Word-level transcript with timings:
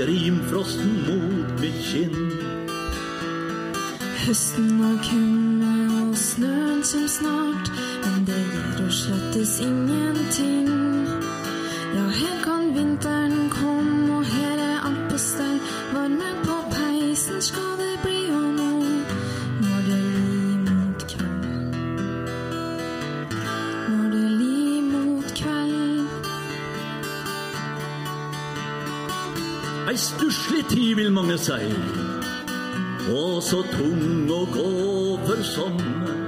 grimfrosten 0.00 0.92
mot 1.06 1.60
mitt 1.60 1.80
kinn. 1.84 2.16
Høsten 4.24 4.80
og 4.80 4.98
kulden 5.04 5.90
og 5.98 6.16
snøen 6.16 6.84
som 6.84 7.08
snart, 7.08 7.72
men 8.04 8.28
det 8.28 8.42
gjør 8.52 8.84
og 8.86 8.92
slettes 9.02 9.58
ingen 9.66 9.99
tid, 30.70 30.94
vil 30.94 31.12
mange 31.12 31.38
si. 31.38 31.62
Og 33.10 33.42
så 33.42 33.62
tung 33.72 34.30
å 34.30 34.42
gå 34.54 34.70
for 35.26 35.42
sommer. 35.42 36.18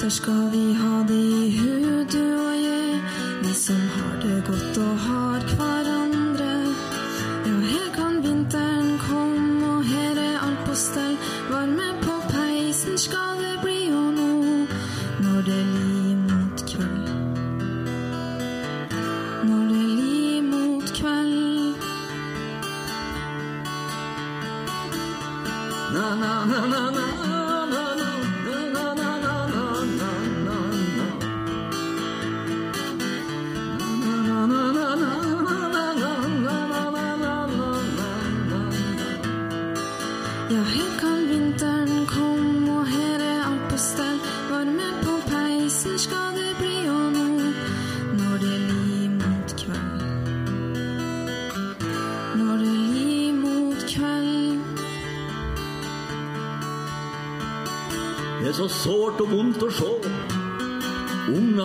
Der 0.00 0.12
skal 0.12 0.50
vi 0.52 0.64
ha 0.78 1.02
det 1.08 1.18
i 1.18 1.50
hu, 1.58 1.73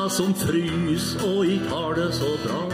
Som 0.08 0.34
frys 0.34 1.16
og 1.24 1.46
ikke 1.46 1.70
har 1.70 1.94
det 1.94 2.14
så 2.14 2.38
bra. 2.46 2.69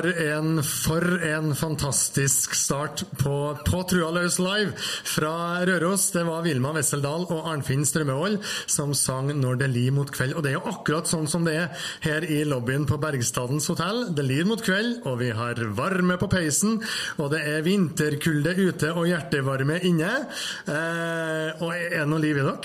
For 0.00 0.22
en, 0.22 0.62
for 0.64 1.04
en 1.28 1.50
fantastisk 1.54 2.54
start 2.56 3.02
på, 3.20 3.58
på 3.66 3.82
Trua 3.84 4.08
løs 4.16 4.38
live 4.40 4.72
fra 5.04 5.60
Røros. 5.68 6.06
Det 6.14 6.22
var 6.24 6.40
Vilma 6.46 6.70
Wesseldal 6.72 7.26
og 7.28 7.44
Arnfinn 7.50 7.84
Strømmevold 7.84 8.38
som 8.64 8.94
sang 8.96 9.28
'Når 9.28 9.58
det 9.60 9.68
lir 9.74 9.92
mot 9.92 10.08
kveld'. 10.08 10.32
Og 10.38 10.42
det 10.42 10.54
er 10.54 10.56
jo 10.56 10.72
akkurat 10.72 11.04
sånn 11.10 11.28
som 11.28 11.44
det 11.44 11.54
er 11.60 11.68
her 12.06 12.24
i 12.24 12.48
lobbyen 12.48 12.88
på 12.88 12.96
Bergstadens 12.96 13.68
hotell. 13.68 14.16
Det 14.16 14.24
lir 14.24 14.48
mot 14.48 14.64
kveld, 14.64 15.04
og 15.04 15.20
vi 15.20 15.36
har 15.36 15.60
varme 15.76 16.16
på 16.16 16.32
peisen, 16.32 16.80
og 17.18 17.30
det 17.36 17.44
er 17.44 17.60
vinterkulde 17.68 18.56
ute 18.56 18.96
og 18.96 19.04
hjertevarme 19.04 19.84
inne. 19.84 20.24
Eh, 20.64 21.60
og 21.60 21.76
er 21.76 22.00
det 22.00 22.08
noe 22.08 22.24
liv 22.24 22.40
i 22.40 22.48
dere? 22.48 22.56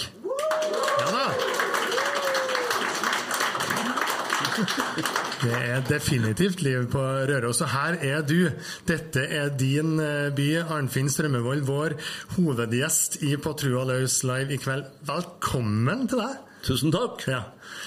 Ja 1.03 1.12
da! 1.12 1.28
Det 5.45 5.57
er 5.61 5.81
definitivt 5.85 6.61
liv 6.66 6.88
på 6.89 7.01
Røros, 7.29 7.59
og 7.61 7.69
her 7.69 8.00
er 8.01 8.23
du. 8.25 8.47
Dette 8.88 9.22
er 9.29 9.51
din 9.53 10.00
eh, 10.01 10.31
by, 10.33 10.47
Arnfinn 10.73 11.09
Strømmevold, 11.11 11.61
vår 11.67 11.94
hovedgjest 12.33 13.19
i 13.28 13.35
På 13.38 13.53
trua 13.53 13.84
løs 13.85 14.16
live 14.25 14.55
i 14.55 14.57
kveld. 14.57 14.88
Velkommen 15.05 16.07
til 16.09 16.23
deg. 16.23 16.39
Tusen 16.66 16.95
takk. 16.95 17.28
Ja. 17.29 17.44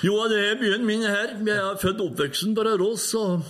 Jo, 0.06 0.20
det 0.30 0.38
er 0.44 0.60
byen 0.60 0.86
min 0.86 1.02
her. 1.02 1.34
Jeg 1.34 1.56
er 1.56 1.82
født 1.82 1.98
og 2.04 2.12
oppvoksen 2.12 2.54
på 2.54 2.66
Røros. 2.68 3.08
og 3.18 3.42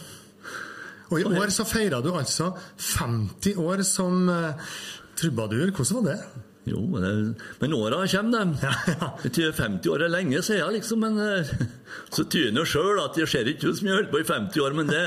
Og 1.11 1.21
i 1.21 1.29
år 1.29 1.53
så 1.53 1.69
feira 1.69 2.01
du 2.01 2.15
altså 2.17 2.55
50 2.79 3.61
år 3.61 3.85
som 3.85 4.25
uh, 4.29 4.73
trubadur. 5.21 5.69
Hvordan 5.69 6.01
var 6.01 6.15
det? 6.15 6.48
Jo, 6.65 6.81
men, 6.91 7.37
men 7.61 7.75
åra 7.75 8.07
kommer, 8.07 8.39
de. 8.39 8.57
Ja, 8.67 8.73
ja. 8.87 9.11
Jeg 9.29 9.55
50 9.57 9.93
år 9.93 10.05
er 10.05 10.13
lenge 10.13 10.43
siden, 10.43 10.73
liksom. 10.77 11.05
Men 11.05 11.21
eh, 11.23 11.53
så 12.15 12.25
tyder 12.25 12.57
det 12.59 12.67
sjøl 12.69 13.01
at 13.05 13.17
det 13.17 13.29
ser 13.31 13.49
ikke 13.49 13.71
ut 13.71 13.79
som 13.79 13.89
jeg 13.89 13.95
har 13.95 14.03
holdt 14.03 14.13
på 14.13 14.23
i 14.23 14.29
50 14.29 14.67
år, 14.67 14.77
men 14.77 14.91
det, 14.91 15.05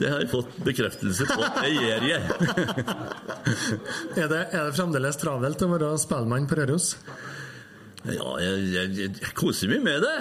det 0.00 0.10
har 0.10 0.24
jeg 0.24 0.32
fått 0.32 0.56
bekreftelse 0.66 1.28
på. 1.30 1.50
Det 1.60 1.74
gjør 1.76 2.08
jeg. 2.10 2.22
Er 4.14 4.28
det, 4.30 4.40
er 4.54 4.68
det 4.70 4.74
fremdeles 4.76 5.18
travelt 5.20 5.62
å 5.62 5.68
være 5.68 5.94
spellemann 6.00 6.46
på 6.48 6.56
Røros? 6.58 6.94
Ja, 8.04 8.34
jeg, 8.42 8.64
jeg, 8.74 8.90
jeg 8.98 9.32
koser 9.36 9.70
meg 9.70 9.84
med 9.84 10.02
det. 10.04 10.14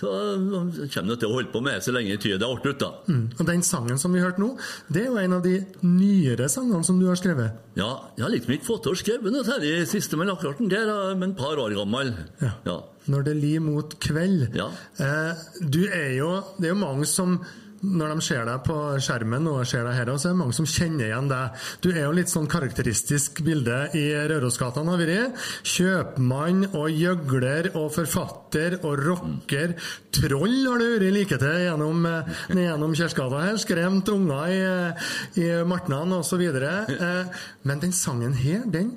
Så 0.00 0.10
jeg 0.10 0.90
kommer 0.90 1.14
jeg 1.14 1.20
til 1.22 1.28
å 1.28 1.36
holde 1.36 1.52
på 1.52 1.62
med 1.62 1.76
det 1.78 1.84
så 1.86 1.94
lenge 1.94 2.16
jeg 2.16 2.40
det 2.40 2.48
artig 2.48 2.72
ut, 2.74 2.80
da. 2.82 2.90
Mm. 3.06 3.22
Og 3.38 3.44
den 3.50 3.62
sangen 3.66 4.00
som 4.02 4.14
vi 4.14 4.22
hørte 4.24 4.42
nå, 4.42 4.50
det 4.90 5.04
er 5.04 5.06
jo 5.12 5.20
en 5.22 5.36
av 5.38 5.44
de 5.46 5.54
nyere 5.86 6.48
sangene 6.50 6.82
som 6.86 6.98
du 6.98 7.06
har 7.08 7.20
skrevet. 7.20 7.60
Ja, 7.78 7.92
jeg 8.18 8.26
har 8.26 8.34
liksom 8.34 8.56
ikke 8.56 8.68
fått 8.72 8.84
til 8.86 8.96
å 8.96 8.98
skrive 8.98 9.32
noe 9.34 9.46
særlig 9.46 9.72
siste, 9.90 10.18
men 10.18 10.32
akkurat 10.34 10.58
den 10.58 10.72
der 10.72 10.90
er 10.90 11.14
et 11.14 11.38
par 11.38 11.62
år 11.62 11.76
gammel. 11.78 12.12
Ja. 12.42 12.52
Ja. 12.66 12.80
Når 13.08 13.30
det 13.30 13.38
lir 13.38 13.62
mot 13.64 13.94
kveld. 14.02 14.48
Ja. 14.58 14.68
Eh, 15.00 15.46
du 15.62 15.84
er 15.86 16.12
jo, 16.18 16.34
det 16.58 16.68
er 16.68 16.74
jo 16.74 16.82
mange 16.82 17.06
som 17.08 17.38
når 17.78 18.14
de 18.14 18.24
ser 18.26 18.46
deg 18.48 18.62
på 18.66 18.76
skjermen 19.02 19.46
og 19.46 19.60
ser 19.68 19.84
deg 19.86 19.94
her, 19.94 20.10
så 20.18 20.30
er 20.30 20.34
det 20.34 20.40
mange 20.40 20.56
som 20.56 20.66
kjenner 20.66 21.06
igjen 21.06 21.28
deg. 21.30 21.66
Du 21.84 21.88
er 21.92 22.00
jo 22.02 22.14
litt 22.16 22.30
sånn 22.32 22.48
karakteristisk 22.50 23.42
bilde 23.46 23.76
i 23.98 24.04
Rørosgata 24.30 24.82
har 24.86 24.98
vært. 24.98 25.44
Kjøpmann 25.62 26.64
og 26.72 26.88
gjøgler 26.90 27.70
og 27.78 27.92
forfatter 27.94 28.80
og 28.80 29.04
rocker. 29.04 29.76
Troll 30.14 30.56
har 30.66 30.82
du 30.82 30.86
vært 30.96 31.14
like 31.14 31.38
til 31.38 31.60
gjennom, 31.68 32.06
eh, 32.08 32.32
gjennom 32.56 32.96
Kjersgata 32.98 33.44
her. 33.44 33.60
Skremt 33.62 34.10
unger 34.10 34.48
i, 34.50 35.44
i 35.44 35.48
Martnan 35.68 36.16
osv. 36.18 36.42
Eh, 36.42 37.44
men 37.62 37.84
den 37.84 37.94
sangen 37.94 38.34
her, 38.34 38.64
den 38.66 38.96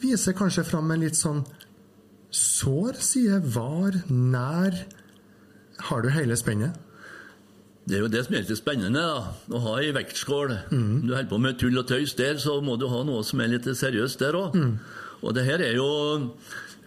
viser 0.00 0.32
kanskje 0.32 0.64
fram 0.64 0.90
en 0.90 1.04
litt 1.04 1.20
sånn 1.20 1.44
sår 2.32 2.96
side. 2.96 3.42
Var, 3.52 4.00
nær. 4.08 4.80
Har 5.82 6.00
du 6.00 6.08
hele 6.14 6.36
spennet? 6.38 6.80
Det 7.88 7.96
er 7.98 8.04
jo 8.04 8.10
det 8.12 8.20
som 8.24 8.34
er 8.38 8.44
litt 8.46 8.58
spennende, 8.60 9.00
da. 9.02 9.32
Å 9.50 9.60
ha 9.64 9.72
ei 9.82 9.90
vektskål. 9.96 10.52
Om 10.70 11.06
du 11.06 11.14
holder 11.16 11.30
på 11.32 11.40
med 11.42 11.58
tull 11.58 11.80
og 11.80 11.88
tøys 11.90 12.14
der, 12.18 12.36
så 12.38 12.60
må 12.62 12.76
du 12.78 12.86
ha 12.92 13.00
noe 13.04 13.24
som 13.26 13.40
er 13.42 13.50
litt 13.56 13.66
seriøst 13.66 14.22
der 14.22 14.38
òg. 14.38 14.54
Og 15.22 15.34
det 15.34 15.44
her 15.48 15.62
er 15.66 15.74
jo 15.78 15.88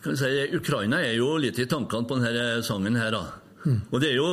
kan 0.05 0.13
vi 0.13 0.17
si, 0.21 0.55
Ukraina 0.55 0.99
er 1.01 1.15
jo 1.17 1.31
litt 1.41 1.57
i 1.59 1.65
tankene 1.65 2.05
på 2.07 2.19
denne 2.21 2.61
sangen 2.63 2.95
her, 2.99 3.11
da. 3.11 3.23
Og 3.91 3.99
det 4.03 4.13
er 4.13 4.19
jo 4.21 4.31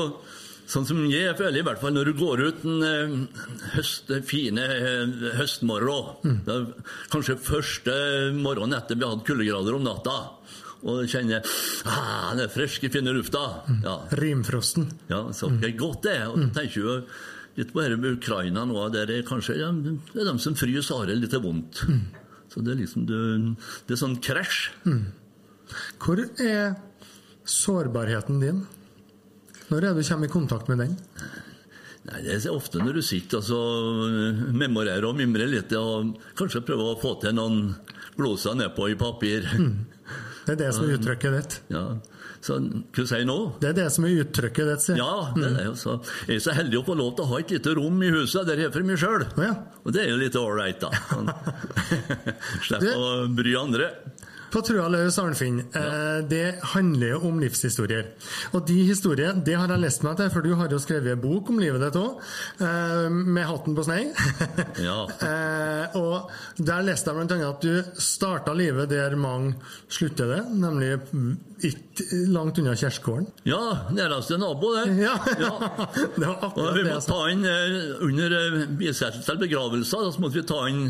Sånn 0.73 0.87
som 0.89 1.01
jeg 1.11 1.35
føler 1.37 1.59
i 1.59 1.65
hvert 1.67 1.81
fall 1.83 1.93
når 1.93 2.09
du 2.09 2.13
går 2.17 2.41
ut 2.47 2.61
en 2.65 2.85
eh, 2.87 3.15
høst, 3.75 4.09
fine 4.25 4.63
eh, 4.63 5.11
høstmorgen. 5.37 6.39
Er 6.49 6.69
kanskje 7.13 7.35
første 7.43 7.97
morgenen 8.39 8.79
etter 8.79 8.97
vi 8.97 9.05
hadde 9.05 9.27
kuldegrader 9.27 9.77
om 9.77 9.85
natta. 9.85 10.15
Og 10.83 11.05
kjenner 11.07 11.45
ah, 11.87 12.33
den 12.35 12.51
friske, 12.51 12.91
fine 12.91 13.13
lufta. 13.15 13.43
Ja, 13.85 14.01
Rimfrosten. 14.19 14.89
ja 15.11 15.21
så 15.37 15.51
det 15.55 15.69
er 15.73 15.79
godt, 15.79 16.03
det. 16.09 16.17
Og 16.27 16.41
så 16.41 16.49
tenker 16.57 16.81
jo 16.81 16.97
litt 17.59 17.71
på 17.75 17.83
dette 17.85 18.01
med 18.01 18.17
Ukraina 18.19 18.65
nå, 18.67 18.89
der 18.95 19.11
er 19.13 19.27
kanskje 19.29 19.59
ja, 19.61 19.69
det 19.77 20.19
er 20.19 20.27
dem 20.31 20.41
som 20.43 20.57
fryser, 20.59 20.99
har 20.99 21.11
det 21.11 21.21
litt 21.21 21.37
vondt. 21.45 21.85
Så 22.53 22.61
det 22.65 22.75
er 22.75 22.81
liksom 22.83 23.07
det, 23.09 23.21
det 23.87 23.95
er 23.95 24.01
sånn 24.01 24.19
krasj. 24.25 24.73
Hvor 26.03 26.21
er 26.43 26.75
sårbarheten 27.49 28.43
din? 28.43 28.61
Når 29.71 29.87
er 29.89 29.97
du 29.97 30.03
kommer 30.05 30.29
i 30.29 30.33
kontakt 30.33 30.69
med 30.69 30.83
den? 30.83 30.99
Nei, 32.03 32.19
Det 32.27 32.35
er 32.43 32.51
ofte 32.51 32.83
når 32.83 32.99
du 32.99 33.03
sitter 33.07 33.39
og 33.39 33.47
så 33.47 33.61
memorerer 34.53 35.07
og 35.07 35.17
mimrer 35.17 35.49
litt, 35.49 35.73
og 35.79 36.17
kanskje 36.37 36.65
prøver 36.67 36.91
å 36.93 37.01
få 37.01 37.15
til 37.23 37.37
noen 37.39 37.77
gloser 38.19 38.59
nedpå 38.59 38.91
i 38.91 38.99
papir. 38.99 39.47
Det 40.47 40.55
er 40.57 40.59
det 40.59 40.71
som 40.75 40.87
er 40.87 40.97
uttrykket 40.97 41.35
ditt. 41.37 41.57
Ja. 41.71 41.83
Så 42.43 42.57
hva 42.59 43.05
sier 43.07 43.23
du 43.23 43.29
nå? 43.29 43.37
Det 43.63 43.69
er 43.71 43.77
det 43.77 43.85
som 43.95 44.07
er 44.09 44.17
uttrykket 44.25 44.71
ditt, 44.73 44.83
sier 44.83 44.99
jeg. 44.99 45.05
Ja, 45.05 45.29
det 45.37 45.51
er 45.53 45.69
jo. 45.69 45.75
Så 45.79 45.95
jeg 46.27 46.41
er 46.41 46.43
så 46.43 46.57
heldig 46.57 46.81
å 46.81 46.87
få 46.89 46.97
lov 46.99 47.13
til 47.15 47.27
å 47.27 47.31
ha 47.31 47.39
et 47.45 47.55
lite 47.55 47.75
rom 47.79 48.03
i 48.03 48.11
huset 48.11 48.49
der 48.49 48.65
jeg 48.65 48.71
er 48.71 48.75
for 48.75 48.89
meg 48.89 48.99
sjøl. 48.99 49.27
Ja. 49.39 49.53
Og 49.85 49.95
det 49.95 50.03
er 50.03 50.11
jo 50.11 50.19
litt 50.19 50.39
ålreit, 50.41 50.83
da. 50.83 50.91
Slipper 52.67 52.99
å 52.99 53.13
bry 53.31 53.55
andre. 53.61 53.93
På 54.53 54.61
Trua 54.61 54.85
løs, 54.93 55.17
Arnfinn, 55.19 55.61
eh, 55.73 56.19
det 56.29 56.59
handler 56.75 57.15
jo 57.15 57.21
om 57.31 57.39
livshistorier. 57.41 58.11
Og 58.53 58.67
de 58.69 58.83
historier, 58.85 59.33
det 59.47 59.55
har 59.57 59.71
jeg 59.73 59.81
lest 59.81 60.03
meg 60.05 60.19
til, 60.19 60.29
for 60.35 60.45
du 60.45 60.51
har 60.59 60.69
jo 60.69 60.81
skrevet 60.83 61.21
bok 61.23 61.49
om 61.49 61.59
livet 61.63 61.81
ditt 61.81 61.97
òg, 61.97 62.19
eh, 62.61 63.09
med 63.09 63.47
hatten 63.49 63.75
på 63.79 63.87
snei. 63.87 64.03
Ja. 64.83 64.99
eh, 65.31 65.97
og 65.97 66.29
der 66.59 66.85
leste 66.85 67.13
jeg 67.15 67.29
bl.a. 67.31 67.39
at 67.49 67.65
du 67.65 67.99
starta 68.03 68.53
livet 68.57 68.91
der 68.93 69.17
mange 69.17 69.55
slutter 69.89 70.29
det, 70.35 70.43
nemlig 70.53 70.93
ikke 71.63 72.21
langt 72.35 72.59
unna 72.59 72.75
kirkegården. 72.77 73.29
Ja, 73.49 73.61
nærmeste 73.95 74.37
nabo, 74.41 74.75
det. 74.77 74.87
Ja, 75.07 75.17
Ja. 75.39 75.57
det 76.17 76.27
var 76.27 76.37
Og 76.37 76.47
akkurat 76.51 76.77
vi 76.77 76.83
det 76.83 76.93
måtte 76.93 76.95
jeg 76.95 77.03
sa. 77.03 77.13
ta 77.13 77.21
inn 77.33 77.45
under 78.05 78.39
eh, 78.39 79.23
til 79.25 79.43
begravelser, 79.47 80.11
så 80.13 80.21
måtte 80.21 80.41
vi 80.43 80.47
ta 80.53 80.65
inn 80.69 80.87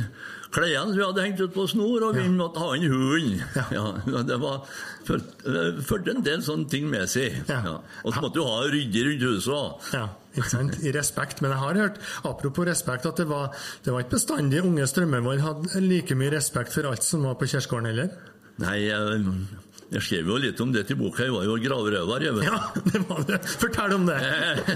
klærne 0.53 0.97
vi 0.97 1.03
hadde 1.03 1.25
hengt 1.25 1.41
ut 1.41 1.55
på 1.55 1.67
snor, 1.71 2.09
og 2.09 2.17
vi 2.19 2.25
måtte 2.33 2.63
ha 2.63 2.75
en 2.77 2.89
hund. 2.93 3.39
Ja. 3.73 4.23
det 4.29 4.39
var 4.43 4.67
førte 5.07 5.83
førte 5.87 6.15
en 6.15 6.25
del 6.25 6.43
sånne 6.45 6.69
ting 6.73 6.89
med 6.93 7.11
seg. 7.11 7.41
Ja. 7.49 7.61
Ja. 7.67 7.79
Og 8.05 8.15
så 8.15 8.23
måtte 8.25 8.39
du 8.41 8.45
ha 8.47 8.61
ryddig 8.73 9.07
rundt 9.09 9.27
huset 9.29 9.55
òg. 9.57 9.89
Ja, 9.97 10.05
ikke 10.37 10.53
sant? 10.53 10.79
I 10.85 10.93
respekt. 10.95 11.43
Men 11.45 11.55
jeg 11.55 11.63
har 11.63 11.81
hørt, 11.85 11.99
apropos 12.29 12.69
respekt, 12.69 13.09
at 13.09 13.23
det 13.23 13.29
var, 13.31 13.57
det 13.85 13.95
var 13.95 14.05
ikke 14.05 14.19
bestandig 14.19 14.63
unge 14.67 14.87
Strømmevold 14.93 15.43
hadde 15.43 15.85
like 15.87 16.17
mye 16.19 16.33
respekt 16.37 16.77
for 16.77 16.89
alt 16.91 17.07
som 17.07 17.27
var 17.29 17.39
på 17.41 17.49
kirkegården 17.55 17.93
heller. 17.93 18.15
Nei, 18.63 18.79
jeg, 18.85 20.03
skrev 20.05 20.29
jo 20.29 20.39
litt 20.41 20.61
om 20.63 20.73
det 20.73 20.85
til 20.89 20.99
boka. 21.01 21.25
Jeg 21.27 21.35
var 21.35 21.49
jo 21.49 21.59
gravrøver. 21.65 22.27
Jeg, 22.29 22.37
vet. 22.39 22.49
Ja, 22.49 22.61
det 22.93 23.05
var 23.09 23.25
det. 23.29 23.41
Fortell 23.61 23.97
om 23.97 24.09
det. 24.09 24.19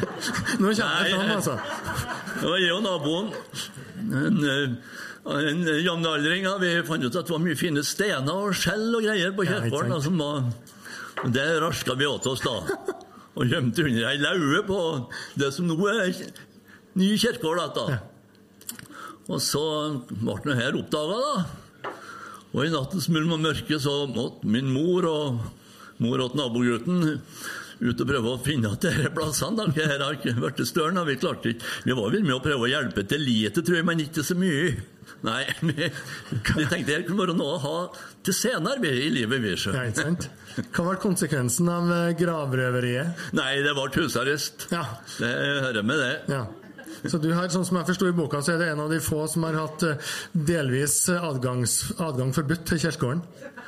Nå 0.61 0.73
kommer 0.73 1.05
det 1.05 1.13
fram, 1.13 1.35
altså. 1.37 1.59
Det 2.37 2.47
var 2.49 2.63
jeg 2.65 2.77
og 2.77 2.85
naboen. 2.85 3.35
En, 4.07 4.41
eh, 4.45 5.05
en 5.27 5.65
jevnaldring. 5.67 6.47
har 6.47 6.59
vi 6.63 6.83
fant 6.87 7.03
ut 7.05 7.17
at 7.17 7.27
det 7.27 7.35
var 7.35 7.43
mye 7.43 7.59
fine 7.59 7.83
stener 7.83 8.33
og 8.33 8.55
skjell 8.55 8.95
og 8.95 9.03
greier 9.03 9.33
på 9.35 9.47
kirkegården. 9.49 9.91
da, 9.91 10.01
som 10.01 10.19
var- 10.19 10.53
det 11.33 11.61
raska 11.61 11.95
vi 11.97 12.07
åt 12.07 12.27
oss 12.27 12.41
da. 12.41 12.61
Og 13.37 13.47
gjemte 13.49 13.85
under 13.85 14.09
ei 14.09 14.17
laue 14.19 14.63
på 14.63 15.09
det 15.37 15.53
som 15.53 15.67
nå 15.67 15.77
er 15.89 16.13
ny 16.95 17.17
kirkegård. 17.17 17.75
Da. 17.75 18.01
Og 19.29 19.41
så 19.41 20.01
ble 20.09 20.39
det 20.45 20.57
her 20.63 20.73
oppdaga, 20.79 21.19
da. 21.19 21.91
Og 22.55 22.65
i 22.65 22.71
nattens 22.71 23.09
mulm 23.09 23.33
og 23.33 23.41
mørke 23.41 23.77
så 23.83 24.07
måtte 24.09 24.45
min 24.45 24.71
mor 24.73 25.05
og 25.05 25.41
mor 25.99 26.21
og 26.21 26.37
nabogutten 26.37 27.21
ut 27.83 28.01
og 28.01 28.09
prøve 28.09 28.31
å 28.33 28.41
finne 28.41 28.71
at 28.73 28.81
disse 28.81 29.11
plassene. 29.13 29.67
Det 29.75 29.85
Her 29.85 29.99
har 29.99 30.15
ikke 30.17 30.37
vært 30.41 30.63
større. 30.65 31.05
Vi 31.05 31.17
klarte 31.17 31.53
ikke. 31.53 31.65
Vi 31.85 31.93
var 31.93 32.11
vel 32.11 32.23
med 32.23 32.37
å 32.39 32.43
prøve 32.43 32.65
å 32.65 32.71
hjelpe 32.71 33.07
til 33.07 33.21
lite, 33.21 33.61
tror 33.63 33.77
jeg, 33.77 33.85
men 33.85 33.99
ikke 34.01 34.25
så 34.25 34.37
mye. 34.39 34.77
Nei, 35.27 35.43
vi, 35.61 35.89
vi 36.57 36.67
tenkte 36.71 36.93
det 36.93 37.01
kunne 37.09 37.25
være 37.25 37.35
noe 37.39 37.57
å 37.57 37.63
ha 37.63 37.79
til 38.27 38.37
senere 38.37 38.93
i 38.93 39.09
livet. 39.13 39.43
vi 39.43 39.55
så. 39.59 39.75
Ja, 39.75 39.87
ikke 39.91 40.05
sant? 40.07 40.29
Hva 40.73 40.85
var 40.91 41.01
konsekvensen 41.03 41.69
av 41.71 41.91
eh, 41.93 42.13
gravrøveriet? 42.19 43.27
Nei, 43.37 43.51
det 43.65 43.75
ble 43.77 43.89
husarrest. 43.97 44.69
Ja. 44.73 44.85
Det 45.19 45.33
hører 45.67 45.83
med 45.87 46.01
det. 46.01 46.15
Ja. 46.33 46.45
Så 47.07 47.19
du 47.21 47.29
har, 47.37 47.51
sånn 47.53 47.67
som 47.67 47.77
jeg 47.79 47.89
forsto 47.91 48.09
i 48.09 48.15
boka, 48.17 48.41
så 48.43 48.55
er 48.55 48.63
det 48.63 48.71
en 48.73 48.81
av 48.87 48.91
de 48.91 49.01
få 49.05 49.27
som 49.31 49.45
har 49.47 49.59
hatt 49.59 49.85
eh, 49.87 50.15
delvis 50.33 51.03
adgangs, 51.13 51.77
adgang 52.03 52.33
forbudt 52.35 52.65
til 52.71 52.81
kirkegården. 52.87 53.23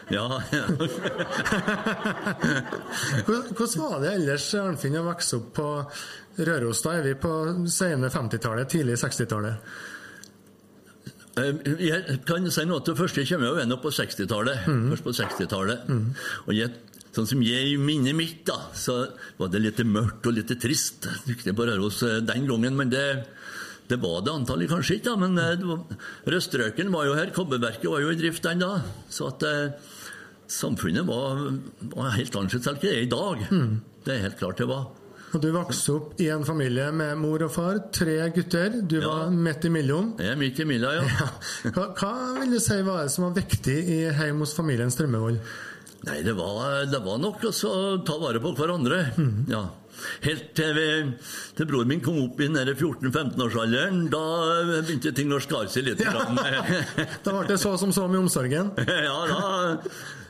Ja, 0.08 0.40
ja. 0.54 0.64
Hvordan 3.28 3.82
var 3.82 4.00
det 4.00 4.14
ellers, 4.14 4.46
Arnfinn, 4.56 4.96
å 4.96 5.04
vokse 5.10 5.36
opp 5.36 5.50
på 5.58 5.68
Røros? 6.48 6.80
Da 6.86 6.96
er 6.96 7.04
vi 7.10 7.14
på 7.20 7.34
sene 7.68 8.08
50-tallet, 8.14 8.70
tidlig 8.72 8.96
60-tallet. 9.02 9.68
Eh, 11.38 11.78
Jeg 11.86 12.20
kan 12.26 12.46
si 12.50 12.64
noe 12.68 12.82
til 12.84 12.96
først. 12.98 13.20
Jeg 13.22 13.28
kommer 13.30 13.52
jo 13.52 13.62
ennå 13.62 13.78
på 13.82 13.92
60-tallet. 13.94 14.66
Først 14.66 15.04
på 15.06 15.14
60-tallet. 15.18 15.88
Og 16.46 16.52
jeg, 16.56 16.72
sånn 17.14 17.28
som 17.30 17.42
jeg 17.46 17.72
i 17.72 17.76
minnet 17.80 18.16
mitt, 18.18 18.40
da, 18.48 18.58
så 18.74 18.98
var 19.38 19.48
det 19.54 19.62
litt 19.64 19.80
mørkt 19.86 20.26
og 20.28 20.36
litt 20.36 20.52
trist. 20.62 21.08
Riktig 21.28 21.54
på 21.58 21.66
Røros 21.68 22.02
eh, 22.06 22.18
den 22.26 22.46
gangen, 22.50 22.76
men 22.78 22.90
det, 22.92 23.04
det 23.88 24.00
var 24.02 24.20
det 24.26 24.34
antallet 24.34 24.68
kanskje 24.70 24.98
ikke. 24.98 25.12
da, 25.12 25.16
Men 25.24 25.38
eh, 25.38 25.64
var, 25.64 25.84
Røstrøken 26.34 26.92
var 26.94 27.08
jo 27.08 27.16
her, 27.18 27.32
kobberverket 27.36 27.88
var 27.90 28.04
jo 28.04 28.12
i 28.14 28.18
drift 28.20 28.42
den 28.48 28.64
da. 28.64 28.74
Så 29.12 29.30
at 29.32 29.46
eh, 29.48 29.94
samfunnet 30.48 31.04
var, 31.08 31.42
var 31.94 32.14
helt 32.16 32.36
annerledes 32.40 32.68
enn 32.72 32.78
det 32.82 32.94
er 32.94 33.02
i 33.04 33.10
dag. 33.12 33.42
Det 34.04 34.14
er 34.14 34.22
helt 34.28 34.38
klart 34.40 34.60
det 34.62 34.68
var. 34.70 34.86
Og 35.34 35.42
du 35.44 35.50
vokste 35.52 35.92
opp 35.92 36.20
i 36.24 36.28
en 36.32 36.44
familie 36.48 36.86
med 36.96 37.18
mor 37.20 37.42
og 37.44 37.50
far, 37.52 37.78
tre 37.92 38.14
gutter. 38.32 38.78
Du 38.88 38.96
Ja. 39.00 39.08
var 39.08 39.30
midt 39.30 39.64
imellom. 39.68 40.14
Jeg 40.18 40.32
er 40.32 40.36
midt 40.40 40.60
i 40.60 40.64
mila, 40.64 40.92
ja. 40.94 41.02
Ja. 41.04 41.26
Hva, 41.74 41.88
hva 41.98 42.12
vil 42.40 42.54
du 42.54 42.58
si 42.64 42.78
var 42.86 43.02
det 43.04 43.10
som 43.12 43.24
var 43.28 43.34
viktig 43.36 43.76
i 43.76 43.98
hjemme 44.08 44.40
hos 44.46 44.54
familien 44.56 44.90
Strømmevold? 44.90 45.38
Nei, 46.06 46.22
det 46.22 46.32
var, 46.38 46.86
det 46.88 47.00
var 47.04 47.18
nok 47.18 47.42
å 47.50 47.52
ta 48.06 48.16
vare 48.22 48.40
på 48.40 48.54
hverandre. 48.56 49.02
Ja. 49.50 49.64
Helt 50.24 50.52
til, 50.58 50.74
vi, 50.76 50.86
til 51.58 51.68
bror 51.70 51.86
min 51.88 52.02
kom 52.04 52.18
opp 52.22 52.40
i 52.40 52.48
den 52.48 52.72
14-15-årsalderen, 52.74 54.04
da 54.12 54.22
begynte 54.68 55.12
ting 55.16 55.32
å 55.34 55.40
skare 55.42 55.70
seg 55.72 55.88
litt. 55.90 56.02
Ja. 56.04 56.24
Da 57.24 57.34
ble 57.34 57.44
det 57.48 57.58
så 57.60 57.74
som 57.80 57.92
så 57.94 58.06
med 58.10 58.22
omsorgen. 58.22 58.72
ja, 59.08 59.18
da, 59.30 59.78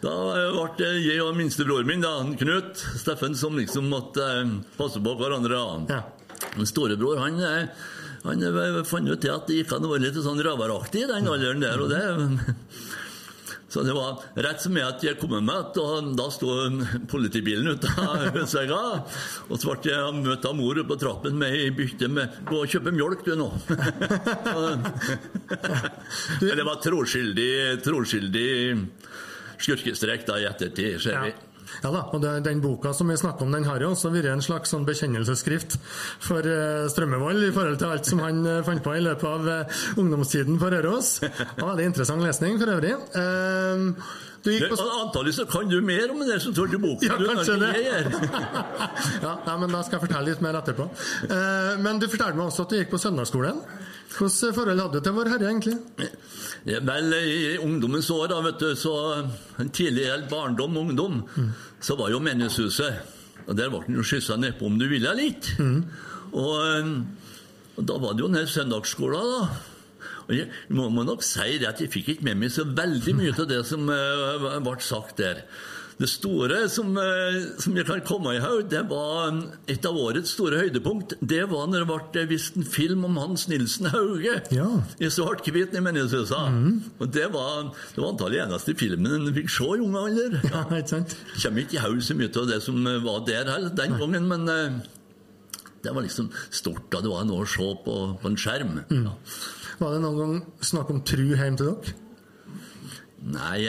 da 0.03 0.15
ble 0.55 0.67
det 0.81 0.93
jeg 1.05 1.23
og 1.25 1.37
minstebror 1.39 1.87
min, 1.89 2.05
da, 2.05 2.17
Knut 2.41 2.83
Steffen, 2.99 3.37
som 3.39 3.59
liksom 3.59 3.89
måtte 3.93 4.25
eh, 4.41 4.57
passe 4.79 5.03
på 5.03 5.17
hverandre. 5.21 5.63
Ja. 5.91 6.03
Storebror 6.69 7.21
han, 7.23 7.41
eh, 7.43 7.89
han 8.25 8.45
eh, 8.45 8.83
fant 8.89 9.11
jo 9.11 9.19
til 9.21 9.35
at 9.35 9.49
det 9.51 9.63
gikk 9.63 9.75
an 9.77 9.89
å 9.89 9.93
være 9.95 10.09
litt 10.09 10.23
sånn 10.23 10.43
røveraktig 10.45 11.05
i 11.05 11.11
den 11.11 11.29
alderen 11.29 11.65
der. 11.65 11.85
og 11.85 11.93
det... 11.93 12.05
Så 13.69 13.83
det 13.85 13.93
var 13.93 14.23
rett 14.41 14.63
som 14.65 14.73
er 14.81 14.87
at 14.89 15.03
jeg 15.05 15.19
kom 15.21 15.35
med, 15.45 15.77
og 15.77 16.17
da 16.17 16.31
sto 16.33 16.49
politibilen 17.11 17.69
ute 17.77 17.89
av 18.01 18.31
husvegga. 18.37 18.79
Og 19.49 19.59
så 19.61 19.75
ble 19.77 19.91
jeg 19.93 20.15
møtt 20.23 20.47
av 20.49 20.55
mor 20.57 20.77
på 20.89 20.97
trappen 21.01 21.35
med 21.41 21.49
ei 21.53 21.71
bytte 21.77 22.09
med 22.09 22.29
'Gå 22.49 22.57
og 22.63 22.69
kjøpe 22.73 22.91
mjølk, 22.97 23.21
du, 23.27 23.33
nå'. 23.37 23.53
Men 26.41 26.57
det 26.57 26.65
var 26.65 26.77
troskyldig, 26.85 27.83
troskyldig 27.85 28.79
skurkestrek 29.59 30.27
da 30.27 30.39
i 30.41 30.45
ettertid, 30.49 31.01
ser 31.03 31.21
vi. 31.27 31.31
Ja 31.35 31.48
da, 31.83 32.05
og 32.13 32.23
det, 32.23 32.35
Den 32.47 32.63
boka 32.65 32.93
som 32.97 33.11
vi 33.11 33.17
snakker 33.17 33.47
om, 33.47 33.53
den 33.55 33.67
har 33.69 33.83
jo 33.83 33.93
også 33.95 34.13
vært 34.15 34.31
en 34.33 34.45
slags 34.45 34.73
sånn 34.75 34.87
bekjennelsesskrift 34.89 35.79
for 36.25 36.45
uh, 36.45 36.87
Strømmevold 36.93 37.49
i 37.49 37.53
forhold 37.55 37.81
til 37.81 37.93
alt 37.93 38.09
som 38.09 38.23
han 38.25 38.41
uh, 38.47 38.63
fant 38.67 38.85
på 38.85 38.97
i 38.97 39.05
løpet 39.05 39.29
av 39.29 39.51
uh, 39.51 39.83
ungdomstiden 40.01 40.59
på 40.61 40.73
Røros. 40.75 41.19
Det 41.25 41.61
var 41.61 41.75
veldig 41.75 41.91
interessant 41.93 42.25
lesning 42.25 42.59
for 42.61 42.77
øvrig. 42.77 42.97
Uh, 43.15 43.93
du 44.45 44.53
gikk 44.55 44.71
på... 44.71 44.87
Antagelig 45.03 45.35
så 45.37 45.45
kan 45.51 45.69
du 45.69 45.81
mer 45.85 46.13
om 46.13 46.21
det 46.27 46.39
som 46.43 46.55
står 46.55 46.75
i 46.75 46.81
boken. 46.83 47.11
Ja, 47.11 47.17
du, 47.19 47.27
kanskje 47.29 47.57
det 47.61 47.71
det. 47.75 48.31
ja, 49.27 49.35
nei, 49.47 49.57
men 49.63 49.75
Da 49.75 49.83
skal 49.87 49.99
jeg 49.99 50.05
fortelle 50.07 50.31
litt 50.31 50.45
mer 50.45 50.61
etterpå. 50.61 50.89
Eh, 51.27 51.73
men 51.85 52.01
du 52.01 52.09
fortalte 52.11 52.39
meg 52.39 52.47
også 52.49 52.67
at 52.67 52.75
du 52.75 52.79
gikk 52.79 52.93
på 52.95 53.03
søndagsskolen. 53.03 53.61
Hvilket 54.09 54.55
forhold 54.57 54.81
hadde 54.81 54.99
du 54.99 55.05
til 55.05 55.15
Vår 55.17 55.29
Herre, 55.29 55.51
egentlig? 55.51 55.77
Vel, 56.65 57.15
i 57.19 57.59
ungdommens 57.61 58.09
år, 58.11 58.27
da, 58.33 58.41
vet 58.47 58.61
du, 58.63 58.71
så 58.77 58.95
tidlig 59.75 60.09
barndom 60.31 60.77
og 60.77 60.89
ungdom, 60.89 61.23
så 61.81 61.97
var 61.99 62.11
jo 62.11 62.23
menighetshuset. 62.25 63.17
Og 63.49 63.57
der 63.57 63.71
ble 63.73 63.81
den 63.87 63.97
jo 64.01 64.05
skyssa 64.05 64.37
nedpå 64.37 64.69
om 64.69 64.79
du 64.81 64.87
ville 64.91 65.13
litt. 65.17 65.51
Og, 66.33 66.55
eh, 66.61 66.91
og 67.79 67.87
da 67.89 67.99
var 68.03 68.17
det 68.17 68.25
jo 68.25 68.33
den 68.33 68.47
søndagsskolen, 68.47 69.33
da. 69.33 69.49
Og 70.29 70.35
jeg 70.37 70.49
må, 70.77 70.91
nok 70.93 71.23
si 71.25 71.57
det 71.57 71.69
at 71.71 71.81
jeg 71.81 71.89
fikk 71.93 72.09
ikke 72.13 72.27
med 72.29 72.43
meg 72.43 72.53
så 72.53 72.67
veldig 72.69 73.15
mye 73.17 73.33
av 73.33 73.47
det 73.49 73.63
som 73.65 73.89
eh, 73.89 74.59
ble 74.61 74.77
sagt 74.85 75.17
der. 75.23 75.41
Det 75.99 76.07
store 76.07 76.69
som, 76.71 76.93
eh, 76.97 77.39
som 77.59 77.75
jeg 77.75 77.85
kan 77.89 78.01
komme 78.07 78.37
i 78.37 78.39
haug, 78.39 78.69
det 78.71 78.85
var 78.91 79.33
mm, 79.35 79.41
et 79.75 79.87
av 79.89 79.97
årets 79.99 80.31
store 80.37 80.61
høydepunkt. 80.61 81.17
Det 81.21 81.41
var 81.51 81.67
når 81.67 81.83
det 81.89 81.89
ble 82.15 82.23
vist 82.31 82.55
en 82.57 82.63
film 82.65 83.03
om 83.09 83.17
Hans 83.19 83.49
Nilsen 83.51 83.89
Hauge 83.91 84.37
Ja. 84.55 84.69
i 85.03 85.11
svart-hvitt 85.11 85.75
i 85.75 85.83
Menighetshuset. 85.83 86.95
Og 87.03 87.11
det 87.13 87.27
var, 87.35 87.73
det 87.97 87.99
var 88.05 88.13
antallet 88.13 88.45
eneste 88.47 88.77
filmen 88.79 89.11
en 89.19 89.35
fikk 89.35 89.51
se 89.51 89.67
i 89.75 89.83
ung 89.83 89.99
alder. 89.99 90.39
Ja, 90.53 90.63
ikke 90.79 90.89
sant? 90.95 91.17
kommer 91.43 91.67
ikke 91.67 91.81
i 91.81 91.83
haug 91.83 92.01
så 92.07 92.15
mye 92.15 92.31
av 92.31 92.47
det 92.55 92.63
som 92.63 92.87
eh, 92.87 93.03
var 93.03 93.25
der 93.27 93.51
heller 93.51 93.75
den 93.75 93.99
gangen, 93.99 94.29
men 94.31 94.49
eh, 94.55 94.79
det 95.83 95.95
var 95.95 96.03
liksom 96.07 96.31
stort 96.51 96.87
da 96.95 97.03
det 97.03 97.11
var 97.11 97.27
noe 97.27 97.43
å 97.43 97.51
se 97.51 97.67
på, 97.85 97.99
på 98.23 98.31
en 98.31 98.39
skjerm. 98.39 98.85
Ja. 98.95 99.13
Var 99.83 99.95
det 99.95 100.01
noen 100.07 100.19
gang 100.23 100.39
snakk 100.63 100.91
om 100.95 101.03
tru 101.07 101.27
hjem 101.35 101.59
til 101.59 101.73
dere? 101.75 101.99
Nei, 103.19 103.65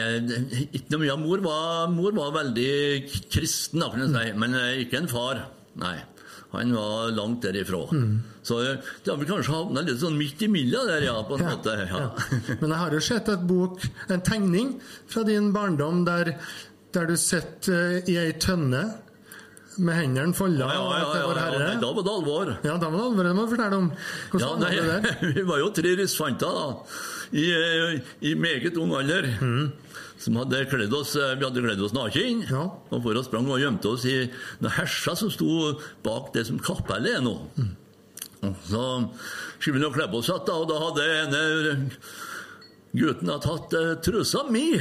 ikke 0.69 0.93
noe 0.93 1.01
mye. 1.01 1.15
Mor 1.23 1.41
var, 1.41 1.87
mor 1.89 2.13
var 2.17 2.35
veldig 2.35 2.69
kristen, 3.33 3.81
da, 3.81 3.89
si, 3.97 4.31
men 4.37 4.53
eh, 4.59 4.83
ikke 4.85 5.01
en 5.01 5.09
far. 5.11 5.41
Nei. 5.81 5.95
Han 6.53 6.71
var 6.73 7.11
langt 7.13 7.43
derifra. 7.45 7.79
Så 8.45 8.59
eh, 8.65 8.77
det 9.05 9.11
har 9.11 9.19
vi 9.21 9.27
kanskje 9.29 9.53
havna 9.53 9.83
litt 9.85 9.99
sånn 10.01 10.15
midt 10.17 10.41
imellom 10.47 10.87
der, 10.89 11.03
ja, 11.09 11.17
på 11.29 11.37
en 11.37 11.45
måte. 11.49 11.75
Ja. 11.89 12.05
Men 12.61 12.71
jeg 12.73 12.79
har 12.83 12.95
jo 12.97 13.01
sett 13.09 13.29
et 13.33 13.43
bok, 13.49 13.83
en 14.09 14.23
tegning 14.25 14.71
fra 15.09 15.25
din 15.27 15.51
barndom 15.53 16.01
der, 16.07 16.35
der 16.95 17.09
du 17.09 17.17
sitter 17.21 17.99
eh, 17.99 18.09
i 18.09 18.17
ei 18.21 18.31
tønne 18.41 18.81
med 19.79 19.95
hendene 19.95 20.33
folda 20.35 20.65
Ja, 20.73 20.79
ja, 20.79 20.95
ja, 20.99 21.19
ja, 21.21 21.35
Herre. 21.39 21.67
ja, 21.69 21.75
da 21.79 21.91
var 21.95 22.03
det 22.03 22.11
alvor. 22.17 22.49
Ja, 22.65 22.73
da 22.81 22.89
var 22.89 22.97
det 22.97 23.05
alvor. 23.05 23.23
Det 23.29 23.35
må 23.37 23.45
du 23.45 23.53
fortelle 23.53 23.77
om. 23.77 23.91
Hvordan 24.33 24.43
Ja, 24.43 24.55
var 24.57 24.73
det 24.73 25.05
der? 25.21 25.33
vi 25.37 25.45
var 25.47 25.61
jo 25.61 25.69
tre 25.77 25.93
russfanter 26.01 26.57
da, 26.57 26.65
i, 27.31 27.45
eh, 27.51 27.99
i 28.21 28.35
meget 28.35 28.77
ung 28.77 28.93
alder. 28.97 29.27
Som 30.19 30.35
hadde 30.35 30.65
kledd 30.67 30.93
oss, 30.93 31.15
eh, 31.15 31.35
vi 31.39 31.45
hadde 31.45 31.61
kledd 31.63 31.81
oss 31.81 31.93
naken 31.95 32.41
Ja. 32.49 32.63
og 32.91 33.03
for 33.03 33.15
oss 33.15 33.27
sprang 33.29 33.47
og 33.47 33.59
gjemte 33.59 33.87
oss 33.87 34.05
i 34.05 34.29
noen 34.59 34.73
hesjer 34.75 35.15
som 35.15 35.29
sto 35.31 35.79
bak 36.03 36.33
det 36.33 36.45
som 36.47 36.59
kapellet 36.59 37.15
er 37.19 37.21
nå. 37.21 37.37
Mm. 37.57 38.55
Så 38.67 38.83
skulle 39.59 39.79
vi 39.79 39.85
nå 39.85 39.93
kle 39.93 40.07
på 40.11 40.19
oss 40.19 40.29
igjen, 40.29 40.49
og 40.49 40.67
da 40.67 40.79
hadde 40.79 41.05
en 41.23 41.91
gutten 42.95 43.29
hadde 43.29 43.43
tatt 43.45 43.73
uh, 43.77 43.95
trusa 44.01 44.43
mi, 44.49 44.79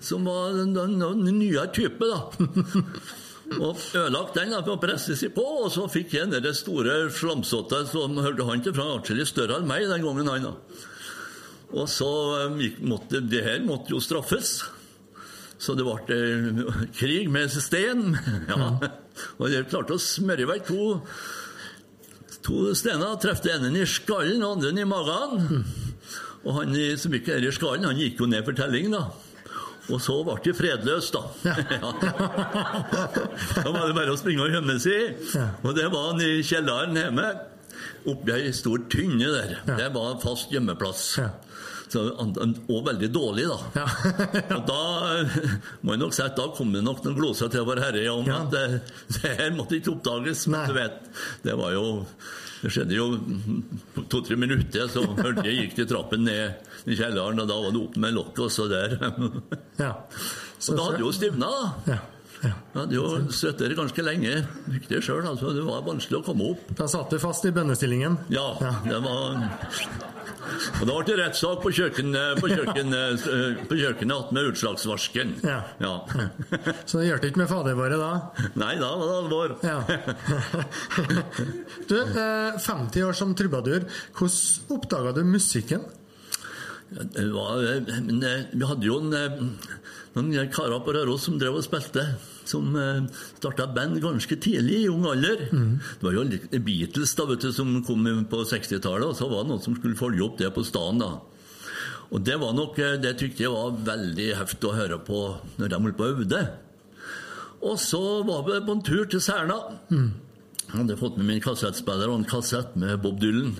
som 0.00 0.24
var 0.24 0.54
den, 0.56 0.72
den, 0.74 0.98
den 0.98 1.38
nyere 1.38 1.66
type, 1.74 2.00
da. 2.00 2.30
Og 3.58 3.74
ødelagt 3.98 4.36
den 4.38 4.52
da, 4.54 4.60
for 4.62 4.76
å 4.76 4.80
presse 4.80 5.16
seg 5.18 5.32
på, 5.34 5.42
og 5.42 5.72
så 5.74 5.88
fikk 5.90 6.12
jeg 6.14 6.30
den 6.30 6.54
store 6.54 7.08
slamsotte 7.10 7.82
som 7.90 8.14
hørte 8.22 8.46
han 8.46 8.62
til 8.62 8.76
fra 8.76 8.86
atskillig 8.94 9.26
større 9.26 9.58
enn 9.58 9.66
meg 9.66 9.88
den 9.90 10.04
gangen. 10.04 10.30
han 10.30 10.46
da. 10.46 10.52
Og 11.70 11.86
så 11.90 12.10
eh, 12.40 12.78
måtte, 12.82 13.22
det 13.22 13.42
her 13.46 13.62
måtte 13.66 13.94
jo 13.94 14.00
straffes. 14.02 14.60
Så 15.60 15.76
det 15.76 15.84
ble 15.84 16.16
eh, 16.16 16.82
krig 16.96 17.30
med 17.32 17.52
stein. 17.54 18.16
Ja. 18.50 18.72
Og 19.36 19.50
jeg 19.52 19.66
klarte 19.68 19.98
å 19.98 20.00
smøre 20.00 20.46
vekk 20.48 20.68
to, 20.70 20.84
to 22.46 22.70
stener. 22.78 23.18
den 23.20 23.66
ene 23.66 23.82
i 23.82 23.88
skallen 23.88 24.40
og 24.46 24.56
andre 24.56 24.70
i 24.80 24.86
magen. 24.88 25.64
Og 26.40 26.54
han 26.56 26.72
som 26.96 27.12
gikk 27.12 27.28
her 27.28 27.44
i 27.44 27.52
skallen, 27.52 27.84
han 27.84 28.00
gikk 28.00 28.22
jo 28.22 28.30
ned 28.30 28.46
for 28.46 28.56
telling, 28.56 28.88
da. 28.94 29.10
Og 29.90 30.00
så 30.00 30.16
ble 30.24 30.38
det 30.44 30.54
fredløst, 30.56 31.16
da. 31.16 31.22
Ja. 31.44 31.92
da 33.64 33.68
var 33.74 33.90
det 33.90 33.96
bare 33.98 34.14
å 34.14 34.18
springe 34.18 34.46
og 34.46 34.54
gjemme 34.54 34.78
seg. 34.80 35.20
Og 35.66 35.76
det 35.76 35.88
var 35.92 36.12
han 36.12 36.24
i 36.24 36.32
kjelleren 36.46 36.96
hjemme. 36.96 37.28
Oppi 38.08 38.32
ei 38.38 38.52
stor 38.56 38.86
tynne 38.92 39.28
der. 39.34 39.56
Det 39.68 39.88
var 39.92 40.16
fast 40.22 40.52
gjemmeplass. 40.54 41.18
Ja. 41.90 42.02
Så, 42.04 42.04
og 42.70 42.84
veldig 42.86 43.08
dårlig, 43.14 43.46
da. 43.50 43.56
Ja. 43.80 43.86
Og 44.58 44.60
da 44.68 44.82
eh, 45.16 45.38
må 45.82 45.96
jeg 45.96 46.02
nok 46.04 46.14
si 46.14 46.22
at 46.22 46.36
da 46.38 46.44
kom 46.54 46.70
det 46.74 46.84
nok 46.86 47.00
noen 47.02 47.16
gloser 47.18 47.50
til 47.50 47.64
Vårherre 47.66 48.04
om 48.12 48.28
Ja. 48.30 48.44
at 48.44 48.52
det, 48.54 48.82
det 49.16 49.32
her 49.40 49.50
måtte 49.56 49.78
ikke 49.80 49.96
oppdages. 49.96 50.44
Nei. 50.52 50.60
Men 50.62 50.70
du 50.70 50.78
vet, 50.78 51.10
det 51.48 51.56
var 51.58 51.74
jo 51.74 51.84
Det 52.60 52.70
skjedde 52.74 52.92
jo 52.92 53.06
to-tre 54.12 54.36
minutter, 54.36 54.86
så 54.92 55.02
hørte 55.24 55.46
jeg 55.48 55.64
gikk 55.64 55.78
de 55.80 55.86
trappen 55.94 56.26
ned 56.28 56.88
i 56.92 56.96
kjelleren, 56.98 57.40
og 57.40 57.48
da 57.48 57.56
var 57.56 57.72
det 57.74 57.80
opp 57.86 57.96
med 58.04 58.14
lokket, 58.18 58.40
og 58.46 58.50
så 58.52 58.66
der. 58.70 58.96
Ja. 59.80 59.94
Og 59.96 60.76
da 60.76 60.88
hadde 60.90 61.00
jo 61.02 61.12
stivna, 61.16 61.48
da. 61.48 61.94
ja. 61.94 61.98
ja. 62.44 62.52
Hadde 62.76 62.98
jo 62.98 63.06
sittet 63.32 63.64
der 63.64 63.74
ganske 63.80 64.04
lenge. 64.04 64.34
Det 64.92 65.00
sjøl, 65.04 65.24
altså. 65.26 65.54
Det 65.56 65.64
var 65.66 65.82
vanskelig 65.88 66.20
å 66.20 66.24
komme 66.28 66.52
opp. 66.52 66.68
Da 66.78 66.86
satt 66.92 67.10
du 67.12 67.18
fast 67.20 67.48
i 67.48 67.52
bønnestillingen. 67.56 68.20
Ja, 68.32 68.46
det 68.84 69.00
var 69.08 69.40
Og 70.80 70.84
da 70.88 70.96
ble 70.96 71.06
det 71.08 71.16
rettssak 71.20 71.62
på 71.64 71.72
kjøkkenet 71.76 72.40
på 72.40 72.50
kjøkken, 72.50 72.94
eh, 72.96 73.62
på 73.70 73.78
kjøkkenet 73.78 74.14
attmed 74.16 74.50
utslagsvasken. 74.52 75.34
Ja. 75.46 75.60
ja. 75.82 75.94
Så 76.88 77.00
det 77.00 77.10
hjalp 77.10 77.28
ikke 77.30 77.42
med 77.42 77.50
fadervåret 77.50 78.00
da? 78.00 78.10
Nei, 78.60 78.74
da 78.80 78.90
var 79.00 79.06
det 79.06 79.16
alvor. 79.22 79.56
Ja. 79.66 79.78
Du, 81.90 81.96
eh, 81.98 82.58
50 82.60 83.02
år 83.02 83.16
som 83.16 83.32
trubadur. 83.34 83.86
Hvordan 84.14 84.76
oppdaga 84.76 85.14
du 85.16 85.24
musikken? 85.26 85.82
Var, 86.90 87.60
men 87.86 88.22
eh, 88.26 88.48
vi 88.50 88.66
hadde 88.66 88.86
jo 88.88 88.96
en, 88.98 89.12
eh, 89.14 89.42
noen 90.16 90.50
karer 90.50 90.82
på 90.82 90.94
Røros 90.96 91.28
som 91.28 91.38
drev 91.38 91.60
og 91.60 91.66
spilte. 91.66 92.02
Som 92.50 92.74
starta 93.38 93.68
band 93.70 94.00
ganske 94.02 94.34
tidlig, 94.42 94.80
i 94.82 94.88
ung 94.90 95.04
alder. 95.06 95.44
Det 95.52 96.02
var 96.02 96.16
jo 96.16 96.24
Beatles 96.58 97.12
da, 97.14 97.28
vet 97.30 97.44
du, 97.46 97.52
som 97.54 97.76
kom 97.86 98.08
på 98.26 98.40
60-tallet, 98.42 99.06
og 99.06 99.14
så 99.14 99.28
var 99.30 99.44
det 99.44 99.52
noen 99.52 99.62
som 99.62 99.76
skulle 99.78 99.98
følge 99.98 100.24
opp 100.26 100.40
det 100.40 100.50
på 100.56 100.66
staden. 100.66 100.98
da. 101.04 101.12
Og 102.10 102.24
det 102.26 102.40
var 102.42 102.54
nok, 102.56 102.78
eh, 102.78 102.98
det 102.98 103.18
tykte 103.20 103.44
jeg 103.44 103.54
var 103.54 103.76
veldig 103.86 104.28
heftig 104.40 104.66
å 104.66 104.74
høre 104.74 104.98
på 105.06 105.20
når 105.60 105.70
de 105.70 105.78
holdt 105.78 105.98
på 105.98 106.08
å 106.08 106.14
øvde. 106.16 106.40
Og 107.60 107.76
så 107.78 108.02
var 108.26 108.42
vi 108.48 108.58
på 108.66 108.74
en 108.74 108.82
tur 108.82 109.04
til 109.04 109.20
Serna. 109.22 109.58
Jeg 110.70 110.78
hadde 110.78 110.96
fått 110.98 111.18
med 111.18 111.26
min 111.26 111.42
kassettspiller 111.44 112.08
og 112.08 112.20
en 112.20 112.30
kassett 112.30 112.74
med 112.76 113.00
Bob 113.02 113.20
Dylan. 113.20 113.54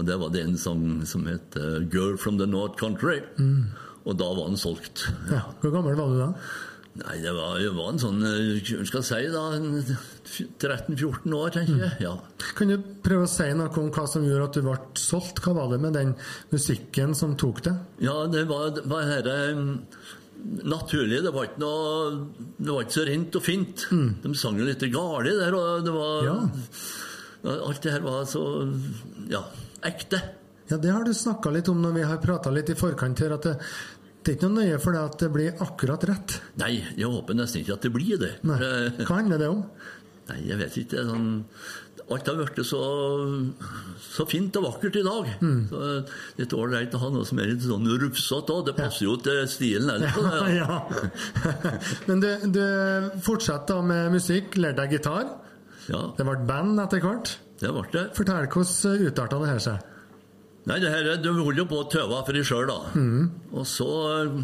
Og 0.00 0.06
det 0.08 0.16
var 0.20 0.32
det 0.32 0.42
en 0.46 0.56
sang 0.58 0.82
som 1.06 1.26
het 1.28 1.56
eh, 1.60 1.82
'Girl 1.92 2.16
from 2.16 2.38
the 2.40 2.46
North 2.48 2.80
Country'. 2.80 3.20
Og 4.08 4.16
da 4.16 4.30
var 4.32 4.48
den 4.48 4.56
solgt. 4.56 5.06
Ja. 5.28 5.42
Hvor 5.60 5.74
gammel 5.74 5.98
var 5.98 6.08
du 6.08 6.18
da? 6.22 6.32
Nei, 7.00 7.20
det 7.22 7.30
var, 7.36 7.58
det 7.60 7.70
var 7.76 7.92
en 7.92 8.00
sånn 8.02 8.22
eh, 8.26 8.70
skal 8.88 9.04
si, 9.06 9.20
da? 9.30 9.44
13-14 10.58 11.34
år, 11.36 11.52
tenker 11.54 11.84
jeg. 11.84 11.92
Ja. 12.02 12.14
Kan 12.58 12.72
du 12.72 12.78
prøve 13.04 13.28
å 13.28 13.30
si 13.30 13.46
noe 13.56 13.70
om 13.78 13.92
hva 13.94 14.06
som 14.10 14.24
gjorde 14.26 14.48
at 14.48 14.56
du 14.58 14.64
ble 14.66 14.74
solgt? 14.98 15.38
Hva 15.44 15.54
var 15.58 15.70
det 15.70 15.78
med 15.84 15.94
den 15.98 16.16
musikken 16.50 17.14
som 17.18 17.36
tok 17.40 17.62
det? 17.68 17.76
Ja, 18.02 18.16
det 18.32 18.46
var, 18.50 18.72
det 18.74 18.86
var 18.90 19.06
her, 19.06 19.28
eh, 19.36 19.62
naturlig. 20.64 21.22
Det 21.28 21.34
var 21.36 21.46
ikke 21.50 21.62
noe 21.62 21.84
Det 22.56 22.72
var 22.72 22.82
ikke 22.86 22.96
så 22.98 23.06
rent 23.08 23.36
og 23.38 23.44
fint. 23.44 23.86
De 24.24 24.34
sang 24.34 24.58
jo 24.58 24.66
litt 24.66 24.84
galt 24.92 25.28
der, 25.30 25.54
og 25.60 25.84
det 25.86 25.94
var 25.94 26.24
Ja. 26.26 26.38
Alt 27.40 27.80
det 27.86 27.92
her 27.94 28.02
var 28.04 28.26
så 28.28 28.42
ja, 29.30 29.40
ekte. 29.86 30.20
Ja, 30.70 30.76
Det 30.76 30.90
har 30.94 31.04
du 31.04 31.12
snakka 31.16 31.50
litt 31.50 31.68
om 31.68 31.80
når 31.82 31.92
vi 31.96 32.02
har 32.06 32.20
prata 32.22 32.50
litt 32.54 32.70
i 32.70 32.76
forkant 32.78 33.18
her, 33.24 33.32
at 33.34 33.42
det, 33.48 33.54
det 34.22 34.32
er 34.32 34.36
ikke 34.38 34.48
noe 34.52 34.64
nøye 34.64 34.78
for 34.82 34.92
deg 34.94 35.02
at 35.08 35.18
det 35.24 35.30
blir 35.34 35.62
akkurat 35.66 36.04
rett. 36.10 36.36
Nei, 36.62 36.74
jeg 36.96 37.08
håper 37.10 37.34
nesten 37.38 37.62
ikke 37.64 37.74
at 37.78 37.86
det 37.88 37.92
blir 37.94 38.18
det. 38.20 38.34
Nei. 38.46 38.58
Hva 39.02 39.16
handler 39.16 39.40
det 39.42 39.48
om? 39.50 39.64
Nei, 40.30 40.40
jeg 40.46 40.58
vet 40.60 40.76
ikke. 40.84 41.02
Sånn, 41.08 41.30
alt 42.10 42.26
har 42.26 42.38
blitt 42.38 42.60
så, 42.66 42.78
så 44.02 44.24
fint 44.30 44.54
og 44.60 44.64
vakkert 44.68 44.96
i 45.00 45.02
dag. 45.06 45.28
Så 45.70 45.82
det 46.38 46.46
er 46.46 46.54
ålreit 46.58 46.94
å 46.94 47.00
ha 47.02 47.10
noe 47.14 47.26
som 47.26 47.38
er 47.42 47.50
litt 47.52 47.62
sånn 47.66 47.86
rufsete 48.02 48.54
òg. 48.54 48.64
Det 48.70 48.76
passer 48.78 49.06
jo 49.08 49.16
til 49.22 49.42
stilen 49.50 49.90
Eller, 49.96 50.14
ja, 50.60 50.78
det- 50.90 51.04
ja. 51.64 51.76
Men 52.06 52.22
du, 52.22 52.30
du 52.54 52.64
fortsetter 53.26 53.78
da 53.78 53.82
med 53.90 54.14
musikk, 54.14 54.54
lærte 54.60 54.84
deg 54.84 54.98
gitar. 55.00 55.32
ja, 55.90 56.04
Det 56.18 56.26
ble 56.30 56.38
band 56.46 56.78
etter 56.86 57.02
hvert. 57.04 57.34
Det 57.60 57.70
ble 57.76 57.84
det. 57.92 58.06
Fortell 58.16 58.46
hvordan 58.50 59.06
utarta 59.10 59.38
det 59.42 59.50
her 59.54 59.62
seg. 59.66 59.86
Nei, 60.68 60.76
det 60.82 60.90
her, 60.92 61.06
du 61.24 61.30
holder 61.38 61.62
jo 61.62 61.68
på 61.70 61.78
å 61.82 61.86
tøve 61.92 62.18
for 62.26 62.36
deg 62.36 62.44
sjøl, 62.46 62.66
da. 62.68 62.78
Og 63.56 63.64
så 63.68 63.86
eh, 64.10 64.42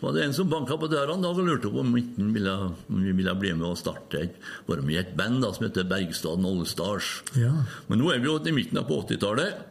var 0.00 0.14
det 0.16 0.26
en 0.26 0.34
som 0.36 0.48
banka 0.52 0.76
på 0.80 0.88
døra 0.92 1.14
en 1.16 1.24
dag 1.24 1.36
og 1.40 1.48
lurte 1.48 1.68
på 1.72 1.80
om 1.80 1.94
han 1.96 2.30
ville, 2.36 2.54
vi 2.92 3.12
ville 3.16 3.34
bli 3.40 3.52
med 3.56 3.66
og 3.70 3.78
starte 3.80 4.20
et, 4.26 4.36
være 4.68 4.84
med 4.84 4.94
i 4.96 5.00
et 5.00 5.14
band 5.16 5.40
da, 5.44 5.50
som 5.56 5.64
heter 5.66 5.88
Bergstaden 5.88 6.46
Allstars. 6.48 7.08
Ja. 7.40 7.50
Men 7.88 8.00
nå 8.04 8.12
er 8.14 8.20
vi 8.24 8.28
jo 8.30 8.36
i 8.40 8.54
midten 8.56 8.80
på 8.88 9.00
80-tallet, 9.06 9.66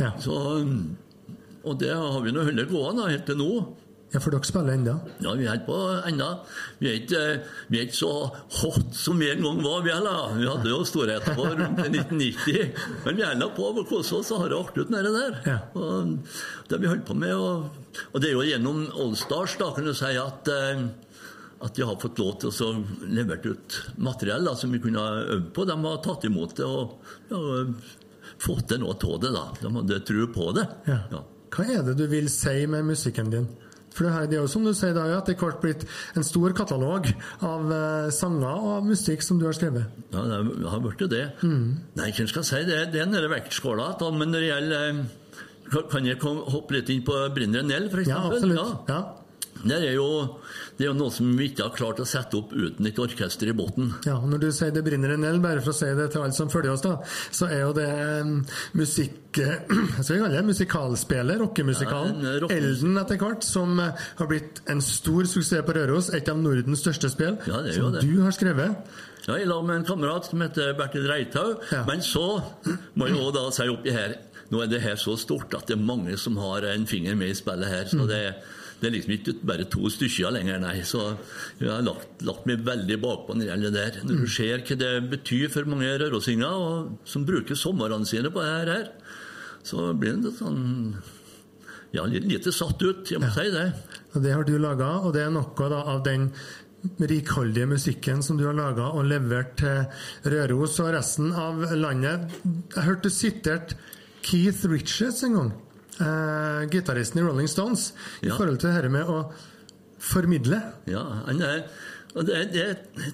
Ja. 0.00 0.12
og 1.66 1.78
det 1.80 1.92
har 1.96 2.20
vi 2.22 2.32
nå 2.36 2.44
holdt 2.46 2.68
gående 2.70 3.08
helt 3.10 3.26
til 3.28 3.40
nå. 3.40 3.50
Ja, 4.12 4.20
for 4.22 4.30
dere 4.30 4.46
spiller 4.46 4.76
ennå? 4.76 4.94
Ja, 5.24 5.32
vi 5.36 5.48
er 5.50 5.62
på 5.66 5.76
ennå. 6.08 6.28
Vi, 6.78 6.92
vi 7.10 7.80
er 7.80 7.88
ikke 7.88 7.98
så 7.98 8.12
hot 8.60 8.94
som 8.94 9.18
vi 9.18 9.32
en 9.32 9.42
gang 9.42 9.58
var, 9.64 9.82
vi 9.82 9.92
heller. 9.92 10.36
Vi 10.38 10.46
hadde 10.46 10.70
jo 10.70 10.78
storheten 10.86 11.36
vår 11.38 11.56
rundt 11.58 11.82
1990. 11.82 12.84
Men 13.04 13.18
vi 13.18 13.26
holder 13.26 13.50
på 13.56 13.72
å 13.72 13.86
kose 13.88 14.20
oss 14.20 14.30
og 14.32 14.44
har 14.44 14.54
det 14.54 14.60
artig 14.60 14.86
ut 14.86 14.94
nede 14.94 15.12
der. 15.16 15.40
Ja. 15.48 15.58
Og 15.74 16.14
det 16.70 16.80
vi 16.84 16.92
holder 16.92 17.08
på 17.08 17.18
med. 17.18 17.34
Og, 17.34 18.06
og 18.12 18.22
det 18.22 18.30
er 18.30 18.38
jo 18.38 18.46
gjennom 18.46 18.86
Allstars 18.94 19.58
da, 19.60 19.72
kan 19.74 19.90
du 19.90 19.94
si 19.96 20.14
at 20.22 20.54
eh, 20.54 20.86
at 21.66 21.74
de 21.74 21.86
har 21.88 21.96
fått 22.00 22.18
lov 22.20 22.34
til 22.40 22.52
å 22.52 22.72
levert 23.08 23.46
ut 23.48 23.76
materiell 23.96 24.44
da, 24.44 24.52
som 24.60 24.72
vi 24.74 24.80
kunne 24.82 25.02
øvd 25.24 25.52
på. 25.56 25.64
De 25.66 25.76
har 25.86 26.02
tatt 26.04 26.26
imot 26.28 26.52
det 26.58 26.66
og 26.68 26.98
ja, 27.32 27.38
fått 28.44 28.68
til 28.70 28.82
noe 28.84 28.96
av 28.96 29.22
det. 29.22 29.32
da. 29.34 29.46
De 29.62 29.72
hadde 29.80 30.02
tro 30.08 30.26
på 30.34 30.50
det. 30.56 30.66
Ja. 30.86 31.00
Ja. 31.14 31.22
Hva 31.56 31.64
er 31.72 31.86
det 31.86 31.96
du 31.96 32.04
vil 32.10 32.28
si 32.32 32.66
med 32.68 32.84
musikken 32.84 33.32
din? 33.32 33.46
For 33.96 34.04
det, 34.04 34.12
her, 34.12 34.26
det 34.28 34.36
er 34.36 34.42
jo 34.44 34.50
som 34.52 34.64
du 34.66 34.74
sier, 34.76 34.92
det 34.92 35.00
har 35.02 35.14
etter 35.16 35.38
hvert 35.40 35.60
blitt 35.62 35.86
en 36.20 36.26
stor 36.26 36.52
katalog 36.58 37.08
av 37.48 37.70
eh, 37.72 38.08
sanger 38.12 38.66
og 38.70 38.84
musikk 38.90 39.24
som 39.24 39.38
du 39.40 39.46
har 39.48 39.56
skrevet. 39.56 39.88
Ja, 40.12 40.24
det 40.28 40.68
har 40.68 40.82
blitt 40.84 41.00
jo 41.00 41.08
det. 41.08 41.22
Nei, 41.42 42.10
hvem 42.12 42.28
skal 42.28 42.44
si 42.44 42.60
det? 42.68 42.82
Det 42.92 43.00
er 43.00 43.08
nede 43.08 43.30
vektskåla. 43.32 43.94
Men 44.20 44.34
når 44.34 44.44
det 44.44 44.50
gjelder 44.52 44.90
eh, 44.90 45.80
kan- 45.90 46.06
jeg 46.06 46.20
hoppe 46.22 46.76
litt 46.76 46.92
inn 46.92 47.00
på 47.08 47.16
Brindre 47.34 47.64
Nell, 47.66 47.88
f.eks.? 47.90 48.08
Ja, 48.12 48.20
absolutt. 48.28 48.90
Ja. 48.92 49.00
Det 49.68 49.76
er, 49.82 49.94
jo, 49.96 50.06
det 50.78 50.84
er 50.86 50.90
jo 50.90 50.96
noe 50.98 51.12
som 51.14 51.30
vi 51.38 51.48
ikke 51.50 51.66
har 51.66 51.74
klart 51.76 52.00
å 52.02 52.06
sette 52.08 52.38
opp 52.38 52.52
uten 52.54 52.86
et 52.88 52.98
orkester 53.02 53.50
i 53.50 53.54
bunnen. 53.56 53.92
Ja, 54.06 54.16
og 54.20 54.28
Når 54.32 54.42
du 54.44 54.48
sier 54.54 54.72
det 54.74 54.84
brenner 54.86 55.14
en 55.16 55.24
eld, 55.28 55.42
bare 55.44 55.62
for 55.64 55.74
å 55.74 55.76
si 55.76 55.88
det 55.98 56.10
til 56.14 56.22
alle 56.24 56.36
som 56.36 56.50
følger 56.52 56.72
oss, 56.74 56.84
da, 56.86 56.96
så 57.34 57.48
er 57.50 57.64
jo 57.66 57.72
det 57.76 57.88
musikk... 58.78 59.22
Hva 59.36 60.00
skal 60.00 60.14
vi 60.16 60.20
kalle 60.22 60.32
det? 60.38 60.44
musikalspillet, 60.48 61.40
rockemusikalen. 61.42 62.22
Ja, 62.24 62.36
rock- 62.44 62.54
Elden 62.56 62.96
etter 63.02 63.18
hvert, 63.20 63.44
som 63.44 63.74
eh, 63.82 64.06
har 64.20 64.30
blitt 64.30 64.62
en 64.72 64.80
stor 64.84 65.28
suksess 65.28 65.64
på 65.66 65.74
Røros. 65.76 66.08
Et 66.16 66.30
av 66.32 66.38
Nordens 66.40 66.80
største 66.80 67.10
spill. 67.12 67.36
Ja, 67.48 67.60
det 67.64 67.74
er 67.74 67.80
som 67.82 67.92
det. 67.92 68.04
du 68.06 68.22
har 68.24 68.32
skrevet. 68.36 68.96
Ja, 69.26 69.36
I 69.42 69.44
lag 69.48 69.64
med 69.66 69.80
en 69.80 69.84
kamerat 69.88 70.28
som 70.30 70.40
heter 70.44 70.72
Bertil 70.78 71.04
Reithaug. 71.10 71.64
Ja. 71.74 71.82
Men 71.88 72.00
så 72.06 72.22
må 72.94 73.08
jeg 73.10 73.18
jo 73.18 73.28
da 73.34 73.48
si 73.54 73.66
oppi 73.72 73.92
her 73.96 74.16
Nå 74.46 74.60
er 74.62 74.68
det 74.70 74.78
her 74.84 74.94
så 74.94 75.16
stort 75.18 75.50
at 75.58 75.64
det 75.66 75.74
er 75.74 75.80
mange 75.82 76.14
som 76.22 76.36
har 76.38 76.62
en 76.70 76.84
finger 76.86 77.16
med 77.18 77.32
i 77.32 77.34
spillet 77.34 77.66
her. 77.66 77.88
Mm. 77.90 77.98
Så 77.98 78.04
det, 78.06 78.20
det 78.80 78.88
er 78.88 78.92
liksom 78.92 79.12
ikke 79.14 79.34
bare 79.48 79.64
to 79.72 79.88
stykker 79.92 80.34
lenger, 80.36 80.58
nei. 80.60 80.74
Så 80.84 81.02
jeg 81.60 81.70
har 81.70 81.84
lagt, 81.86 82.20
lagt 82.28 82.48
meg 82.48 82.64
veldig 82.66 82.98
bakpå 83.00 83.36
når 83.36 83.42
det 83.42 83.48
gjelder 83.50 83.76
der. 83.76 84.00
Mm. 84.00 84.10
Når 84.10 84.20
du 84.20 84.32
ser 84.34 84.64
hva 84.68 84.76
det 84.82 84.92
betyr 85.14 85.52
for 85.54 85.70
mange 85.72 85.94
rørosinger 86.02 86.90
som 87.08 87.24
bruker 87.28 87.58
somrene 87.58 88.08
sine 88.08 88.32
på 88.32 88.44
det 88.44 88.52
her, 88.52 88.90
så 89.66 89.90
blir 89.98 90.20
det 90.22 90.36
sånn 90.38 90.64
Ja, 91.94 92.04
lite 92.04 92.52
satt 92.52 92.82
ut, 92.82 93.08
jeg 93.08 93.22
må 93.22 93.30
si 93.32 93.46
det. 93.54 93.66
Og 94.12 94.22
Det 94.22 94.32
har 94.34 94.44
du 94.44 94.56
laga, 94.60 94.90
og 95.06 95.14
det 95.14 95.22
er 95.24 95.32
noe 95.32 95.68
da 95.72 95.80
av 95.94 96.02
den 96.04 96.28
rikholdige 97.00 97.66
musikken 97.70 98.20
som 98.22 98.36
du 98.36 98.44
har 98.46 98.56
laga 98.56 98.90
og 98.92 99.06
levert 99.08 99.56
til 99.62 99.86
Røros 100.34 100.76
og 100.84 100.92
resten 100.94 101.32
av 101.32 101.64
landet. 101.74 102.28
Jeg 102.74 102.84
hørte 102.84 103.08
du 103.08 103.14
sitert 103.14 103.76
Keith 104.26 104.66
Richards 104.68 105.22
en 105.24 105.38
gang, 105.38 105.52
eh, 106.00 106.62
gitaristen 106.72 107.20
i 107.22 107.26
Rolling 107.26 107.48
Stones, 107.50 107.90
i 108.22 108.30
forhold 108.30 108.58
til 108.62 108.72
dette 108.74 108.90
med 108.92 109.08
å 109.08 109.20
formidle. 110.02 110.58
Ja, 110.90 111.02
han 111.26 111.40
er, 111.42 111.62
det, 112.16 112.40
det 112.54 112.66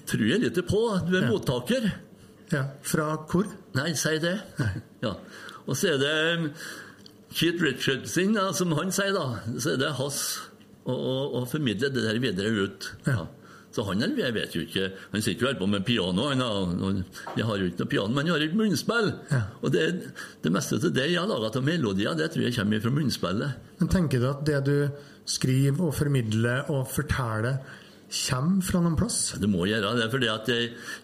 tror 0.09 0.25
jeg 0.27 0.43
litt 0.43 0.59
på. 0.69 0.81
Du 1.07 1.15
er 1.17 1.25
Ja. 1.25 1.29
mottaker. 1.31 1.91
Ja, 2.53 2.63
fra 2.85 3.15
hvor? 3.31 3.47
Nei, 3.73 3.93
si 3.97 4.17
det. 4.21 4.35
Ja. 5.01 5.15
Og 5.65 5.77
så 5.79 5.93
er 5.93 5.97
det 6.01 6.15
um, 6.37 6.49
Keith 7.33 7.63
Richardson, 7.63 8.35
som 8.53 8.75
han 8.77 8.91
sier, 8.93 9.13
da. 9.15 9.39
Så 9.57 9.73
er 9.73 9.79
det 9.81 9.93
hans 9.97 10.19
å, 10.85 10.93
å, 10.93 11.15
å 11.39 11.45
formidle 11.49 11.89
det 11.89 12.03
der 12.05 12.19
videre 12.21 12.67
ut. 12.67 12.91
Ja. 13.07 13.23
Så 13.73 13.83
han 13.87 14.03
jeg 14.05 14.33
vet 14.35 14.53
jo 14.53 14.61
ikke 14.61 14.89
Han 15.11 15.23
sitter 15.25 15.45
jo 15.45 15.49
her 15.49 15.57
på 15.57 15.67
med 15.69 15.85
piano. 15.85 16.27
Han 16.29 16.41
har, 16.43 17.57
jo 17.57 17.69
ikke 17.69 17.81
noe 17.81 17.89
piano, 17.89 18.13
men 18.13 18.27
jeg 18.29 18.35
har 18.35 18.45
et 18.45 18.57
munnspill. 18.57 19.09
Ja. 19.31 19.41
Og 19.61 19.73
det, 19.73 19.87
det 20.43 20.51
meste 20.53 20.77
av 20.77 20.93
det 20.93 21.07
jeg 21.09 21.19
har 21.19 21.29
laga 21.29 21.49
av 21.49 21.65
melodier, 21.65 22.13
det 22.17 22.29
tror 22.33 22.45
jeg 22.45 22.57
kommer 22.57 22.83
fra 22.83 22.93
munnspillet. 22.93 23.63
Men 23.79 23.91
tenker 23.95 24.21
du 24.21 24.29
at 24.29 24.43
det 24.45 24.59
du 24.67 24.77
skriver 25.25 25.87
og 25.87 25.95
formidler 25.97 26.69
og 26.73 26.85
forteller, 26.91 27.57
kommer 28.13 28.61
fra 28.65 28.79
noen 28.83 28.95
plass? 28.97 29.17
Det 29.41 29.47
må 29.49 29.65
gjøre 29.65 29.93
det, 29.97 30.05
fordi 30.13 30.27
at 30.29 30.49
det 30.49 30.57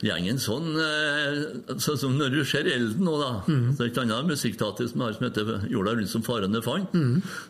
gjenger 0.05 0.35
en 0.35 0.41
sånn 0.43 0.67
eh, 0.83 1.77
Sånn 1.81 1.99
som 1.99 2.17
når 2.19 2.33
du 2.33 2.39
ser 2.47 2.69
Elden 2.69 3.05
nå, 3.05 3.15
da. 3.21 3.31
Så 3.47 3.83
er 3.83 3.87
det 3.87 3.89
et 3.89 4.01
annet 4.03 4.29
musikkteater 4.29 4.89
som 4.91 5.05
har 5.05 5.15
som 5.17 5.27
heter 5.27 5.65
'Jorda 5.69 5.95
rundt 5.98 6.11
som 6.11 6.25
farende 6.25 6.61
fant'. 6.65 6.93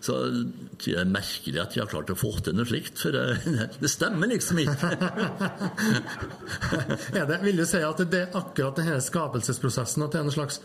Så 0.06 0.18
det 0.86 0.96
er 0.96 1.10
merkelig 1.10 1.62
at 1.62 1.76
de 1.76 1.84
har 1.84 1.92
klart 1.92 2.14
å 2.14 2.20
få 2.20 2.32
til 2.44 2.56
noe 2.58 2.68
slikt, 2.70 2.96
for 3.04 3.20
eh, 3.20 3.50
det 3.84 3.92
stemmer 3.92 4.32
liksom 4.32 4.64
ikke. 4.64 4.92
Er 7.20 7.26
det, 7.26 7.40
vil 7.44 7.60
du 7.60 7.66
si 7.68 7.80
at 7.84 8.00
det 8.12 8.20
er 8.20 8.38
akkurat 8.38 8.78
denne 8.80 9.00
skapelsesprosessen, 9.04 10.04
at 10.06 10.14
det 10.14 10.22
er 10.22 10.28
en 10.28 10.36
slags 10.36 10.62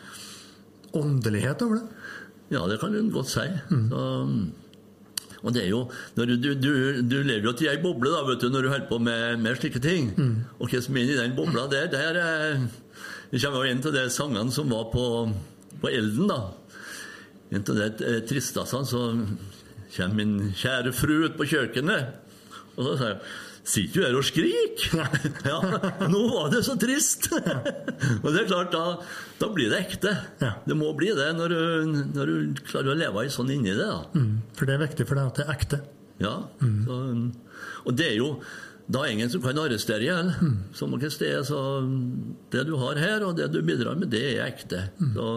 åndelighet 0.94 1.62
over 1.64 1.80
det? 1.80 1.86
Ja, 2.52 2.66
det 2.68 2.78
kan 2.80 2.92
du 2.92 3.00
godt 3.12 3.30
si. 3.32 3.46
Så, 3.70 4.02
og 5.44 5.52
det 5.52 5.64
er 5.66 5.70
jo 5.70 5.82
du, 6.16 6.24
du, 6.24 6.50
du, 6.56 6.72
du 7.04 7.16
lever 7.20 7.44
jo 7.44 7.52
til 7.52 7.68
ei 7.68 7.80
boble 7.82 8.10
da, 8.12 8.22
vet 8.24 8.40
du, 8.40 8.48
når 8.48 8.64
du 8.64 8.70
holder 8.72 8.88
på 8.88 8.98
med, 8.98 9.40
med 9.44 9.58
slike 9.60 9.82
ting. 9.84 10.12
Og 10.58 10.72
hva 10.72 10.80
som 10.80 10.96
er 10.96 11.04
inni 11.04 11.18
den 11.20 11.36
bobla 11.36 11.66
der, 11.68 11.90
der 11.92 12.20
eh, 12.20 12.64
Det 13.30 13.42
kommer 13.42 13.64
jo 13.64 13.72
en 13.72 13.82
av 13.84 13.96
de 13.96 14.04
sangene 14.10 14.54
som 14.54 14.70
var 14.72 14.88
på, 14.92 15.06
på 15.82 15.90
Elden, 15.90 16.30
da. 16.30 16.40
En 17.52 17.60
av 17.60 17.80
de 17.80 18.20
tristeste, 18.28 18.84
så 18.88 19.02
kommer 19.96 20.18
min 20.18 20.52
kjære 20.56 20.92
fru 20.96 21.16
ut 21.26 21.36
på 21.38 21.48
kjøkkenet, 21.52 22.14
og 22.74 22.86
så 22.86 22.94
sier 22.98 23.18
hun 23.18 23.42
Sitter 23.64 24.02
jo 24.02 24.04
her 24.04 24.16
og 24.18 24.26
skriker? 24.28 25.20
ja, 25.50 25.58
nå 26.12 26.20
var 26.28 26.50
det 26.52 26.60
så 26.66 26.74
trist! 26.80 27.30
og 28.22 28.26
det 28.28 28.42
er 28.42 28.50
klart, 28.50 28.74
da, 28.74 28.98
da 29.40 29.48
blir 29.54 29.72
det 29.72 29.80
ekte. 29.86 30.12
Ja. 30.42 30.52
Det 30.68 30.76
må 30.76 30.90
bli 30.98 31.08
det 31.16 31.30
når 31.38 31.54
du, 31.54 31.62
når 32.12 32.32
du 32.32 32.60
klarer 32.68 32.92
å 32.92 32.98
leve 33.00 33.24
sånn 33.32 33.54
inni 33.54 33.72
det. 33.72 33.88
Mm, 34.12 34.36
for 34.58 34.68
det 34.68 34.76
er 34.76 34.84
viktig 34.84 35.08
for 35.08 35.16
deg 35.16 35.32
at 35.32 35.40
det 35.40 35.46
er 35.46 35.54
ekte. 35.56 35.80
Ja. 36.20 36.36
Så, 36.60 37.00
og 37.88 37.96
det 37.96 38.10
er 38.12 38.18
jo 38.20 38.28
da 38.84 39.06
ingen 39.08 39.30
som 39.32 39.40
kan 39.40 39.58
arrestere 39.58 40.04
igjen. 40.04 40.58
Som 40.76 40.92
noe 40.92 41.10
sted, 41.12 41.40
så 41.48 41.58
det 42.52 42.66
du 42.68 42.76
har 42.82 43.00
her, 43.00 43.24
og 43.24 43.38
det 43.38 43.48
du 43.54 43.62
bidrar 43.64 43.96
med, 43.96 44.12
det 44.12 44.24
er 44.34 44.44
ekte. 44.44 44.90
Så, 45.16 45.28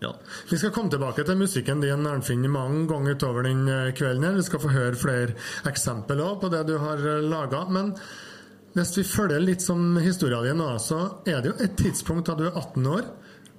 ja. 0.00 0.14
Vi 0.48 0.58
skal 0.58 0.72
komme 0.72 0.92
tilbake 0.92 1.24
til 1.28 1.36
musikken 1.36 1.82
din 1.84 2.06
Arnfinn, 2.08 2.46
mange 2.48 2.86
ganger 2.88 3.18
utover 3.18 3.44
den 3.44 3.66
eh, 3.68 3.92
kvelden. 3.96 4.24
her. 4.24 4.38
Vi 4.38 4.46
skal 4.46 4.62
få 4.62 4.72
høre 4.72 4.96
flere 4.96 5.36
eksempler 5.68 6.40
på 6.40 6.48
det 6.52 6.64
du 6.70 6.76
har 6.80 7.04
laga. 7.24 7.66
Men 7.68 7.92
hvis 8.76 8.94
vi 8.96 9.04
følger 9.04 9.42
litt 9.44 9.64
som 9.64 9.98
historien 10.00 10.46
din 10.46 10.62
så 10.80 11.00
er 11.28 11.42
det 11.42 11.52
jo 11.52 11.56
et 11.64 11.76
tidspunkt 11.76 12.30
da 12.30 12.36
du 12.38 12.46
er 12.48 12.56
18 12.56 12.86
år, 12.86 13.08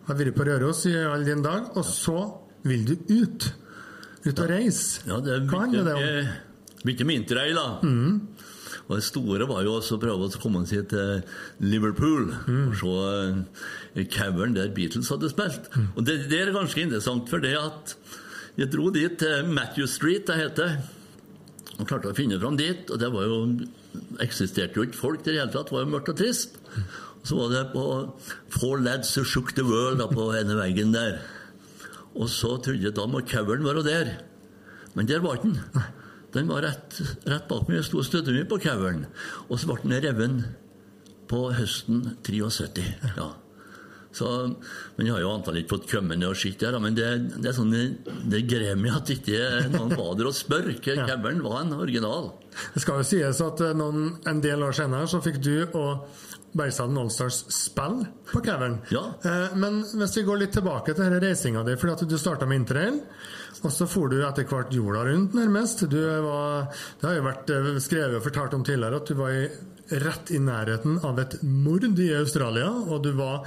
har 0.08 0.18
vært 0.18 0.38
på 0.38 0.46
Røros 0.48 0.86
i 0.90 0.96
all 0.98 1.26
din 1.28 1.44
dag, 1.46 1.76
og 1.78 1.86
så 1.86 2.18
vil 2.66 2.86
du 2.90 2.96
ut. 3.22 3.52
Ut 4.26 4.40
og 4.40 4.50
reise. 4.50 5.02
Ja, 5.10 5.20
det 5.22 5.44
Hva 5.50 5.66
handler 5.66 5.86
det 5.86 5.98
om? 5.98 6.32
Mye 6.86 7.14
interrail, 7.14 7.58
da. 7.58 7.68
Og 8.92 8.98
det 9.00 9.06
store 9.08 9.48
var 9.48 9.64
jo 9.64 9.78
også 9.78 9.96
å 9.96 10.02
prøve 10.02 10.28
å 10.28 10.40
komme 10.42 10.66
seg 10.68 10.90
til 10.92 11.22
Liverpool 11.64 12.34
og 12.68 12.74
se 12.76 12.96
eh, 13.96 14.08
cavern 14.12 14.56
der 14.58 14.74
Beatles 14.76 15.08
hadde 15.14 15.30
spilt. 15.32 15.70
Og 15.96 16.04
det, 16.04 16.18
det 16.32 16.42
er 16.42 16.52
ganske 16.52 16.84
interessant, 16.84 17.30
for 17.32 17.40
det 17.40 17.54
at 17.56 17.96
jeg 18.60 18.68
dro 18.74 18.90
dit 18.92 19.16
til 19.22 19.48
Matthew 19.48 19.88
Street, 19.88 20.28
det 20.28 20.36
heter, 20.42 20.76
og 21.78 21.88
klarte 21.88 22.12
å 22.12 22.18
finne 22.18 22.40
fram 22.42 22.60
dit. 22.60 22.84
Og 22.92 23.00
det 23.00 23.12
var 23.14 23.30
jo 23.32 23.38
eksisterte 24.24 24.76
jo 24.76 24.84
ikke 24.90 25.00
folk 25.00 25.24
der 25.24 25.32
i 25.32 25.38
det 25.38 25.46
hele 25.46 25.54
tatt, 25.56 25.72
det 25.72 25.78
var 25.78 25.86
jo 25.86 25.94
mørkt 25.94 26.12
og 26.12 26.20
trist. 26.20 26.60
Og 27.22 27.30
så 27.30 27.38
var 27.40 27.54
det 27.54 27.64
på 27.72 27.86
Four 28.58 28.84
Lads 28.84 29.16
Who 29.16 29.24
Shook 29.24 29.56
the 29.56 29.64
World 29.64 30.04
da, 30.04 30.10
på 30.12 30.28
ene 30.36 30.60
veggen 30.60 30.92
der. 30.92 31.22
Og 32.12 32.28
så 32.28 32.58
trodde 32.60 32.84
jeg 32.84 32.96
da 32.98 33.08
må 33.08 33.24
cavern 33.24 33.64
være 33.64 33.88
der. 33.88 34.14
Men 34.98 35.08
der 35.08 35.24
var 35.24 35.40
den. 35.40 35.56
Den 36.32 36.48
var 36.48 36.64
rett, 36.64 36.98
rett 37.28 37.48
bak 37.50 37.68
meg. 37.68 37.82
Jeg 37.82 37.90
sto 37.90 38.02
og 38.02 38.08
støtte 38.08 38.36
meg 38.36 38.48
på 38.52 38.62
kauren. 38.64 39.06
Og 39.50 39.60
så 39.60 39.68
ble 39.68 39.82
den 39.84 40.04
reven 40.06 40.42
på 41.32 41.46
høsten 41.56 42.18
73. 42.24 42.88
Ja. 43.18 43.32
Så, 44.12 44.28
men 44.98 45.08
jeg 45.08 45.14
har 45.16 45.22
jo 45.24 45.32
antall 45.32 45.62
ikke 45.62 45.78
fått 45.78 45.86
kommet 45.94 46.20
ned 46.20 46.34
og 46.34 46.40
sett 46.40 46.60
der, 46.60 46.76
men 46.84 46.98
det, 46.98 47.08
det 47.38 47.48
er 47.48 47.56
sånn, 47.56 47.72
det 48.28 48.42
greier 48.44 48.76
meg 48.80 48.98
at 48.98 49.12
ikke 49.14 49.70
noen 49.72 49.94
var 49.96 50.18
der 50.20 50.28
og 50.28 50.36
spør. 50.36 50.68
Ja. 50.84 51.08
Var 51.16 51.62
en 51.62 51.78
original. 51.78 52.34
Det 52.74 52.84
skal 52.84 53.00
jo 53.00 53.08
sies 53.08 53.40
at 53.46 53.64
eh, 53.64 53.76
noen, 53.78 54.18
en 54.28 54.44
del 54.44 54.66
år 54.68 54.76
senere 54.76 55.08
så 55.08 55.22
fikk 55.24 55.40
du 55.40 55.56
og 55.80 56.04
Bergstaden 56.58 56.98
Allstars 57.00 57.46
spill 57.54 58.02
på 58.32 58.42
coveren. 58.44 58.80
Ja. 58.92 59.06
Eh, 59.24 59.56
men 59.56 59.84
hvis 59.96 60.18
vi 60.18 60.26
går 60.28 60.44
litt 60.44 60.56
tilbake 60.58 60.96
til 60.98 61.20
reisinga 61.24 61.64
di, 61.68 61.78
fordi 61.80 61.94
at 61.96 62.10
du 62.10 62.18
starta 62.20 62.50
med 62.50 62.64
interrail, 62.64 63.00
og 63.62 63.74
så 63.74 63.86
for 63.90 64.10
du 64.10 64.22
etter 64.26 64.48
hvert 64.50 64.74
jorda 64.74 65.04
rundt, 65.06 65.36
nærmest. 65.38 65.86
Du 65.90 66.00
var, 66.26 66.72
det 67.00 67.08
har 67.08 67.20
jo 67.20 67.28
vært 67.28 67.52
eh, 67.54 67.76
skrevet 67.84 68.18
og 68.18 68.26
fortalt 68.26 68.58
om 68.58 68.66
tidligere 68.66 69.02
at 69.02 69.12
du 69.12 69.20
var 69.20 69.36
i, 69.36 69.44
rett 70.02 70.32
i 70.32 70.40
nærheten 70.40 71.02
av 71.06 71.20
et 71.20 71.36
mord 71.44 71.84
i 71.84 72.08
Australia, 72.16 72.70
og 72.72 73.04
du 73.06 73.12
var 73.18 73.44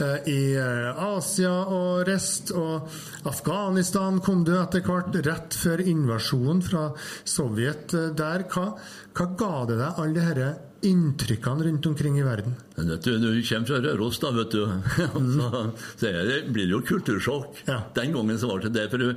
eh, 0.00 0.30
i 0.30 0.38
eh, 0.56 1.02
Asia 1.08 1.52
og 1.74 2.06
rest, 2.08 2.54
og 2.56 2.88
Afghanistan 3.28 4.22
kom 4.24 4.46
du 4.46 4.54
etter 4.56 4.86
hvert, 4.86 5.20
rett 5.26 5.58
før 5.58 5.84
invasjonen 5.84 6.64
fra 6.64 6.88
Sovjet 7.28 7.92
der. 8.16 8.48
Hva, 8.48 8.70
hva 9.18 9.28
ga 9.36 9.52
det 9.68 9.82
deg, 9.82 10.02
alle 10.04 10.16
disse 10.32 10.48
inntrykkene 10.86 11.66
rundt 11.66 11.86
omkring 11.90 12.18
i 12.20 12.24
verden? 12.26 12.54
Vet 12.76 13.04
du, 13.04 13.18
kommer 13.18 13.66
fra 13.66 13.80
Røros, 13.82 14.20
da, 14.22 14.30
vet 14.36 14.54
du. 14.54 14.64
så, 15.36 15.62
så 15.98 16.10
er 16.10 16.24
det, 16.28 16.38
blir 16.52 16.68
det 16.68 16.76
jo 16.76 16.82
kultursjokk. 16.92 17.64
Ja. 17.68 17.82
Den 17.96 18.14
gangen 18.14 18.38
så 18.38 18.50
var 18.52 18.62
det 18.62 18.74
det. 18.76 18.86
For 18.92 19.02
du, 19.02 19.12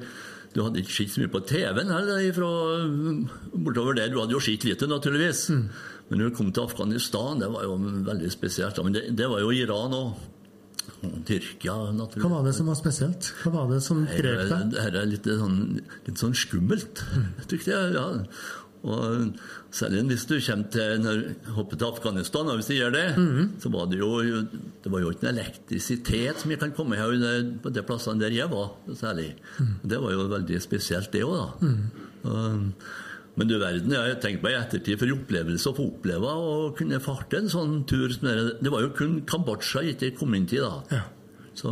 du 0.55 0.63
hadde 0.65 0.81
ikke 0.81 0.97
sett 0.97 1.13
så 1.13 1.23
mye 1.23 1.31
på 1.31 1.43
TV-en 1.51 1.93
eller, 1.99 2.27
bortover 3.53 3.99
der. 3.99 4.11
Du 4.11 4.19
hadde 4.23 4.35
jo 4.35 4.43
sett 4.43 4.65
lite, 4.67 4.89
naturligvis. 4.89 5.47
Men 6.09 6.19
når 6.19 6.31
du 6.31 6.35
kom 6.41 6.51
til 6.51 6.65
Afghanistan, 6.65 7.39
det 7.39 7.47
var 7.53 7.63
jo 7.69 7.77
veldig 8.09 8.33
spesielt. 8.33 8.81
Men 8.83 8.97
det, 8.97 9.07
det 9.15 9.29
var 9.31 9.43
jo 9.45 9.55
Iran 9.55 9.95
òg. 9.95 10.27
Tyrkia, 11.01 11.73
naturligvis. 11.93 12.25
Hva 12.25 12.29
var 12.29 12.45
det 12.45 12.51
som 12.57 12.67
var 12.69 12.77
spesielt? 12.77 13.29
Hva 13.41 13.51
var 13.53 13.69
det 13.71 13.79
som 13.85 14.01
grep 14.05 14.41
deg? 14.49 14.73
Det 14.73 14.83
her 14.83 14.97
er 14.99 15.07
litt 15.09 15.29
sånn, 15.39 15.59
litt 16.05 16.21
sånn 16.21 16.35
skummelt, 16.37 17.01
tykte 17.49 17.73
jeg. 17.73 17.95
ja. 17.95 18.05
Og 18.83 19.35
Særlig 19.71 20.01
hvis 20.09 20.25
du 20.25 20.33
kommer 20.41 20.69
til 20.73 21.01
når 21.03 21.19
hopper 21.55 21.77
til 21.77 21.85
Afghanistan, 21.87 22.47
og 22.49 22.55
hvis 22.57 22.67
du 22.71 22.73
gjør 22.73 22.91
det, 22.95 23.05
så 23.61 23.69
var 23.71 23.85
det 23.91 23.99
jo 23.99 24.09
det 24.83 24.91
var 24.91 24.99
jo 25.03 25.11
ikke 25.13 25.29
elektrisitet 25.29 26.41
som 26.41 26.51
jeg 26.51 26.59
kan 26.59 26.73
komme 26.75 26.97
her 26.99 27.13
på 27.63 27.69
de 27.71 27.83
plassene 27.87 28.19
der 28.19 28.33
jeg 28.35 28.49
var, 28.51 28.71
særlig. 28.97 29.35
Det 29.85 30.01
var 30.01 30.11
jo 30.11 30.25
veldig 30.33 30.59
spesielt, 30.61 31.11
det 31.13 31.23
òg, 31.23 31.37
da. 31.61 31.71
Og- 32.29 32.73
men 33.37 33.47
du 33.47 33.55
verden, 33.59 33.89
jeg 33.95 34.17
tenker 34.19 34.43
meg 34.43 34.51
i 34.57 34.59
ettertid 34.59 34.99
for 34.99 35.07
opplevelse 35.15 35.69
å 35.71 35.75
få 35.77 35.85
oppleve 35.93 36.27
å 36.35 36.75
kunne 36.75 36.99
farte 36.99 37.37
en 37.37 37.47
sånn 37.47 37.85
tur 37.87 38.09
som 38.11 38.27
det 38.27 38.59
Det 38.61 38.69
var 38.71 38.81
jo 38.81 38.89
kun 38.89 39.21
Kambodsja 39.21 39.81
jeg 39.85 39.95
ikke 40.01 40.17
kom 40.19 40.33
inn 40.35 40.45
til 40.45 40.59
da. 40.65 40.83
Ja. 40.91 41.01
Så 41.55 41.71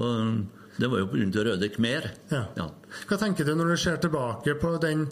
det 0.79 0.87
var 0.89 0.99
jo 0.99 1.07
pga. 1.07 1.43
Røde 1.43 1.69
Khmer. 1.75 2.11
Ja. 2.31 2.45
Ja. 2.55 2.69
Hva 3.09 3.17
tenker 3.19 3.43
du 3.45 3.53
når 3.55 3.71
du 3.73 3.75
ser 3.77 3.97
tilbake 3.97 4.55
på 4.61 4.79
den, 4.79 5.09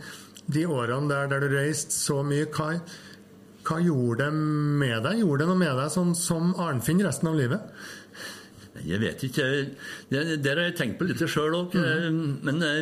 de 0.53 0.63
årene 0.71 1.11
der, 1.11 1.29
der 1.31 1.43
du 1.43 1.55
reiste 1.55 1.95
så 1.95 2.21
mye? 2.25 2.47
Hva, 2.53 2.71
hva 3.67 3.81
gjorde 3.83 4.25
det 4.25 4.31
med 4.81 5.03
deg? 5.03 5.21
Gjorde 5.23 5.43
det 5.43 5.49
noe 5.51 5.61
med 5.61 5.75
deg 5.81 5.93
sånn 5.93 6.15
som 6.17 6.53
Arnfinn 6.63 7.03
resten 7.05 7.31
av 7.31 7.37
livet? 7.39 7.85
Jeg 8.85 9.01
vet 9.01 9.23
ikke. 9.25 9.45
Det, 10.11 10.23
det 10.39 10.51
har 10.53 10.67
jeg 10.67 10.77
tenkt 10.77 10.99
på 10.99 11.07
litt 11.09 11.23
sjøl 11.25 11.55
òg. 11.63 11.77
Men 12.45 12.61
det 12.61 12.73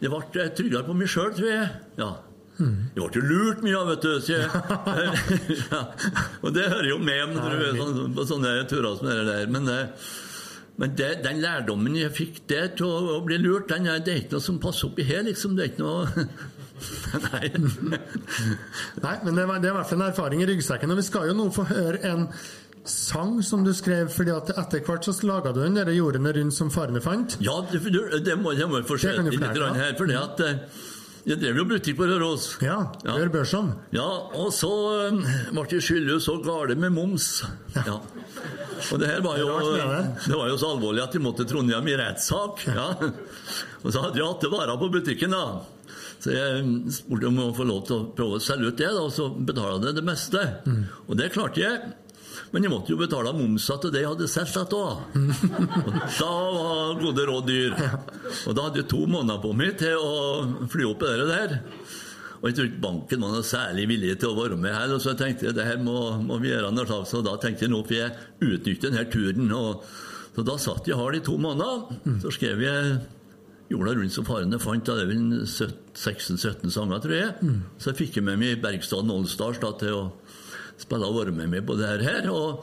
jeg 0.00 0.12
ble 0.12 0.46
tryggere 0.56 0.84
på 0.86 0.96
meg 0.96 1.08
sjøl, 1.10 1.32
tror 1.36 1.48
jeg. 1.50 1.68
Ja. 2.00 2.10
Jeg 2.56 2.96
ble 2.96 3.20
jo 3.20 3.24
lurt 3.24 3.64
mye 3.64 3.82
vet 3.90 4.04
du. 4.04 4.12
Så 4.24 4.34
jeg, 4.34 4.46
ja. 5.70 5.82
Og 6.42 6.54
det 6.56 6.68
hører 6.68 6.90
jo 6.90 7.00
med 7.00 7.34
når 7.36 7.56
du 7.56 7.64
er 7.66 7.80
sånn, 7.80 8.14
på 8.16 8.26
sånne 8.28 8.54
turer 8.70 8.96
som 8.98 9.10
det 9.10 9.26
der. 9.28 9.48
Men, 9.52 9.68
eh, 9.72 10.10
men 10.80 10.96
det, 10.96 11.10
den 11.24 11.40
lærdommen 11.44 11.96
jeg 11.96 12.12
fikk 12.16 12.42
der 12.52 12.70
til 12.76 12.88
å, 12.88 13.16
å 13.16 13.22
bli 13.24 13.40
lurt, 13.40 13.70
den 13.72 13.88
det 13.88 14.12
er 14.12 14.22
ikke 14.24 14.36
noe 14.36 14.44
som 14.44 14.60
passer 14.60 14.90
oppi 14.90 15.06
her, 15.08 15.24
liksom. 15.28 15.56
Det 15.56 15.64
er 15.64 15.72
ikke 15.72 15.86
noe 15.86 16.28
Nei. 17.26 17.50
Nei, 19.02 19.16
men 19.24 19.34
det, 19.36 19.48
var, 19.48 19.58
det 19.62 19.70
er 19.70 19.74
i 19.74 19.76
hvert 19.78 19.90
fall 19.90 20.00
en 20.00 20.08
erfaring 20.10 20.44
i 20.44 20.48
ryggsekken. 20.50 20.92
Og 20.92 21.00
vi 21.00 21.06
skal 21.06 21.30
jo 21.30 21.36
nå 21.38 21.48
få 21.54 21.66
høre 21.70 22.00
en 22.10 22.26
sang 22.86 23.40
som 23.42 23.64
du 23.66 23.72
skrev, 23.74 24.10
fordi 24.14 24.30
at 24.34 24.52
etter 24.54 24.84
hvert 24.86 25.06
så 25.08 25.14
laga 25.26 25.52
du 25.52 25.62
den 25.64 25.74
der 25.78 25.90
'Jordene 25.90 26.32
rundt 26.36 26.54
som 26.54 26.70
farene 26.70 27.02
fant'. 27.02 27.38
Ja, 27.42 27.58
det, 27.72 27.82
det, 27.82 28.24
det 28.24 28.36
må 28.38 28.54
jeg 28.54 28.86
få 28.86 28.98
se 28.98 29.16
litt 29.16 29.42
her. 29.42 29.96
For 29.98 30.06
det 30.06 30.20
at 30.20 30.44
eh, 30.46 30.60
jeg 31.26 31.40
drev 31.42 31.56
jo 31.58 31.64
butikk 31.66 31.96
på 31.98 32.06
Røros. 32.06 32.44
Ja, 32.62 32.92
Ja. 33.02 33.16
Bjør 33.16 33.32
Børson. 33.34 33.72
Ja, 33.90 34.06
og 34.38 34.52
så 34.54 34.70
um, 35.10 35.24
ble 35.50 35.64
jeg 35.72 35.82
skyldig 35.82 36.20
så 36.22 36.36
gale 36.44 36.76
med 36.78 36.94
moms. 36.94 37.42
Ja. 37.74 37.98
Og 38.92 39.00
det 39.00 39.08
her 39.10 39.24
var 39.24 39.40
jo, 39.40 39.48
det. 39.74 39.86
det 40.28 40.36
var 40.36 40.52
jo 40.52 40.58
så 40.60 40.70
alvorlig 40.76 41.02
at 41.02 41.16
de 41.16 41.22
måtte 41.24 41.42
til 41.42 41.56
Trondheim 41.56 41.88
i 41.90 41.96
rettssak. 41.98 42.62
Ja. 42.70 42.92
Og 43.82 43.90
så 43.90 44.04
hadde 44.04 44.20
jeg 44.20 44.28
hatt 44.28 44.46
varer 44.52 44.78
på 44.78 44.92
butikken, 44.94 45.34
da. 45.34 45.64
Så 46.22 46.32
jeg 46.32 46.64
um, 46.64 46.74
spurte 46.92 47.28
om 47.28 47.38
å 47.44 47.52
få 47.56 47.66
lov 47.68 47.84
til 47.86 47.98
å 47.98 48.08
prøve 48.16 48.38
å 48.38 48.42
selge 48.42 48.72
ut 48.72 48.80
det, 48.80 48.88
da, 48.88 49.04
og 49.04 49.12
så 49.14 49.28
betalte 49.30 49.90
jeg 49.90 49.98
det 49.98 50.06
meste. 50.06 50.42
Og 51.06 51.18
det 51.20 51.32
klarte 51.34 51.62
jeg. 51.62 51.94
Men 52.52 52.64
jeg 52.64 52.72
måtte 52.72 52.92
jo 52.92 52.98
betale 53.00 53.32
momsa 53.36 53.76
til 53.82 53.92
det 53.92 54.02
jeg 54.04 54.12
hadde 54.12 54.28
solgt 54.30 54.58
etterpå. 54.62 54.82
Da 56.20 56.30
var 56.30 56.98
gode 57.00 57.26
råd 57.28 57.48
dyr. 57.50 57.76
Og 58.46 58.56
da 58.56 58.66
hadde 58.68 58.82
jeg 58.82 58.90
to 58.92 59.02
måneder 59.10 59.40
på 59.42 59.52
meg 59.56 59.78
til 59.80 59.96
å 60.00 60.66
fly 60.72 60.86
opp 60.88 61.04
det 61.04 61.28
der. 61.30 61.56
Og 62.36 62.48
jeg 62.48 62.56
tror 62.56 62.68
ikke 62.68 62.84
banken 62.84 63.24
var 63.24 63.32
noe 63.34 63.46
særlig 63.46 63.86
villig 63.90 64.16
til 64.20 64.30
å 64.30 64.38
være 64.38 64.58
med 64.60 64.74
her. 64.76 64.92
Og 64.94 65.02
så 65.02 65.16
tenkte 65.18 65.48
jeg 65.48 65.56
det 65.56 65.66
her 65.66 65.80
må, 65.82 65.98
må 66.22 66.38
vi 66.42 66.52
gjøre 66.52 66.72
noe 66.74 66.88
slags. 66.88 67.14
Og 67.18 67.24
da 67.26 67.36
tenkte 67.42 67.66
jeg 67.66 67.72
nå 67.72 67.82
får 67.88 67.96
jeg 67.96 68.50
utnytte 68.50 68.90
denne 68.90 69.06
turen. 69.12 69.52
Og, 69.56 69.86
så 70.36 70.44
da 70.46 70.56
satt 70.60 70.88
jeg 70.88 70.98
hard 71.00 71.18
i 71.18 71.24
to 71.26 71.36
måneder. 71.40 72.00
Så 72.22 72.34
skrev 72.36 72.62
jeg 72.62 72.96
Jorda 73.70 73.94
rundt 73.98 74.12
som 74.14 74.24
farene 74.28 74.58
fant. 74.62 74.84
Det 74.86 74.94
er 75.02 75.08
vel 75.10 75.40
16-17 75.42 76.70
sanger, 76.70 77.00
tror 77.02 77.16
jeg. 77.16 77.54
Så 77.82 77.90
jeg 77.92 77.98
fikk 78.04 78.20
med 78.22 78.38
meg 78.42 78.60
Bergstaden 78.62 79.10
Allstars 79.10 79.58
da, 79.62 79.72
til 79.80 79.96
å 79.96 80.04
spille 80.78 81.08
og 81.08 81.16
være 81.18 81.32
med 81.34 81.50
meg 81.50 81.64
på 81.66 81.74
det 81.80 81.88
her. 82.04 82.28
og, 82.30 82.62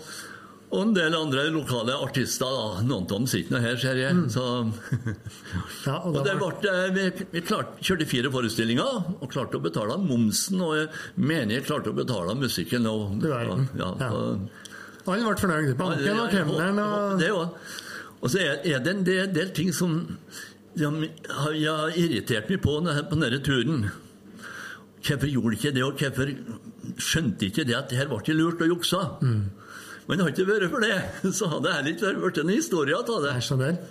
og 0.74 0.80
en 0.88 0.94
del 0.96 1.14
andre 1.14 1.44
lokale 1.54 1.94
artister. 2.02 2.48
da. 2.50 2.82
Noen 2.88 3.04
av 3.04 3.12
dem 3.12 3.28
sitter 3.30 3.54
nå 3.58 3.60
her, 3.66 3.76
ser 3.82 4.00
jeg. 4.00 4.24
Så 4.34 4.46
Ja, 5.86 6.00
og 6.00 6.16
og 6.16 6.24
det 6.26 6.38
var, 6.40 6.56
ble, 6.64 6.72
eh, 6.72 6.90
vi 6.96 7.28
vi 7.36 7.44
klart, 7.46 7.76
kjørte 7.84 8.08
fire 8.10 8.32
forestillinger 8.34 9.04
og 9.20 9.28
klarte 9.34 9.60
å 9.60 9.64
betale 9.68 10.00
momsen. 10.02 10.62
Og 10.64 10.76
jeg 10.80 10.90
mener 11.20 11.60
jeg 11.60 11.68
klarte 11.68 11.92
å 11.92 11.98
betale 12.00 12.34
musikken. 12.40 12.88
Og, 12.90 13.20
Du 13.22 13.28
verden. 13.30 13.68
ja, 13.78 13.92
Ja. 14.00 14.10
og- 14.10 14.50
alle 15.06 15.26
ble 15.28 15.36
fornøyd. 15.36 15.76
Banken 15.78 16.20
og 16.24 16.30
kemneren 16.32 16.80
og 16.80 17.20
Det 17.20 17.30
òg. 17.36 17.50
Og 18.24 18.30
så 18.32 18.40
er, 18.40 18.62
er 18.64 18.80
det 18.80 18.88
en 18.96 19.04
del, 19.04 19.28
del 19.36 19.50
ting 19.52 19.74
som 19.76 19.98
jeg 20.78 21.70
har 21.70 21.98
irritert 22.00 22.50
meg 22.50 22.62
på 22.62 22.80
denne- 22.80 23.10
på 23.10 23.20
denne 23.20 23.44
turen. 23.44 23.92
Hvorfor 25.04 25.28
gjorde 25.28 25.58
ikke 25.58 25.74
det, 25.76 25.84
og 25.84 26.00
hvorfor 26.00 26.32
skjønte 26.98 27.46
ikke 27.46 27.66
det 27.68 27.76
at 27.76 27.90
det 27.90 27.98
her 28.00 28.08
ble 28.08 28.34
lurt 28.34 28.62
og 28.62 28.68
juksa? 28.68 29.02
Mm. 29.22 29.50
Men 30.08 30.18
det 30.18 30.26
har 30.26 30.34
ikke 30.34 30.48
vært 30.48 30.70
for 30.72 30.84
det, 30.84 30.98
så 31.38 31.48
hadde 31.52 31.64
det 31.64 31.74
heller 31.78 31.94
ikke 31.94 32.22
vært 32.24 32.38
en 32.42 32.50
historie 32.52 32.96
av 32.96 33.24
det. 33.24 33.34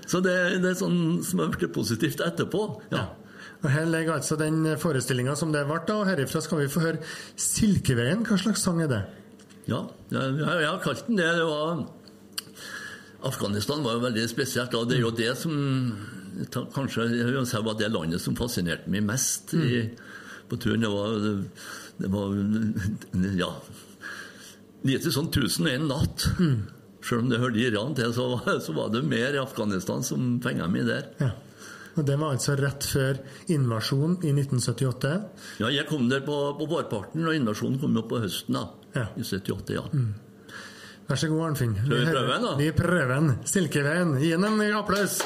Så 0.07 0.21
det, 0.21 0.37
det 0.63 0.71
er 0.71 0.79
sånn 0.79 1.23
som 1.25 1.41
har 1.41 1.53
blitt 1.55 1.73
positivt 1.73 2.21
etterpå. 2.21 2.65
Ja. 2.93 3.09
Og 3.63 3.71
Her 3.71 3.87
ligger 3.87 4.17
altså 4.19 4.37
den 4.37 4.65
forestillinga 4.77 5.37
som 5.39 5.53
det 5.55 5.63
ble, 5.69 5.79
da, 5.87 6.01
og 6.01 6.09
herifra 6.11 6.43
skal 6.43 6.65
vi 6.65 6.71
få 6.73 6.83
høre 6.83 7.03
'Silkeveien'. 7.39 8.25
Hva 8.27 8.39
slags 8.41 8.65
sang 8.65 8.81
er 8.83 8.89
det? 8.91 9.03
Ja, 9.71 9.85
jeg, 10.11 10.39
jeg, 10.41 10.67
har 10.67 10.81
kalt 10.83 11.07
den 11.07 11.21
det. 11.21 11.29
Det 11.39 11.45
var 11.47 11.85
Afghanistan 13.23 13.85
var 13.85 13.95
jo 13.95 14.03
veldig 14.03 14.25
spesielt, 14.29 14.75
og 14.75 14.89
det 14.91 14.97
er 14.99 15.05
jo 15.05 15.13
det 15.15 15.37
som 15.39 15.55
Kanskje 16.75 17.07
jeg 17.13 17.65
var 17.65 17.75
det 17.79 17.91
landet 17.93 18.21
som 18.21 18.37
fascinerte 18.37 18.91
meg 18.91 19.05
mest 19.05 19.55
i, 19.55 19.85
på 20.49 20.57
turen. 20.61 20.81
Det 20.81 20.91
var, 20.91 21.17
det 21.99 22.11
var 22.11 23.37
Ja. 23.39 23.53
Lite 24.85 25.13
sånn 25.15 25.31
'tusen 25.31 25.67
og 25.69 25.73
en 25.73 25.89
natt'. 25.89 26.25
Selv 27.03 27.23
om 27.23 27.29
det 27.31 27.39
hørte 27.39 27.59
Iran 27.59 27.95
til, 27.95 28.13
så 28.15 28.41
så 28.61 28.73
var 28.75 28.89
det 28.91 29.05
mer 29.05 29.35
i 29.35 29.39
Afghanistan 29.39 30.03
som 30.03 30.41
fenga 30.43 30.67
meg 30.69 30.87
der. 30.87 31.07
Ja. 31.21 31.31
Og 31.97 32.07
Det 32.07 32.17
var 32.19 32.33
altså 32.33 32.55
rett 32.57 32.83
før 32.89 33.19
invasjonen 33.53 34.17
i 34.25 34.33
1978. 34.33 35.25
Ja, 35.61 35.69
jeg 35.69 35.87
kom 35.87 36.09
der 36.09 36.21
på, 36.25 36.57
på 36.59 36.67
vårparten, 36.67 37.27
og 37.27 37.35
invasjonen 37.35 37.79
kom 37.81 37.95
jo 37.95 38.03
på 38.09 38.19
høsten 38.23 38.55
da, 38.55 38.69
Ja. 38.95 39.07
i 39.17 39.23
78. 39.23 39.75
ja. 39.75 39.83
Vær 41.09 41.17
så 41.19 41.29
god, 41.29 41.43
Arnfinn. 41.51 41.75
Skal 41.77 41.99
vi 41.99 42.07
prøve 42.13 42.33
den, 42.33 42.43
da? 42.43 42.57
Vi 42.57 42.71
prøver 42.73 43.15
den. 43.15 43.31
'Silkeveien'. 43.45 44.19
Gi 44.23 44.31
den 44.31 44.45
en 44.45 44.73
applaus. 44.73 45.21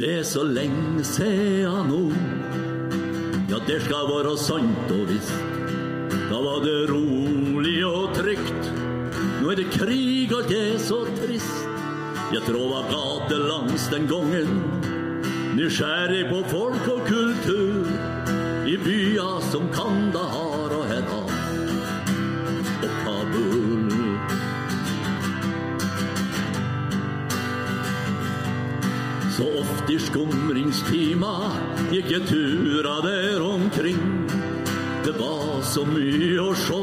Det 0.00 0.08
er 0.16 0.22
så 0.24 0.40
lenge 0.48 1.02
sia 1.04 1.74
nå. 1.84 1.98
Ja, 3.50 3.58
det 3.68 3.82
skal 3.84 4.06
være 4.08 4.30
sant 4.40 4.92
og 4.94 5.10
visst. 5.10 5.34
Da 6.30 6.38
var 6.40 6.62
det 6.64 6.86
rolig 6.88 7.74
og 7.84 8.14
trygt. 8.16 8.70
Nå 9.42 9.50
er 9.52 9.60
det 9.60 9.66
krig, 9.74 10.32
og 10.32 10.48
det 10.48 10.62
er 10.70 10.80
så 10.80 11.02
trist. 11.18 11.68
Jeg 12.32 12.46
trova 12.46 12.80
gatelangs 12.88 13.90
den 13.92 14.08
gangen. 14.08 14.64
Nysgjerrig 15.58 16.24
på 16.32 16.40
folk 16.48 16.88
og 16.94 17.04
kultur. 17.10 17.92
I 18.64 18.80
byer 18.80 19.44
som 19.52 19.68
Kandahar 19.76 20.49
Så 29.40 29.46
ofte 29.56 29.94
i 29.94 29.96
skumringstima 29.96 31.30
gikk 31.88 32.10
jeg 32.12 32.26
tura 32.28 32.98
der 33.00 33.40
omkring. 33.40 34.02
Det 35.00 35.14
var 35.16 35.62
så 35.64 35.86
mye 35.88 36.42
å 36.42 36.50
sjå, 36.60 36.80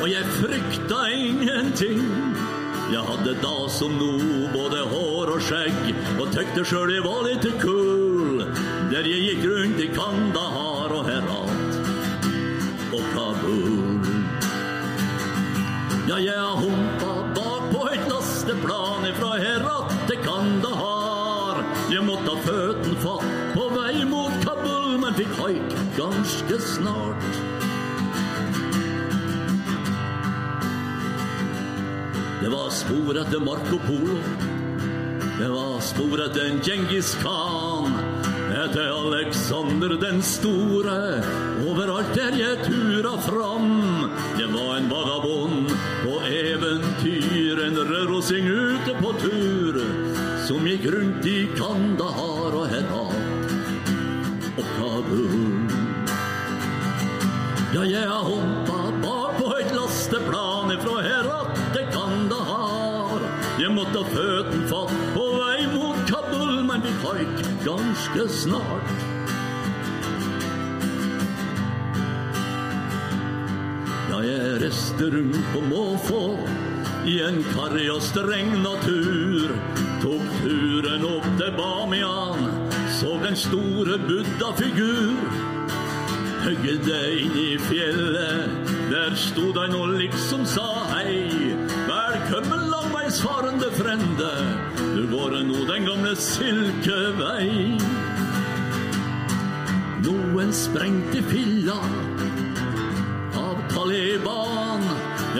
og 0.00 0.08
jeg 0.10 0.32
frykta 0.40 0.98
ingenting. 1.14 2.02
Jeg 2.90 3.04
hadde 3.06 3.36
da 3.44 3.54
som 3.70 3.94
nå 3.94 4.10
både 4.56 4.82
hår 4.90 5.30
og 5.36 5.46
skjegg, 5.46 5.94
og 6.16 6.34
tykte 6.34 6.66
sjøl 6.66 6.96
jeg 6.96 7.06
var 7.06 7.22
litt 7.28 7.46
kul. 7.62 8.42
Der 8.90 9.06
jeg 9.06 9.22
gikk 9.28 9.46
rundt 9.46 9.86
i 9.86 9.90
Kandahar 9.94 10.96
og 10.98 11.06
Herat 11.12 11.78
og 12.90 13.06
Kabul. 13.14 14.02
Ja, 16.10 16.18
jeg 16.18 16.58
humpa 16.58 17.14
bak 17.38 17.70
på 17.70 17.86
et 17.94 18.10
lasteplan 18.10 19.12
fra 19.22 19.36
Herat 19.38 19.61
Men 25.12 25.26
fikk 25.26 25.32
haik 25.36 25.72
ganske 25.96 26.56
snart. 26.58 27.24
Det 32.40 32.48
var 32.48 32.70
spor 32.72 33.18
etter 33.20 33.40
Marco 33.44 33.76
Polo. 33.84 34.16
Det 35.36 35.50
var 35.52 35.80
spor 35.84 36.22
etter 36.24 36.46
en 36.48 36.62
Djengis 36.64 37.12
Khan. 37.20 37.92
Etter 38.56 38.88
Alexander 38.88 39.98
den 40.00 40.22
store. 40.22 40.96
Overalt 41.68 42.14
der 42.16 42.38
jeg 42.40 42.64
tura 42.64 43.12
fram. 43.26 43.68
Det 44.38 44.48
var 44.54 44.78
en 44.78 44.88
vagabond 44.88 45.74
på 46.06 46.22
eventyr, 46.30 47.66
en 47.66 47.82
rørosing 47.92 48.48
ute 48.48 48.96
på 49.02 49.12
tur. 49.20 49.82
Som 50.48 50.64
gikk 50.64 50.88
rundt 50.94 51.28
i 51.28 51.42
Kandahar 51.58 52.62
og 52.62 52.70
Herat 52.72 53.21
Kabul. 54.56 55.68
Ja, 57.74 57.82
jeg 57.88 58.08
har 58.08 58.24
humpa 58.26 58.90
bak 59.00 59.38
på 59.38 59.46
et 59.56 59.70
lasteplan 59.72 60.74
fra 60.82 60.98
Herat 61.06 61.60
til 61.72 61.86
Kandahar. 61.94 63.24
Jeg 63.60 63.72
måtte 63.72 64.02
ha 64.02 64.10
føtten 64.12 64.66
fatt 64.68 64.92
på 65.14 65.24
vei 65.38 65.64
mot 65.72 66.02
Kabul, 66.10 66.60
men 66.68 66.84
vi 66.84 66.92
haik 67.00 67.40
ganske 67.64 68.26
snart. 68.28 68.92
Ja, 74.12 74.20
jeg 74.20 74.60
reiste 74.66 75.08
rundt 75.16 75.48
på 75.54 75.64
måfå 75.70 76.24
i 77.08 77.22
en 77.24 77.40
karrig 77.54 77.88
og 77.94 78.04
streng 78.04 78.52
natur. 78.60 79.56
Tok 80.04 80.28
turen 80.42 81.08
opp 81.08 81.30
til 81.40 81.56
Bamian, 81.56 82.61
så 83.02 83.18
den 83.18 83.36
store 83.36 83.98
buddha-figur. 83.98 85.16
Høgde 86.42 86.98
inn 87.18 87.32
i 87.38 87.48
fjellet, 87.58 88.68
der 88.92 89.16
sto 89.18 89.48
den 89.56 89.74
og 89.74 89.96
liksom 89.98 90.44
sa 90.46 90.68
hei. 90.92 91.24
Velkommen 91.88 92.68
langveisfarende 92.70 93.70
frende, 93.74 94.30
du 94.78 95.02
går 95.10 95.34
nå 95.48 95.64
den 95.70 95.88
gamle 95.88 96.14
silkevei. 96.14 97.74
Noen 100.06 100.54
sprengte 100.54 101.24
filla 101.32 101.80
av 103.42 103.66
Taliban. 103.74 104.86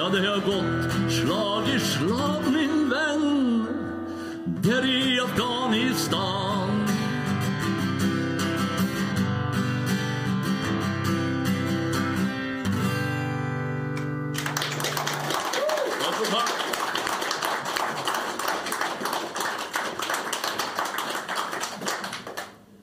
Ja, 0.00 0.10
det 0.10 0.24
har 0.26 0.42
gått 0.48 0.98
slag 1.20 1.70
i 1.70 1.78
slag, 1.92 2.50
min 2.50 2.90
venn, 2.90 3.62
der 4.66 4.90
i 4.96 5.20
Afghanistan. 5.28 6.61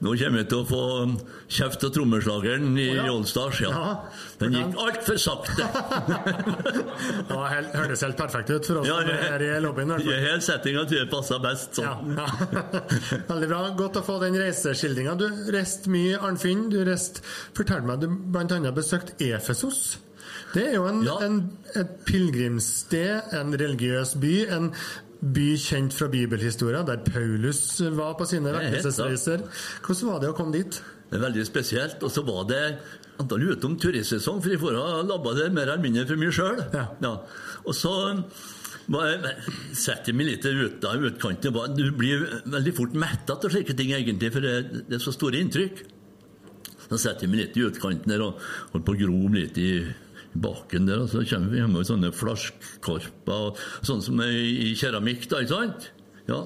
Nå 0.10 0.16
kommer 0.18 0.42
jeg 0.42 0.48
til 0.50 0.62
å 0.64 0.66
få 0.66 0.84
kjeft 1.54 1.84
av 1.86 1.92
trommeslageren 1.94 2.72
i 2.82 2.88
ja. 2.96 3.04
Allstars. 3.12 3.60
Ja. 3.62 3.70
Ja. 3.70 3.90
Den 4.42 4.56
gikk 4.58 4.80
altfor 4.82 5.20
sakte. 5.22 5.68
Det 7.30 7.38
helt, 7.52 7.76
høres 7.78 8.02
helt 8.06 8.18
perfekt 8.18 8.50
ut 8.50 8.66
for 8.66 8.82
oss 8.82 8.90
Ja, 8.90 8.98
er 9.04 9.22
her 9.36 9.44
i 9.46 9.50
lobbyen. 9.62 9.94
hele 10.02 10.42
settinga 10.42 10.86
tror 10.90 11.02
jeg 11.04 11.10
passa 11.12 11.38
best 11.44 11.78
sånn. 11.78 12.18
ja. 12.18 12.26
Veldig 13.30 13.50
bra. 13.52 13.62
Godt 13.78 14.02
å 14.02 14.06
få 14.08 14.18
den 14.24 14.38
reiseskildringa. 14.40 15.14
Du 15.20 15.28
reiste 15.54 15.94
mye, 15.94 16.18
Arnfinn. 16.18 16.68
Du 16.74 16.80
reiste 16.88 17.22
Fortell 17.58 17.86
meg, 17.86 18.02
du 18.02 18.10
bl.a. 18.10 18.74
besøkte 18.74 19.14
Efesos. 19.30 20.00
Det 20.56 20.64
er 20.72 20.80
jo 20.80 20.88
en, 20.90 21.04
en, 21.22 21.38
et 21.78 21.92
pilegrimssted, 22.08 23.36
en 23.38 23.54
religiøs 23.62 24.16
by. 24.22 24.34
En 24.56 24.72
by 25.20 25.50
kjent 25.60 25.96
fra 25.96 26.08
bibelhistoria, 26.12 26.84
der 26.88 27.02
Paulus 27.04 27.82
var 27.96 28.16
på 28.20 28.28
sine 28.30 28.54
er 28.54 28.60
vekkelsesreiser. 28.60 29.44
Hvordan 29.84 30.12
var 30.14 30.24
det 30.24 30.32
å 30.32 30.38
komme 30.38 30.56
dit? 30.56 30.80
Det 31.10 31.20
veldig 31.20 31.46
spesielt. 31.48 32.04
Og 32.06 32.14
så 32.14 32.24
var 32.28 32.46
det 32.50 32.64
antall 33.20 33.50
utom 33.52 33.76
turistsesong, 33.82 34.40
for 34.44 34.54
jeg 34.54 34.62
får 34.62 34.80
ha 34.80 35.02
labba 35.04 35.36
det 35.36 35.50
mer 35.52 35.68
eller 35.68 35.84
mindre 35.84 36.08
for 36.08 36.22
mye 36.22 36.36
sjøl. 36.36 36.64
Ja. 37.04 37.14
Og 37.66 37.76
så 37.76 37.94
setter 38.90 40.10
jeg 40.10 40.18
meg 40.18 40.32
litt 40.32 40.46
ut 40.48 40.86
av 40.88 41.08
utkanten. 41.12 41.58
Du 41.76 41.86
blir 41.98 42.24
veldig 42.50 42.76
fort 42.78 42.96
metta 42.98 43.36
av 43.36 43.52
slike 43.52 43.76
ting, 43.78 43.92
egentlig, 43.98 44.32
for 44.34 44.46
det, 44.46 44.84
det 44.88 44.98
er 44.98 45.04
så 45.04 45.14
store 45.14 45.42
inntrykk. 45.44 45.84
Så 46.90 46.98
setter 46.98 47.28
jeg 47.28 47.34
meg 47.34 47.44
litt 47.44 47.60
i 47.60 47.66
utkanten 47.68 48.10
der 48.10 48.24
og 48.26 48.40
holder 48.72 48.86
på 48.88 48.96
å 48.96 49.02
gro 49.04 49.34
litt 49.36 49.60
i 49.62 49.72
i 50.36 50.42
bakken 50.46 50.86
der, 50.90 51.02
og 51.04 51.10
så 51.10 51.24
kommer 51.30 51.54
vi 51.56 51.64
med 51.74 51.88
sånne 51.90 52.12
flaskekorper 52.14 53.58
sånn 53.88 54.04
som 54.06 54.22
i 54.26 54.74
keramikk, 54.78 55.26
da, 55.32 55.42
ikke 55.42 55.56
sant? 55.56 55.90
Ja. 56.30 56.44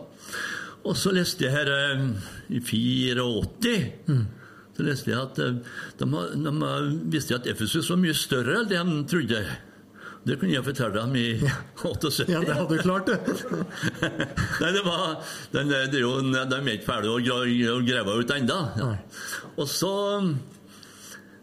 Og 0.83 0.95
så 0.99 1.11
leste 1.15 1.45
jeg 1.47 1.53
her 1.55 1.69
eh, 1.71 2.07
i 2.55 2.59
84 2.63 3.27
så 4.73 4.81
leste 4.87 5.11
jeg 5.11 5.19
at 5.21 5.37
eh, 5.43 5.59
de, 5.99 6.07
de 6.47 6.71
visste 7.13 7.35
at 7.37 7.45
Efesus 7.51 7.91
var 7.91 7.99
mye 8.01 8.15
større 8.17 8.61
enn 8.63 8.71
det 8.71 8.79
de 8.81 9.03
trodde. 9.11 9.43
Det 10.23 10.37
kunne 10.39 10.53
jeg 10.55 10.63
fortelle 10.63 10.95
dem 11.01 11.15
i 11.19 11.25
78. 11.83 12.25
Ja, 12.31 12.39
det 12.47 12.55
hadde 12.55 12.77
du 12.77 12.81
klart, 12.81 13.09
du. 13.11 13.13
Nei, 14.63 14.69
det 14.71 14.83
var 14.85 15.17
den, 15.51 15.73
det 15.91 15.99
jo, 15.99 16.13
De 16.23 16.39
er 16.39 16.69
ikke 16.77 16.87
ferdige 16.87 17.11
å 17.11 17.19
gra- 17.27 17.81
grave 17.89 18.15
ut 18.21 18.31
ennå. 18.37 18.59
Ja. 18.79 18.87
Og 19.59 19.67
så 19.69 19.91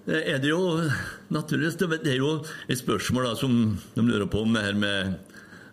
er 0.07 0.39
det 0.41 0.49
jo 0.49 0.81
naturligvis 1.29 1.77
Det 1.77 2.13
er 2.13 2.21
jo 2.21 2.39
et 2.69 2.79
spørsmål 2.79 3.29
da, 3.29 3.35
som 3.37 3.77
de 3.95 4.03
lurer 4.07 4.27
på 4.27 4.43
om 4.43 4.55
det 4.55 4.65
her 4.65 4.79
med 4.79 5.19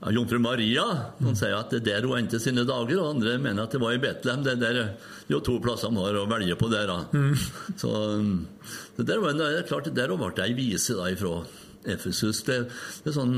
ja, 0.02 0.12
jomfru 0.14 0.40
Maria. 0.40 0.86
Noen 1.24 1.38
sier 1.38 1.56
at 1.58 1.72
det 1.72 1.80
er 1.82 2.02
der 2.02 2.08
hun 2.08 2.20
endte 2.20 2.40
sine 2.42 2.66
dager, 2.68 3.00
og 3.02 3.16
andre 3.16 3.38
mener 3.42 3.64
at 3.64 3.74
det 3.74 3.82
var 3.82 3.96
i 3.96 4.02
Betlehem. 4.02 4.44
Det, 4.46 4.58
der, 4.62 4.82
det 4.82 5.32
er 5.32 5.38
jo 5.38 5.44
to 5.46 5.58
plasser 5.64 5.94
man 5.94 6.06
har 6.06 6.20
å 6.22 6.28
velge 6.30 6.58
på 6.60 6.70
der. 6.74 6.92
Da. 6.92 7.24
Så 7.80 7.94
det 8.98 9.08
der 9.10 9.24
var 9.24 9.38
det 9.38 9.48
er 9.48 9.68
klart, 9.70 9.90
der 9.94 10.14
ble 10.14 10.32
det 10.36 10.46
ei 10.46 10.58
vise 10.58 10.98
da, 10.98 11.10
fra 11.18 11.42
Efesus. 11.88 12.44
Det, 12.48 12.62
det 13.04 13.14
er 13.14 13.18
sånn 13.18 13.38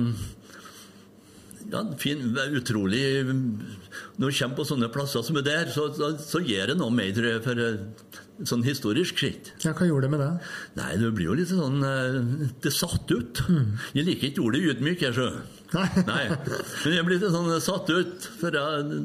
ja, 1.70 1.84
fin, 2.02 2.24
utrolig 2.58 3.04
Når 3.30 4.24
du 4.24 4.34
kommer 4.34 4.56
på 4.58 4.66
sånne 4.66 4.90
plasser 4.90 5.22
som 5.26 5.38
er 5.38 5.46
der, 5.46 5.70
så, 5.74 5.92
så, 5.94 6.16
så 6.18 6.42
gjør 6.42 6.74
det 6.74 6.80
noe 6.80 6.94
med, 6.94 7.14
tror 7.16 7.30
jeg, 7.30 7.44
for 7.46 7.62
sånn 8.48 8.64
historisk 8.64 9.20
sett. 9.22 9.52
Ja, 9.66 9.74
hva 9.76 9.88
gjorde 9.88 10.08
det 10.08 10.14
med 10.14 10.22
deg? 10.24 10.48
Nei, 10.80 10.92
det 11.02 11.12
blir 11.16 11.30
jo 11.32 11.36
litt 11.40 11.52
sånn 11.52 11.84
eh, 11.86 12.20
Det 12.64 12.72
satt 12.74 13.12
ut. 13.12 13.44
Jeg 13.98 14.08
liker 14.08 14.30
ikke 14.30 14.46
ordet 14.46 14.64
ydmyk, 14.74 15.04
jeg, 15.08 15.18
sjø. 15.18 15.30
Nei. 15.76 15.90
Nei. 16.12 16.24
Men 16.30 16.96
jeg 16.96 17.08
blir 17.08 17.20
litt 17.20 17.36
sånn 17.36 17.52
satt 17.64 17.92
ut. 17.92 18.30
For 18.40 18.56
jeg, 18.56 19.02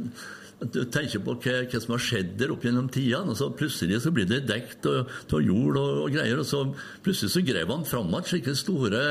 du 0.64 0.80
tenker 0.92 1.22
på 1.24 1.34
hva, 1.36 1.56
hva 1.68 1.80
som 1.82 1.96
har 1.96 2.04
skjedd 2.04 2.36
der 2.40 2.52
opp 2.54 2.64
gjennom 2.64 2.90
tidene, 2.92 3.34
og 3.34 3.38
så 3.38 3.50
plutselig 3.58 4.00
så 4.04 4.12
blir 4.14 4.28
det 4.30 4.44
dekt 4.48 4.86
av 4.88 5.40
jord 5.42 5.80
og, 5.80 6.04
og 6.06 6.14
greier, 6.14 6.40
og 6.40 6.48
så 6.48 6.62
plutselig 7.04 7.34
så 7.34 7.42
grev 7.44 7.72
han 7.74 7.88
fram 7.88 8.12
igjen 8.12 8.30
slike 8.30 8.54
store 8.58 9.02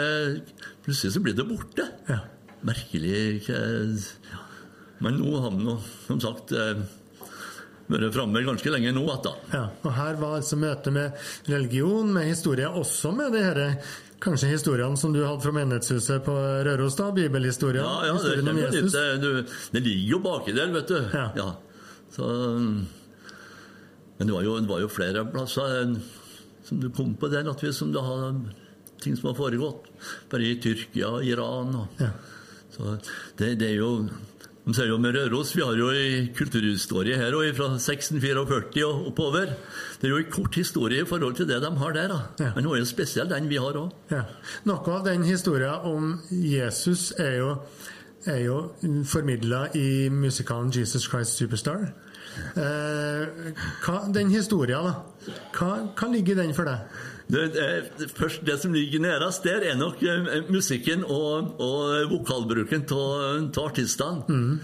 Plutselig 0.84 1.14
så 1.16 1.22
blir 1.24 1.36
det 1.38 1.46
borte. 1.48 1.86
Ja. 2.10 2.24
Merkelig 2.68 3.44
hva 3.46 3.60
ja. 4.32 4.40
Men 5.04 5.18
nå 5.20 5.32
har 5.36 5.50
han 5.50 5.64
nå, 5.66 5.78
som 6.08 6.20
sagt, 6.24 6.54
eh, 6.56 6.84
vært 7.94 8.16
framme 8.16 8.42
ganske 8.46 8.72
lenge 8.74 8.92
nå 8.96 9.04
igjen. 9.06 9.38
Ja, 9.54 9.64
og 9.84 9.92
her 9.98 10.18
var 10.22 10.40
altså 10.40 10.58
møtet 10.60 10.94
med 10.96 11.12
religion, 11.52 12.10
med 12.16 12.26
historie, 12.32 12.68
også 12.70 13.12
med 13.16 13.34
de 13.38 13.44
her, 13.46 13.62
kanskje 14.24 14.54
historiene 14.54 14.96
som 14.98 15.12
du 15.14 15.20
hadde 15.26 15.44
fra 15.44 15.52
menighetshuset 15.52 16.24
på 16.24 16.34
Røros, 16.68 16.96
da, 16.96 17.10
bibelhistorien, 17.12 17.84
Ja, 17.84 18.06
ja, 18.08 18.18
det, 18.24 18.50
om 18.50 18.58
Jesus. 18.62 18.96
eh, 18.96 19.16
du, 19.20 19.30
det 19.76 19.82
ligger 19.84 20.12
jo 20.16 20.20
baki 20.24 20.54
der, 20.56 20.72
vet 20.74 20.88
du. 20.88 21.00
Ja. 21.14 21.26
ja. 21.36 21.50
Så, 22.14 22.28
men 24.18 24.28
det 24.28 24.34
var, 24.34 24.44
jo, 24.46 24.58
det 24.62 24.70
var 24.70 24.80
jo 24.84 24.90
flere 24.92 25.26
plasser 25.34 25.80
eh, 25.82 25.96
som 26.64 26.80
du 26.80 26.90
kom 26.96 27.16
på 27.20 27.28
der, 27.34 27.44
naturligvis, 27.44 27.80
som 27.82 27.92
du 27.92 28.00
har 28.00 28.38
ting 29.04 29.18
som 29.20 29.32
har 29.34 29.36
foregått. 29.36 29.90
Bare 30.32 30.46
i 30.48 30.56
Tyrkia 30.64 31.10
og 31.18 31.26
Iran. 31.28 31.76
Og, 31.82 32.00
Ja. 32.00 32.14
Så 32.74 32.96
det, 33.38 33.52
det 33.62 33.68
er 33.68 33.76
jo 33.84 33.90
de 34.64 34.72
sier 34.72 34.88
jo 34.88 34.98
med 34.98 35.16
Røros, 35.18 35.56
Vi 35.56 35.62
har 35.62 35.76
jo 35.76 35.90
en 35.92 36.30
kulturhistorie 36.38 37.18
her 37.20 37.36
og 37.36 37.56
fra 37.56 37.66
1644 37.76 38.86
og 38.88 39.08
oppover. 39.10 39.56
Det 40.00 40.08
er 40.08 40.14
jo 40.14 40.22
en 40.22 40.32
kort 40.32 40.56
historie 40.56 41.02
i 41.02 41.08
forhold 41.08 41.36
til 41.36 41.48
det 41.48 41.62
de 41.62 41.72
har 41.78 41.92
der. 41.92 42.08
da. 42.08 42.52
Det 42.56 42.70
var 42.70 42.78
jo 42.78 42.86
spesielt 42.86 43.30
den 43.30 43.50
vi 43.50 43.60
har 43.60 43.76
òg. 43.76 43.92
Ja. 44.12 44.24
Noe 44.64 44.96
av 44.96 45.04
den 45.06 45.24
historien 45.24 45.84
om 45.84 46.22
Jesus 46.32 47.12
er 47.20 47.36
jo, 47.42 47.58
er 48.26 48.40
jo 48.46 48.72
formidla 49.04 49.68
i 49.76 50.10
musikalen 50.10 50.72
'Jesus 50.72 51.10
Christ 51.10 51.42
Superstar'. 51.42 51.92
Eh, 52.56 53.28
hva, 53.86 54.00
den 54.14 54.32
historien, 54.32 54.86
da. 54.86 54.94
Hva, 55.54 55.74
hva 55.94 56.12
ligger 56.12 56.34
i 56.34 56.42
den 56.42 56.54
for 56.54 56.64
deg? 56.64 56.80
Det, 57.28 57.44
det, 57.56 58.10
først, 58.16 58.44
det 58.46 58.60
som 58.62 58.74
ligger 58.76 59.00
nærest 59.00 59.46
der, 59.48 59.64
er 59.72 59.78
nok 59.80 60.02
eh, 60.04 60.50
musikken 60.52 61.06
og, 61.08 61.56
og 61.62 62.10
vokalbruken 62.12 62.84
av 62.92 63.60
artistene. 63.64 64.58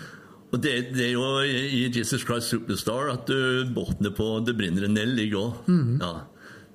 Og 0.49 0.57
det, 0.63 0.73
det 0.95 1.05
er 1.05 1.13
jo 1.13 1.27
i 1.45 1.85
Jesus 1.93 2.25
Christ 2.25 2.49
Superstar 2.49 3.11
at 3.13 3.29
du 3.29 3.69
bunnen 3.75 4.13
på 4.17 4.31
Det 4.41 4.55
brenner 4.57 4.87
en 4.87 4.97
eld 4.97 5.13
ligger 5.19 5.43
òg. 5.43 5.69
Ja. 6.01 6.13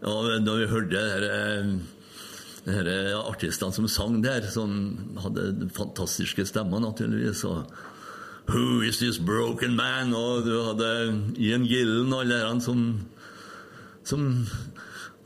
Og 0.04 0.28
når 0.44 0.60
vi 0.60 0.70
hørte 0.70 1.02
her, 1.10 1.26
eh, 2.70 3.16
artistene 3.18 3.74
som 3.74 3.88
sang 3.88 4.20
der, 4.24 4.46
som 4.52 4.70
hadde 5.24 5.68
fantastiske 5.74 6.46
stemmer, 6.46 6.80
naturligvis 6.80 7.44
og 7.50 7.66
Who 8.44 8.82
is 8.84 8.98
this 9.00 9.18
broken 9.18 9.72
man? 9.76 10.12
Og 10.14 10.44
du 10.44 10.52
hadde 10.66 10.88
Ian 11.40 11.64
Gillen 11.64 12.12
og 12.12 12.20
alle 12.26 12.42
de 12.44 12.60
som 12.60 12.82
som 14.04 14.46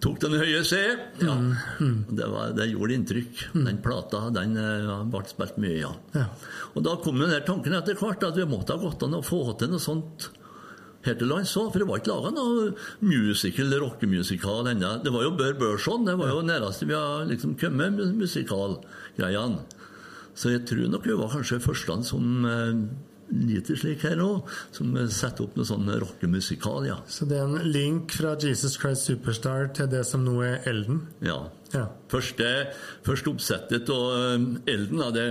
tok 0.05 0.19
den 0.23 0.37
høye 0.39 0.63
C. 0.67 0.81
Ja. 1.23 1.37
Det, 1.79 2.27
var, 2.31 2.53
det 2.57 2.69
gjorde 2.71 2.97
inntrykk. 2.97 3.45
Den 3.55 3.81
plata 3.85 4.27
den 4.35 4.57
eh, 4.61 4.93
ble 5.11 5.23
spilt 5.31 5.59
mye, 5.63 5.79
ja. 5.81 5.93
Ja. 6.15 6.27
Og 6.75 6.85
da 6.87 6.99
kom 7.03 7.19
den 7.21 7.33
der 7.35 7.47
tanken 7.47 7.77
etter 7.79 7.99
hvert 7.99 8.27
at 8.27 8.39
vi 8.39 8.47
måtte 8.49 8.77
ha 8.77 8.83
gått 8.83 9.03
an 9.07 9.19
å 9.19 9.25
få 9.27 9.43
til 9.59 9.73
noe 9.73 9.83
sånt 9.83 10.31
her 11.07 11.15
til 11.19 11.31
lands 11.31 11.55
òg, 11.57 11.71
for 11.73 11.81
det 11.81 11.89
var 11.89 12.01
ikke 12.01 12.11
laga 12.11 12.33
noe 12.35 12.71
musical, 13.07 13.75
rockemusikal 13.83 14.71
ennå. 14.73 14.97
Det 15.05 15.13
var 15.15 15.27
jo 15.27 15.35
Bør 15.39 15.59
Børson, 15.61 16.07
det 16.09 16.17
var 16.19 16.33
jo 16.35 16.47
nærmeste 16.47 16.89
vi 16.89 16.97
har 16.99 17.29
liksom 17.31 17.55
kommet 17.61 18.01
musikalgreiene. 18.19 19.63
Så 20.39 20.53
jeg 20.55 20.67
tror 20.71 20.91
nok 20.91 21.07
vi 21.07 21.17
var 21.19 21.33
kanskje 21.33 21.63
første 21.63 21.97
som 22.07 22.45
eh, 23.29 23.37
lite 23.49 23.77
slik 23.79 24.05
her 24.09 24.21
òg, 24.25 24.49
som 24.75 24.97
eh, 24.97 25.09
setter 25.13 25.47
opp 25.47 25.59
noe 25.59 25.69
sånn 25.69 25.89
rockemusikal, 26.03 26.89
ja. 26.89 26.99
Så 27.09 27.29
det 27.29 27.39
er 27.39 27.47
en 27.47 27.71
link 27.71 28.17
fra 28.17 28.35
Jesus 28.41 28.79
Christ 28.81 29.09
Superstar 29.09 29.73
til 29.77 29.91
det 29.93 30.05
som 30.09 30.25
nå 30.27 30.41
er 30.47 30.67
Elden? 30.69 31.07
ja. 31.25 31.41
Ja. 31.75 31.85
Første, 32.09 32.47
første 33.05 33.29
oppsettet 33.29 33.91
av 33.93 34.07
eh, 34.17 34.47
Elden 34.73 35.03
da, 35.03 35.11
det 35.13 35.27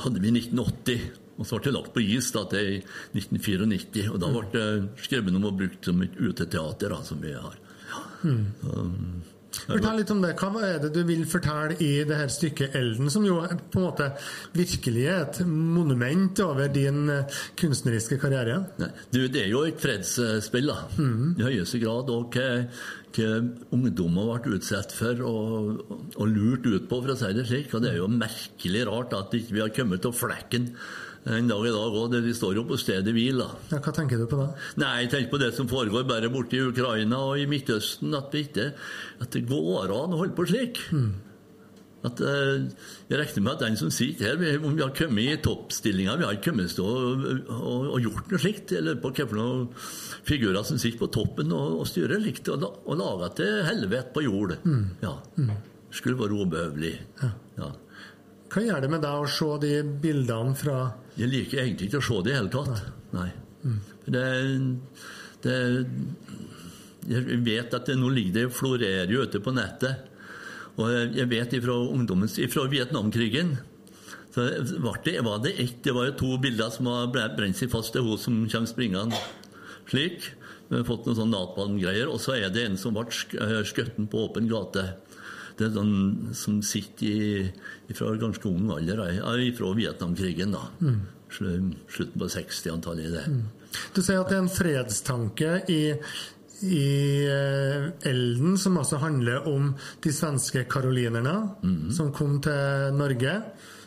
hadde 0.00 0.22
vi 0.22 0.30
i 0.30 0.38
1980. 0.40 1.10
Og 1.34 1.48
så 1.48 1.58
ble 1.58 1.66
det 1.66 1.74
lagt 1.74 1.92
på 1.94 2.02
is 2.14 2.30
da, 2.34 2.44
til 2.50 2.78
1994. 3.18 4.06
Og 4.14 4.20
da 4.22 4.30
ble 4.32 4.44
det 4.54 5.04
skrevet 5.04 5.34
om 5.34 5.48
og 5.50 5.58
brukt 5.58 5.90
som 5.90 6.02
et 6.06 6.16
uteteater, 6.20 6.94
da, 6.94 7.00
som 7.04 7.20
vi 7.22 7.34
har. 7.34 7.58
Fortell 9.64 10.00
litt 10.00 10.10
om 10.12 10.22
det. 10.24 10.32
Hva 10.38 10.50
er 10.66 10.80
det 10.82 10.90
du 10.94 11.00
vil 11.08 11.24
fortelle 11.28 11.76
i 11.82 11.90
det 12.06 12.18
her 12.18 12.32
stykket 12.32 12.76
Elden, 12.78 13.10
som 13.12 13.26
jo 13.26 13.38
på 13.44 13.80
en 13.80 13.86
måte 13.86 14.10
virkelig 14.56 15.06
er 15.06 15.22
et 15.24 15.40
monument 15.48 16.42
over 16.44 16.70
din 16.72 17.08
eh, 17.12 17.38
kunstneriske 17.60 18.18
karriere? 18.22 18.60
Du, 19.12 19.24
det 19.28 19.44
er 19.44 19.50
jo 19.52 19.64
et 19.68 19.80
fredsspill, 19.80 20.70
da. 20.72 20.78
I 20.98 21.48
høyeste 21.48 21.80
grad. 21.82 22.12
Og 22.14 22.34
hva, 22.34 22.48
hva 23.14 23.30
ungdommer 23.76 24.44
ble 24.44 24.58
utsatt 24.58 24.94
for 24.94 25.24
og, 25.28 25.96
og 26.14 26.26
lurt 26.30 26.68
ut 26.68 26.90
på, 26.90 27.00
for 27.00 27.14
å 27.14 27.18
si 27.18 27.32
det 27.36 27.48
slik. 27.48 27.72
Og 27.74 27.84
det 27.84 27.94
er 27.94 28.02
jo 28.02 28.10
merkelig 28.10 28.86
rart 28.90 29.16
at 29.16 29.34
ikke 29.38 29.58
vi 29.58 29.64
har 29.64 29.74
kommet 29.74 30.04
til 30.04 30.16
flekken 30.16 30.72
en 31.26 31.48
dag 31.48 31.64
i 31.66 31.72
dag 31.72 31.94
òg. 31.96 32.10
De 32.12 32.32
står 32.36 32.54
jo 32.58 32.64
på 32.68 32.76
stedet 32.80 33.14
hvil, 33.16 33.38
da. 33.40 33.50
Ja, 33.72 33.78
hva 33.80 33.92
tenker 33.96 34.18
du 34.20 34.26
på 34.28 34.36
da? 34.42 34.50
Nei, 34.76 35.02
Jeg 35.04 35.10
tenker 35.14 35.30
på 35.30 35.40
det 35.40 35.52
som 35.56 35.68
foregår 35.70 36.04
bare 36.08 36.28
borte 36.32 36.58
i 36.58 36.64
Ukraina 36.68 37.16
og 37.30 37.38
i 37.40 37.46
Midtøsten. 37.48 38.12
At 38.18 38.34
ikke, 38.36 38.72
at 39.20 39.30
det 39.32 39.46
går 39.48 39.84
an 39.94 40.12
å 40.12 40.20
holde 40.20 40.36
på 40.36 40.44
slik. 40.50 40.82
At, 42.04 42.20
eh, 42.20 42.66
jeg 43.08 43.16
regner 43.16 43.40
med 43.46 43.52
at 43.54 43.60
den 43.64 43.76
som 43.80 43.88
sitter 43.90 44.26
her, 44.26 44.36
vi- 44.36 44.58
om 44.60 44.74
vi 44.76 44.82
har 44.82 44.90
kommet 44.92 45.24
i 45.24 45.36
toppstillinga 45.40 46.18
Vi 46.18 46.24
har 46.24 46.34
ikke 46.36 46.50
kommet 46.52 46.68
til 46.74 46.84
å 46.84 47.96
gjort 47.98 48.28
noe 48.30 48.38
slikt. 48.42 48.68
Jeg 48.76 48.82
lurer 48.84 49.00
på 49.00 49.10
hvilke 49.14 49.68
figurer 50.28 50.62
som 50.68 50.76
sitter 50.76 50.98
på 50.98 51.10
toppen 51.10 51.50
og, 51.50 51.80
og 51.80 51.86
styrer 51.88 52.20
likt, 52.20 52.50
og, 52.52 52.62
og 52.84 52.98
lager 53.00 53.34
til 53.40 53.62
helvete 53.64 54.12
på 54.12 54.22
jord. 54.26 54.58
Ja. 55.00 55.14
Skulle 55.90 56.18
være 56.18 56.36
ubehøvelig. 56.44 56.98
Ja. 57.56 57.70
Hva 58.54 58.62
gjør 58.62 58.84
det 58.84 58.90
med 58.92 59.02
deg 59.02 59.18
å 59.18 59.30
se 59.30 59.50
de 59.64 59.72
bildene 59.82 60.54
fra 60.54 60.78
Jeg 61.18 61.30
liker 61.32 61.64
egentlig 61.64 61.88
ikke 61.90 61.98
å 61.98 62.06
se 62.06 62.20
det 62.22 62.30
i 62.30 62.36
hele 62.38 62.52
tatt. 62.54 62.84
Nei. 63.16 63.30
For 64.04 64.14
Det, 64.14 64.24
det 65.42 65.56
Jeg 67.10 67.40
vet 67.44 67.74
at 67.74 67.90
det 67.90 67.98
nå 67.98 68.12
ligger 68.14 68.36
det 68.36 68.54
florerer 68.54 69.10
jo 69.10 69.24
ute 69.26 69.42
på 69.42 69.54
nettet. 69.56 70.06
Og 70.78 70.90
jeg 71.18 71.26
vet 71.30 71.52
ifra, 71.58 71.74
ungdommens, 71.74 72.38
ifra 72.38 72.66
Vietnamkrigen 72.70 73.56
så 74.34 74.48
var 74.82 74.96
det, 75.04 75.20
var 75.22 75.42
det 75.42 75.52
ett 75.62 75.82
Det 75.86 75.92
var 75.94 76.08
jo 76.08 76.16
to 76.18 76.30
bilder 76.42 76.70
som 76.74 76.88
har 76.90 77.12
brent 77.12 77.58
seg 77.58 77.70
fast 77.70 77.94
til 77.94 78.02
hun 78.02 78.18
som 78.18 78.40
kommer 78.50 78.70
springende 78.70 79.20
slik. 79.90 80.30
Vi 80.68 80.78
har 80.80 80.86
fått 80.88 81.06
noen 81.06 81.18
sånne 81.18 81.36
napalmgreier. 81.36 82.10
Og 82.10 82.18
så 82.22 82.38
er 82.38 82.50
det 82.50 82.64
en 82.66 82.78
som 82.80 82.96
ble 82.96 83.06
eh, 83.10 83.60
skutt 83.68 83.98
på 84.10 84.24
åpen 84.26 84.48
gate. 84.50 84.86
Det 85.54 85.68
er 85.68 85.74
sånn 85.76 86.34
som 86.34 86.58
sitter 86.66 87.06
i, 87.06 87.42
fra 87.96 88.12
ganske 88.20 88.48
ung 88.50 88.70
alder, 88.74 89.04
ja, 89.16 89.34
fra 89.58 89.72
Vietnamkrigen. 89.78 90.52
da. 90.56 90.64
Mm. 90.80 91.00
Slutten 91.34 92.20
på 92.20 92.28
60-tallet. 92.30 93.10
det. 93.12 93.24
Du 93.94 94.02
sier 94.02 94.20
at 94.22 94.28
det 94.30 94.36
er 94.38 94.42
en 94.44 94.52
fredstanke 94.54 95.54
i, 95.72 95.80
i 96.62 96.88
eh, 97.26 97.88
Elden, 98.06 98.56
som 98.58 98.76
altså 98.78 99.00
handler 99.02 99.48
om 99.50 99.72
de 100.04 100.12
svenske 100.14 100.62
karolinerne 100.70 101.34
som 101.92 102.12
kom 102.14 102.40
til 102.44 102.94
Norge. 102.94 103.38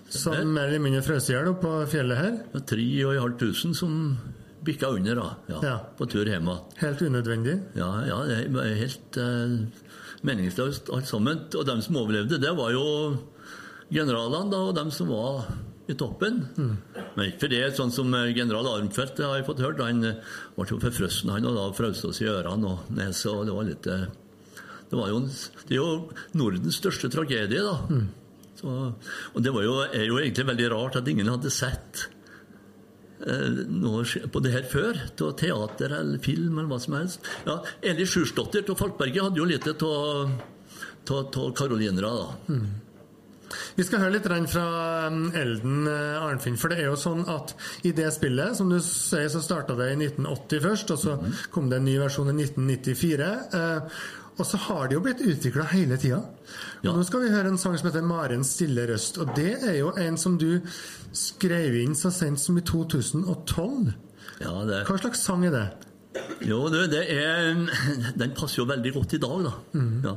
Som 0.09 0.53
mer 0.55 0.67
eller 0.69 0.79
mindre 0.83 1.03
frøs 1.03 1.29
i 1.29 1.33
hjel 1.35 1.49
oppå 1.51 1.67
på 1.81 1.87
fjellet 1.91 2.19
her. 2.19 2.35
Var 2.53 2.61
3500 2.67 3.73
som 3.75 3.95
bikka 4.67 4.89
under 4.91 5.15
da, 5.15 5.25
ja, 5.47 5.59
Ja. 5.63 5.77
på 5.97 6.05
tur 6.11 6.25
hjem. 6.27 6.47
Helt 6.81 7.01
unødvendig. 7.01 7.57
Ja, 7.75 7.89
ja, 8.07 8.19
det 8.27 8.51
var 8.51 8.63
helt 8.67 9.17
eh, 9.23 9.57
meningsløst 10.27 10.89
alt 10.91 11.07
sammen. 11.07 11.45
Og 11.55 11.65
dem 11.67 11.81
som 11.81 11.95
overlevde, 12.03 12.39
det 12.39 12.51
var 12.57 12.71
jo 12.75 12.85
generalene 13.93 14.51
da, 14.51 14.61
og 14.69 14.75
dem 14.77 14.91
som 14.93 15.09
var 15.11 15.47
i 15.87 15.95
toppen. 15.95 16.41
Men 17.15 17.29
ikke 17.29 17.45
for 17.45 17.53
det, 17.53 17.63
sånn 17.77 17.93
som 17.95 18.13
eh, 18.17 18.33
general 18.35 18.67
Armfelt 18.73 19.19
har 19.23 19.39
jeg 19.39 19.47
fått 19.47 19.63
hørt, 19.63 19.81
han 19.83 20.03
eh, 20.03 20.19
ble 20.57 20.67
jo 20.67 20.79
forfrosset, 20.83 21.29
han, 21.31 21.47
og 21.47 21.55
da 21.55 21.67
frøs 21.77 22.03
oss 22.07 22.21
i 22.23 22.27
ørene 22.31 22.73
og 22.73 22.89
nese, 22.97 23.31
og 23.31 23.45
det 23.47 23.55
var 23.55 23.69
litt 23.69 23.87
eh, 23.91 24.07
det, 24.87 24.95
var 24.95 25.11
jo, 25.11 25.21
det 25.67 25.75
er 25.75 25.79
jo 25.79 26.37
Nordens 26.39 26.79
største 26.81 27.09
tragedie, 27.11 27.63
da. 27.63 27.77
Så, 28.57 28.71
og 29.37 29.43
det 29.45 29.51
var 29.53 29.65
jo, 29.67 29.73
er 29.85 30.07
jo 30.07 30.19
egentlig 30.19 30.47
veldig 30.47 30.69
rart 30.73 30.95
at 30.97 31.09
ingen 31.11 31.27
hadde 31.29 31.51
sett 31.53 32.07
eh, 33.21 33.59
noe 33.69 34.01
på 34.33 34.41
det 34.41 34.53
her 34.55 34.65
før. 34.71 34.97
Til 35.19 35.35
teater 35.37 35.93
eller 35.99 36.23
film 36.23 36.57
eller 36.57 36.71
hva 36.71 36.79
som 36.81 36.97
helst. 36.97 37.27
Ja, 37.45 37.59
Eli 37.85 38.07
Sjursdotter 38.09 38.65
av 38.73 38.79
Falkberget 38.81 39.27
hadde 39.27 39.43
jo 39.43 39.47
litt 39.47 39.67
av 39.77 41.53
karolinere, 41.55 42.09
da. 42.09 42.27
Vi 43.77 43.83
skal 43.87 43.99
høre 44.03 44.15
litt 44.17 44.27
fra 44.51 45.07
um, 45.07 45.31
Elden, 45.33 45.87
eh, 45.87 46.21
Arnfinn. 46.23 46.57
For 46.59 46.69
det 46.73 46.79
er 46.81 46.89
jo 46.91 46.99
sånn 46.99 47.25
at 47.31 47.53
i 47.87 47.91
det 47.95 48.11
spillet, 48.13 48.55
som 48.59 48.69
du 48.69 48.79
sier, 48.83 49.29
så 49.31 49.41
starta 49.43 49.75
det 49.79 49.91
i 49.93 49.97
1980 50.07 50.63
først, 50.65 50.91
og 50.95 50.99
så 50.99 51.17
kom 51.51 51.69
det 51.69 51.79
en 51.81 51.85
ny 51.87 51.97
versjon 52.01 52.31
i 52.33 52.37
1994. 52.43 53.29
eh, 53.53 53.99
Og 54.37 54.45
så 54.45 54.57
har 54.67 54.87
det 54.87 54.93
jo 54.93 55.01
blitt 55.01 55.21
utvikla 55.25 55.63
hele 55.71 55.97
tida. 55.97 56.19
Ja. 56.83 56.91
Nå 56.93 57.01
skal 57.07 57.23
vi 57.23 57.31
høre 57.33 57.49
en 57.49 57.57
sang 57.57 57.77
som 57.77 57.87
heter 57.89 58.05
'Marens 58.05 58.51
stille 58.53 58.85
røst'. 58.85 59.17
Og 59.17 59.35
det 59.35 59.63
er 59.63 59.79
jo 59.79 59.89
en 59.97 60.17
som 60.17 60.37
du 60.37 60.61
skrev 61.11 61.73
inn 61.81 61.95
så 61.95 62.11
sent 62.13 62.39
som 62.39 62.57
i 62.57 62.61
2012. 62.61 63.93
Ja, 64.39 64.53
det, 64.67 64.83
Hva 64.85 64.97
slags 65.01 65.23
sang 65.25 65.45
er 65.45 65.51
det? 65.51 65.67
Jo, 66.45 66.69
det, 66.69 66.91
det 66.91 67.03
er 67.09 67.55
Den 68.21 68.35
passer 68.37 68.61
jo 68.61 68.69
veldig 68.69 68.93
godt 68.93 69.13
i 69.13 69.17
dag, 69.17 69.43
da. 69.47 69.53
Ja. 70.05 70.15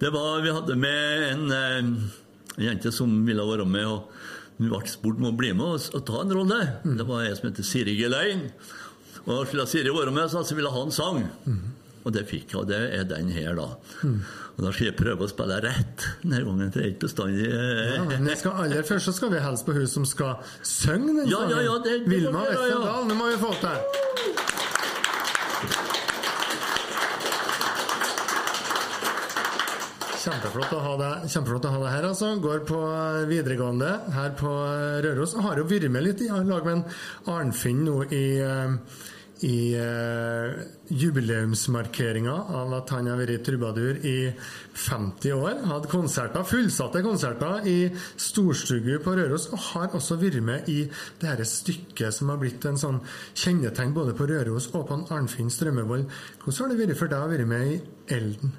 Det 0.00 0.12
var, 0.12 0.42
Vi 0.44 0.52
hadde 0.52 0.76
med 0.76 1.32
en, 1.32 2.12
en 2.56 2.64
jente 2.70 2.92
som 2.92 3.12
ville 3.26 3.42
være 3.46 3.66
med, 3.68 3.86
og 3.86 4.10
hun 4.58 4.70
ble 4.72 4.82
spurt 4.88 5.18
om 5.20 5.28
å 5.30 5.36
bli 5.36 5.52
med 5.52 5.66
og, 5.66 5.88
og 5.98 6.04
ta 6.08 6.20
en 6.22 6.32
rolle. 6.32 6.60
Det 6.84 7.06
var 7.08 7.24
ei 7.26 7.34
som 7.36 7.50
heter 7.50 7.66
Siri 7.66 7.96
Gelein. 7.98 8.46
Og 9.26 9.46
skulle 9.50 9.66
Siri 9.68 9.90
være 9.92 10.12
med, 10.14 10.30
så 10.30 10.44
ville 10.54 10.70
hun 10.70 10.78
ha 10.78 10.86
en 10.86 10.94
sang. 10.94 11.24
Og 12.06 12.12
det 12.14 12.22
fikk 12.28 12.52
jeg, 12.54 12.60
og 12.60 12.68
det 12.70 12.78
er 12.94 13.02
den 13.10 13.28
her, 13.34 13.56
da. 13.58 13.64
Og 14.56 14.60
Da 14.64 14.70
skal 14.72 14.86
jeg 14.86 14.94
prøve 14.96 15.26
å 15.26 15.28
spille 15.28 15.56
rett 15.60 16.04
denne 16.22 16.38
gangen, 16.46 16.70
Det 16.72 16.80
er 16.80 16.86
ikke 16.94 17.02
bestandig 17.08 17.48
eh, 17.50 17.96
Ja, 17.98 18.04
men 18.08 18.30
skal 18.38 18.54
aller 18.62 18.86
først 18.88 19.10
så 19.10 19.12
skal 19.12 19.32
vi 19.34 19.40
hilse 19.42 19.66
på 19.66 19.74
hun 19.76 19.88
som 19.90 20.06
skal 20.08 20.38
synge 20.64 21.12
den 21.18 21.28
Ja, 21.28 21.42
ja, 21.50 21.58
ja, 21.66 21.74
det- 21.84 21.98
det 22.06 22.08
Vilma 22.14 22.46
Østerdal, 22.46 22.86
ja. 22.86 23.02
Nå 23.10 23.18
må 23.18 23.26
vi 23.34 23.36
få 23.42 23.50
til. 23.60 23.95
Kjempeflott 30.36 30.72
å 30.76 30.78
ha 30.84 30.96
deg, 31.00 31.22
kjempeflott 31.32 31.64
å 31.64 31.70
ha 31.72 31.78
deg 31.80 31.92
her, 31.94 32.06
altså. 32.10 32.26
Går 32.44 32.64
på 32.68 32.78
videregående 33.30 33.88
her 34.12 34.34
på 34.36 34.50
Røros. 35.06 35.32
Har 35.40 35.56
jo 35.56 35.64
vært 35.70 35.88
med 35.88 36.04
litt 36.04 36.20
i 36.20 36.28
lag 36.28 36.66
med 36.66 36.74
en 36.74 36.82
Arnfinn 37.32 37.80
nå 37.86 38.02
i, 38.12 38.26
eh, 38.44 38.74
i 39.48 39.54
uh, 39.80 40.58
jubileumsmarkeringa 40.92 42.36
av 42.60 42.74
at 42.82 42.92
han 42.92 43.08
har 43.08 43.22
vært 43.22 43.46
trubadur 43.48 44.02
i 44.04 44.28
50 44.76 45.32
år. 45.38 45.64
Hadde 45.72 45.92
konserter, 45.94 46.44
fullsatte 46.52 47.00
konserter 47.06 47.64
i 47.72 47.78
storstugu 47.96 49.00
på 49.08 49.16
Røros, 49.16 49.48
og 49.56 49.64
har 49.70 49.96
også 49.96 50.20
vært 50.20 50.44
med 50.44 50.68
i 50.68 50.82
det 50.84 51.32
her 51.32 51.44
stykket 51.48 52.12
som 52.12 52.34
har 52.34 52.44
blitt 52.44 52.68
en 52.68 52.76
sånn 52.84 53.00
kjennetegn 53.32 53.96
både 53.96 54.12
på 54.20 54.28
Røros 54.28 54.68
og 54.74 54.84
på 54.92 55.02
Arnfinn 55.16 55.48
Strømmevold. 55.48 56.10
Hvordan 56.44 56.64
har 56.66 56.76
det 56.76 56.82
vært 56.84 57.04
for 57.06 57.16
deg 57.16 57.24
å 57.24 57.36
være 57.36 57.52
med 57.56 57.72
i 57.72 57.84
Elden? 58.20 58.56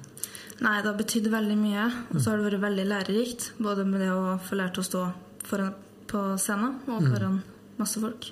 Nei, 0.58 0.74
det 0.82 0.90
har 0.90 0.98
betydd 0.98 1.28
veldig 1.30 1.56
mye. 1.60 1.86
Og 2.12 2.18
så 2.18 2.32
har 2.32 2.40
det 2.40 2.48
vært 2.48 2.64
veldig 2.66 2.86
lærerikt. 2.90 3.52
Både 3.62 3.86
med 3.86 4.02
det 4.02 4.10
å 4.10 4.36
få 4.42 4.58
lært 4.58 4.80
å 4.80 4.86
stå 4.86 5.04
foran, 5.46 5.74
på 6.10 6.24
scenen 6.40 6.80
og 6.90 7.08
foran 7.12 7.40
masse 7.78 8.00
folk. 8.02 8.30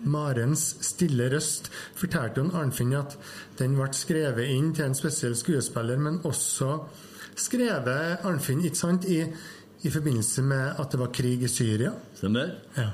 Marens 0.00 0.62
stille 0.84 1.26
røst 1.32 1.68
fortalte 1.98 2.40
hun 2.40 2.54
Arnfinn 2.56 2.94
at 2.96 3.16
den 3.58 3.74
ble 3.76 3.90
skrevet 3.96 4.48
inn 4.52 4.70
til 4.76 4.86
en 4.86 4.96
spesiell 4.96 5.34
skuespiller, 5.36 6.00
men 6.00 6.20
også 6.28 6.78
skrevet 7.40 8.24
Arnfinn 8.24 8.62
ikke 8.64 8.80
sant, 8.80 9.08
i, 9.08 9.20
i 9.82 9.92
forbindelse 9.92 10.44
med 10.46 10.80
at 10.80 10.92
det 10.92 11.00
var 11.02 11.12
krig 11.12 11.44
i 11.44 11.52
Syria. 11.52 11.92
Stemmer? 12.16 12.54
Ja. 12.78 12.92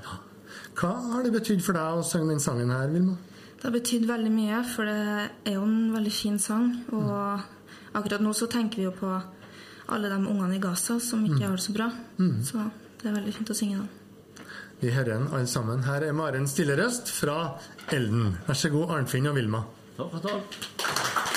Hva 0.76 0.92
har 1.12 1.24
det 1.24 1.34
betydd 1.36 1.62
for 1.64 1.78
deg 1.78 2.00
å 2.00 2.06
synge 2.06 2.34
den 2.34 2.42
sangen 2.42 2.72
her, 2.74 2.90
Vilma? 2.92 3.16
Det 3.16 3.56
Det 3.56 3.70
har 3.72 3.80
betydd 3.80 4.04
veldig 4.06 4.30
mye, 4.30 4.58
for 4.68 4.86
det 4.86 5.30
er 5.48 5.54
jo 5.56 5.62
en 5.64 5.92
veldig 5.94 6.12
fin 6.12 6.36
sang. 6.38 6.68
Og 6.94 7.46
akkurat 7.96 8.24
nå 8.24 8.32
så 8.36 8.48
tenker 8.52 8.82
vi 8.82 8.88
jo 8.88 8.94
på 8.96 9.10
alle 9.92 10.10
de 10.10 10.18
ungene 10.18 10.56
i 10.56 10.62
Gaza 10.62 10.98
som 11.00 11.22
ikke 11.26 11.44
har 11.46 11.56
det 11.56 11.64
så 11.64 11.72
bra. 11.76 11.90
Så 12.44 12.64
det 13.00 13.08
er 13.10 13.16
veldig 13.16 13.34
fint 13.36 13.52
å 13.52 13.56
synge 13.56 13.80
den. 13.80 13.88
Vi 14.80 14.90
hører 14.92 15.14
den 15.14 15.28
alle 15.32 15.48
sammen. 15.48 15.84
Her 15.86 16.04
er 16.04 16.12
Maren 16.12 16.48
Stillerøst 16.50 17.08
fra 17.16 17.38
Elden. 17.94 18.36
Vær 18.48 18.58
så 18.60 18.68
god, 18.74 18.90
Arnfinn 18.98 19.30
og 19.30 19.38
Vilma. 19.38 19.64
Takk, 19.96 20.20
takk. 20.26 21.35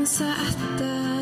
Jeg 0.00 0.06
anser 0.06 0.32
etter. 0.48 1.19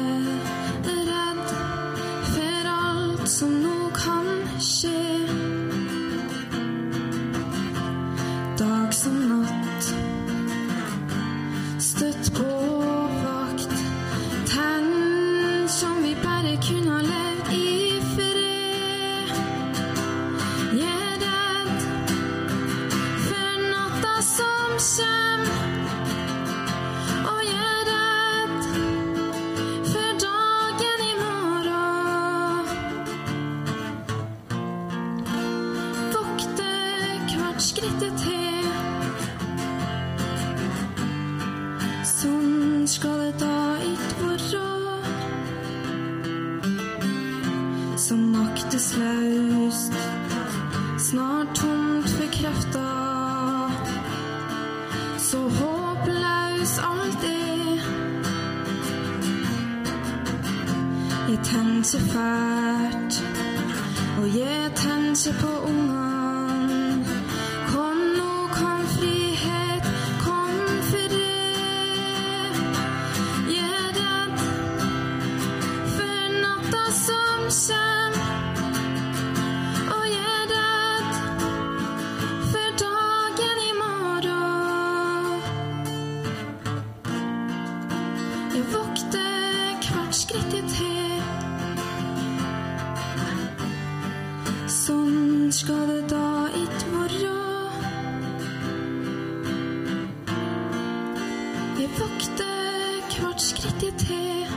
Jeg 101.79 101.91
vokter 101.95 103.21
hvert 103.21 103.43
skritt 103.43 103.83
jeg 103.87 103.93
tar. 104.03 104.55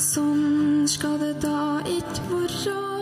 Sånn 0.00 0.86
skal 0.88 1.18
det 1.20 1.34
da 1.44 1.82
ikke 1.84 2.30
være. 2.30 2.97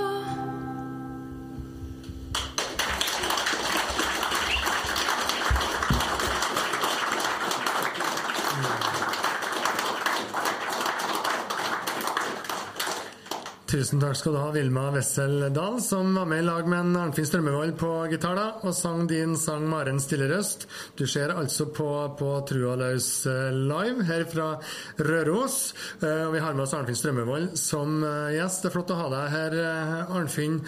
Tusen 13.76 14.00
takk 14.00 14.16
skal 14.16 14.32
du 14.32 14.38
ha, 14.40 14.50
Vilma 14.54 14.86
Wessel 14.94 15.50
Dahl, 15.52 15.74
som 15.84 16.14
var 16.16 16.24
med 16.24 16.38
i 16.40 16.44
lag 16.46 16.68
med 16.70 16.94
Arnfinn 16.96 17.26
Strømmevold 17.28 17.74
på 17.76 17.90
gitar 18.08 18.38
og 18.64 18.72
sang 18.72 19.02
din 19.10 19.34
sang 19.36 19.66
'Maren 19.68 20.00
stille 20.00 20.30
røst'. 20.30 20.64
Du 20.96 21.04
ser 21.06 21.34
altså 21.34 21.66
på, 21.66 21.88
på 22.16 22.30
Trua 22.48 22.72
løs 22.80 23.26
eh, 23.26 23.52
live 23.52 24.06
her 24.08 24.24
fra 24.32 24.48
Røros. 24.96 25.74
Eh, 26.00 26.24
Og 26.24 26.32
vi 26.32 26.40
har 26.40 26.56
med 26.56 26.64
oss 26.64 26.72
Arnfinn 26.72 26.96
Strømmevold 26.96 27.52
som 27.60 28.00
eh, 28.00 28.38
gjest. 28.38 28.64
Det 28.64 28.72
er 28.72 28.76
flott 28.78 28.96
å 28.96 28.98
ha 29.02 29.12
deg 29.12 29.28
her, 29.36 29.60
Arnfinn. 30.08 30.58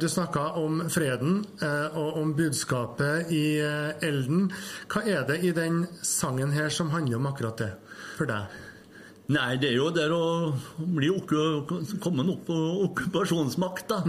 Du 0.00 0.08
snakka 0.08 0.48
om 0.56 0.88
freden 0.88 1.44
og 1.92 2.16
om 2.16 2.32
budskapet 2.32 3.28
i 3.28 3.60
elden. 3.60 4.48
Hva 4.88 5.04
er 5.04 5.28
det 5.28 5.42
i 5.44 5.52
den 5.52 5.84
sangen 6.00 6.56
her 6.56 6.72
som 6.72 6.96
handler 6.96 7.20
om 7.20 7.34
akkurat 7.34 7.60
det 7.60 7.74
for 8.16 8.24
deg? 8.24 8.71
Nei, 9.32 9.52
det 9.62 9.70
er 9.70 9.76
jo 9.78 9.90
der 9.94 10.12
å 10.12 10.24
bli 10.78 11.08
okku- 11.12 11.98
komme 12.02 12.24
opp 12.32 12.44
på 12.48 12.56
okkupasjonsmakt, 12.88 13.86
da. 13.92 14.00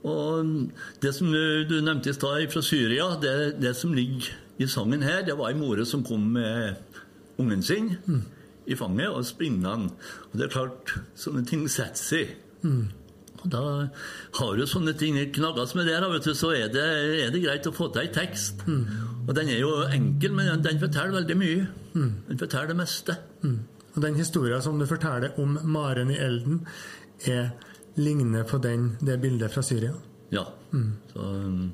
Og 0.00 0.70
det 1.02 1.10
som 1.16 1.28
du, 1.32 1.74
nevnte 1.84 2.12
i 2.12 2.16
stad 2.16 2.46
fra 2.52 2.62
Syria, 2.64 3.10
det, 3.20 3.34
det 3.60 3.74
som 3.76 3.92
ligger 3.96 4.30
i 4.60 4.68
sangen 4.68 5.02
her, 5.04 5.22
det 5.26 5.34
var 5.36 5.50
ei 5.52 5.58
more 5.58 5.84
som 5.88 6.04
kom 6.04 6.30
med 6.36 6.76
ungen 7.40 7.62
sin 7.64 7.90
i 8.70 8.76
fanget 8.76 9.08
og 9.10 9.24
springa 9.28 9.68
han. 9.74 9.88
Og 10.30 10.38
det 10.38 10.46
er 10.46 10.52
klart, 10.54 10.94
sånne 11.18 11.42
ting 11.48 11.66
setter 11.72 12.00
seg. 12.00 12.36
Og 13.40 13.46
da 13.52 13.60
har 14.36 14.56
du 14.60 14.66
sånne 14.68 14.92
ting 15.00 15.16
knagges 15.32 15.72
med 15.74 15.88
der, 15.88 16.04
vet 16.12 16.26
du, 16.28 16.34
så 16.36 16.50
er 16.52 16.68
det, 16.72 16.84
er 17.24 17.30
det 17.32 17.40
greit 17.44 17.68
å 17.68 17.72
få 17.72 17.88
til 17.92 18.02
ei 18.04 18.10
tekst. 18.12 18.64
Og 18.68 19.34
den 19.36 19.48
er 19.48 19.62
jo 19.62 19.70
enkel, 19.88 20.32
men 20.36 20.60
den, 20.64 20.80
forteller 20.82 21.16
veldig 21.22 21.36
mye. 21.40 21.66
Den 22.28 22.38
forteller 22.40 22.72
det 22.74 22.76
meste. 22.82 23.16
Og 23.94 24.02
den 24.04 24.18
historien 24.18 24.62
som 24.62 24.78
du 24.78 24.86
forteller 24.86 25.36
om 25.42 25.58
Maren 25.64 26.12
i 26.12 26.18
elden, 26.20 26.62
er, 27.26 27.50
ligner 27.98 28.46
på 28.48 28.60
den, 28.62 28.94
det 29.02 29.18
bildet 29.20 29.52
fra 29.52 29.62
Syria. 29.66 29.92
Ja. 30.32 30.46
Så 31.12 31.26
um, 31.26 31.72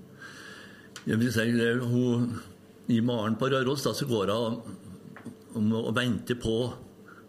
jeg 1.06 1.20
vil 1.20 1.32
si 1.34 1.44
det, 1.54 1.70
hun, 1.84 2.32
I 2.88 3.00
Maren 3.04 3.36
på 3.38 3.50
Røros 3.52 3.84
da, 3.84 3.92
så 3.94 4.08
går 4.08 4.32
hun 5.54 5.72
og, 5.72 5.84
og 5.84 5.92
venter 5.96 6.38
på, 6.40 6.56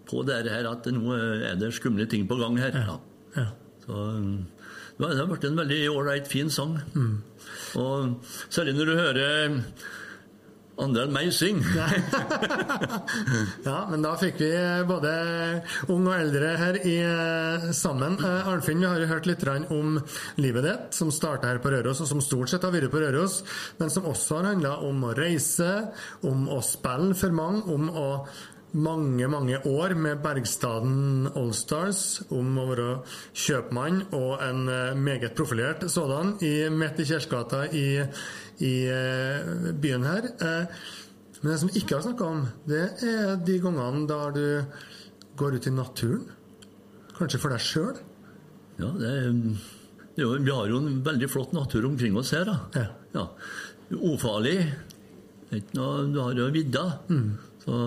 på 0.08 0.24
det 0.28 0.48
her 0.48 0.72
at 0.72 0.88
nå 0.94 1.14
er 1.18 1.60
det 1.60 1.74
skumle 1.76 2.08
ting 2.10 2.28
på 2.30 2.40
gang 2.40 2.58
her. 2.62 2.80
Ja. 2.80 2.98
Ja. 3.38 3.48
Så 3.86 3.94
um, 4.18 4.46
det 4.98 5.14
har 5.20 5.30
vært 5.30 5.46
en 5.46 5.60
veldig 5.60 5.84
ålreit, 5.92 6.28
fin 6.32 6.50
sang. 6.50 6.80
Og 7.78 8.16
særlig 8.50 8.74
når 8.80 8.90
du 8.90 8.96
hører 8.98 9.60
andre 10.82 11.06
enn 11.08 11.14
meg 11.16 11.32
synge. 11.36 11.86
ja, 13.68 13.78
men 13.90 14.04
da 14.06 14.14
fikk 14.20 14.42
vi 14.42 14.52
både 14.90 15.14
ung 15.94 16.06
og 16.06 16.16
eldre 16.16 16.54
her 16.60 16.80
i, 16.82 16.98
eh, 17.02 17.70
sammen. 17.78 18.18
Eh, 18.22 18.52
Arnfinn, 18.52 18.82
vi 18.84 18.90
har 18.90 19.02
jo 19.02 19.10
hørt 19.12 19.30
litt 19.30 19.46
om 19.48 19.98
livet 20.42 20.68
ditt, 20.68 20.98
som 20.98 21.14
starta 21.14 21.52
her 21.52 21.62
på 21.64 21.72
Røros, 21.74 22.02
og 22.04 22.12
som 22.12 22.22
stort 22.24 22.52
sett 22.52 22.66
har 22.66 22.76
vært 22.76 22.92
på 22.94 23.02
Røros, 23.02 23.42
men 23.80 23.90
som 23.94 24.06
også 24.10 24.42
har 24.42 24.52
handla 24.54 24.78
om 24.86 25.08
å 25.08 25.16
reise, 25.18 25.72
om 26.28 26.48
å 26.50 26.62
spille 26.66 27.18
for 27.18 27.34
mange, 27.36 27.66
om 27.74 27.90
å 27.90 28.08
mange, 28.78 29.28
mange 29.28 29.58
år 29.66 29.96
med 29.96 30.22
Bergstaden 30.24 31.30
Allstars, 31.38 32.22
om 32.34 32.58
å 32.60 32.66
være 32.70 32.90
kjøpmann 33.38 34.04
og 34.18 34.44
en 34.44 34.68
eh, 34.72 34.98
meget 34.98 35.38
profilert 35.38 35.88
sådan 35.92 36.36
i, 36.46 36.70
midt 36.70 37.00
i 37.02 37.08
Kjersgata 37.08 37.66
i, 37.72 37.88
i 38.64 38.74
eh, 38.90 39.72
byen 39.82 40.04
her. 40.08 40.30
Eh, 40.42 40.66
Men 41.42 41.52
det 41.54 41.60
som 41.62 41.70
ikke 41.70 41.96
har 42.00 42.02
snakka 42.02 42.26
om, 42.26 42.40
det 42.66 42.80
er 43.06 43.36
de 43.46 43.60
gangene 43.62 44.08
da 44.10 44.32
du 44.34 44.64
går 45.38 45.54
ut 45.60 45.68
i 45.70 45.74
naturen. 45.76 46.24
Kanskje 47.18 47.40
for 47.44 47.54
deg 47.54 47.62
sjøl. 47.62 48.00
Ja, 48.82 48.90
det, 48.98 49.12
er- 49.12 49.36
det 50.18 50.24
jo, 50.26 50.32
vi 50.42 50.50
har 50.54 50.68
jo 50.72 50.80
en 50.82 51.04
veldig 51.06 51.30
flott 51.30 51.54
natur 51.54 51.86
omkring 51.86 52.18
oss 52.18 52.32
her. 52.34 52.46
da. 52.50 52.58
Ja. 52.74 52.88
Ja. 53.14 53.28
Ufarlig. 53.94 54.58
Noe, 55.78 56.08
du 56.12 56.18
har 56.20 56.34
jo 56.36 56.50
vidda. 56.52 56.88
Så 57.68 57.78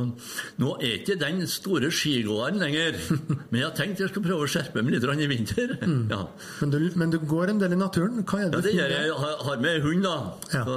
nå 0.60 0.74
er 0.84 0.98
ikke 0.98 1.14
den 1.16 1.38
store 1.48 1.88
skigåeren 1.88 2.58
lenger. 2.60 2.98
Men 3.48 3.56
jeg 3.62 3.64
har 3.64 3.72
tenkt 3.78 4.02
jeg 4.04 4.10
skal 4.12 4.24
prøve 4.26 4.44
å 4.44 4.48
skjerpe 4.52 4.82
meg 4.84 4.92
litt 4.98 5.06
i 5.24 5.28
vinter. 5.30 5.72
Ja. 6.10 6.18
Men, 6.60 6.74
du, 6.74 6.76
men 7.00 7.14
du 7.14 7.16
går 7.24 7.54
en 7.54 7.62
del 7.62 7.72
i 7.72 7.78
naturen? 7.80 8.20
Hva 8.28 8.42
er 8.42 8.44
Ja, 8.44 8.50
det 8.58 8.62
det 8.66 8.74
gjør 8.76 8.92
jeg. 8.92 9.06
Jeg 9.08 9.16
har- 9.22 9.40
har 9.46 9.56
med 9.64 9.80
hund, 9.86 10.02
da. 10.04 10.12
Ja. 10.52 10.64
Så, 10.68 10.76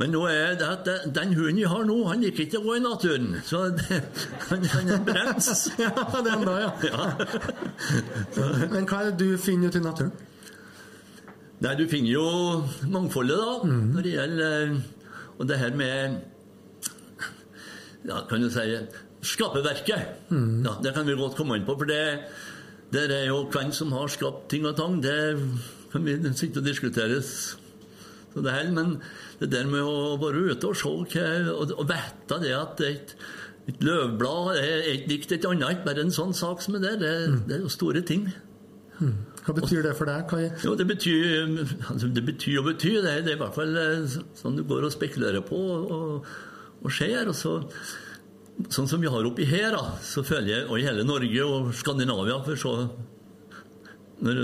men 0.00 0.10
nå 0.16 0.24
er 0.32 0.58
det 0.58 0.66
at 0.72 0.90
den 1.14 1.32
hunden 1.38 1.62
jeg 1.62 1.70
har 1.70 1.86
nå, 1.86 2.00
han 2.10 2.26
liker 2.26 2.42
ikke 2.48 2.58
å 2.58 2.64
gå 2.66 2.74
i 2.80 2.82
naturen. 2.82 3.30
Så 3.46 3.62
det, 3.78 4.02
han, 4.50 4.66
han 4.74 4.92
er 4.98 5.06
brems. 5.06 5.52
Ja, 5.84 5.94
det 5.94 6.26
er 6.26 6.34
han 6.34 6.44
da, 6.50 6.58
ja. 6.90 7.08
Men 8.74 8.86
hva 8.90 9.04
er 9.04 9.12
det 9.12 9.18
du 9.22 9.38
finner 9.40 9.70
ute 9.70 9.78
i 9.78 9.84
naturen? 9.86 10.12
Nei, 11.64 11.74
du 11.78 11.86
finner 11.88 12.10
jo 12.18 12.26
mangfoldet, 12.92 13.38
da, 13.38 13.52
Mm. 13.64 13.84
når 13.94 14.02
det 14.02 14.12
gjelder 14.18 14.74
Og 15.38 15.46
det 15.48 15.56
her 15.58 15.70
med 15.74 16.18
Ja, 18.08 18.22
kan 18.28 18.42
du 18.44 18.50
si 18.52 18.64
Skaperverket. 19.24 20.28
Mm. 20.28 20.64
Ja, 20.66 20.74
det 20.84 20.92
kan 20.94 21.06
vi 21.08 21.14
godt 21.16 21.36
komme 21.38 21.56
inn 21.56 21.64
på, 21.64 21.76
for 21.80 21.88
det, 21.88 22.00
det 22.92 23.04
er 23.08 23.28
jo 23.30 23.38
hvem 23.48 23.70
som 23.72 23.92
har 23.96 24.10
skapt 24.12 24.50
ting 24.52 24.66
og 24.68 24.76
tang. 24.76 24.98
Det 25.00 25.14
kan 25.94 26.04
vi 26.04 26.18
sitte 26.36 26.60
og 26.60 26.66
diskuteres. 26.68 27.30
Så 28.34 28.42
det 28.44 28.52
her, 28.52 28.68
men 28.74 28.98
det 29.40 29.48
der 29.54 29.64
med 29.70 29.80
å 29.86 30.18
være 30.20 30.50
ute 30.52 30.68
og 30.68 30.76
se 30.76 30.92
hva, 31.14 31.26
og, 31.54 31.72
og 31.78 31.88
vite 31.88 32.38
det 32.42 32.52
at 32.58 32.80
et, 32.84 33.14
et 33.70 33.80
løvblad 33.86 34.58
er 34.60 34.88
et 34.92 35.08
dikt 35.08 35.32
et 35.38 35.46
annet, 35.48 35.80
bare 35.86 36.04
en 36.04 36.12
sånn 36.12 36.34
sak 36.36 36.60
som 36.64 36.76
er 36.76 36.84
der, 36.84 36.98
det, 37.00 37.14
Mm. 37.30 37.40
det 37.48 37.56
er 37.56 37.62
jo 37.64 37.72
store 37.72 38.02
ting. 38.04 38.26
Hva 39.44 39.52
betyr 39.56 39.82
det 39.86 39.94
for 39.96 40.08
deg? 40.08 40.28
Hva 40.30 40.38
er... 40.44 40.52
Jo, 40.64 40.74
det 40.78 40.84
betyr, 40.86 41.48
altså 41.90 42.08
det 42.12 42.22
betyr 42.28 42.60
og 42.60 42.68
betyr. 42.74 43.00
Det, 43.04 43.14
det 43.26 43.32
er 43.32 43.38
i 43.38 43.40
hvert 43.40 43.56
fall 43.56 43.72
eh, 43.80 44.18
sånn 44.38 44.56
du 44.60 44.62
går 44.68 44.86
og 44.86 44.92
spekulerer 44.94 45.42
på 45.48 45.56
og, 45.56 46.28
og 46.84 46.92
ser. 46.92 47.28
Og 47.32 47.34
så, 47.38 47.54
sånn 48.70 48.88
som 48.90 49.02
vi 49.02 49.10
har 49.10 49.26
oppi 49.26 49.46
her, 49.48 49.70
da, 49.74 49.96
så 50.04 50.22
føler 50.26 50.50
jeg, 50.52 50.66
og 50.70 50.78
i 50.78 50.86
hele 50.86 51.04
Norge 51.08 51.46
og 51.48 51.72
Skandinavia 51.74 52.38
for 52.46 52.60
så, 52.60 52.74
når, 54.24 54.42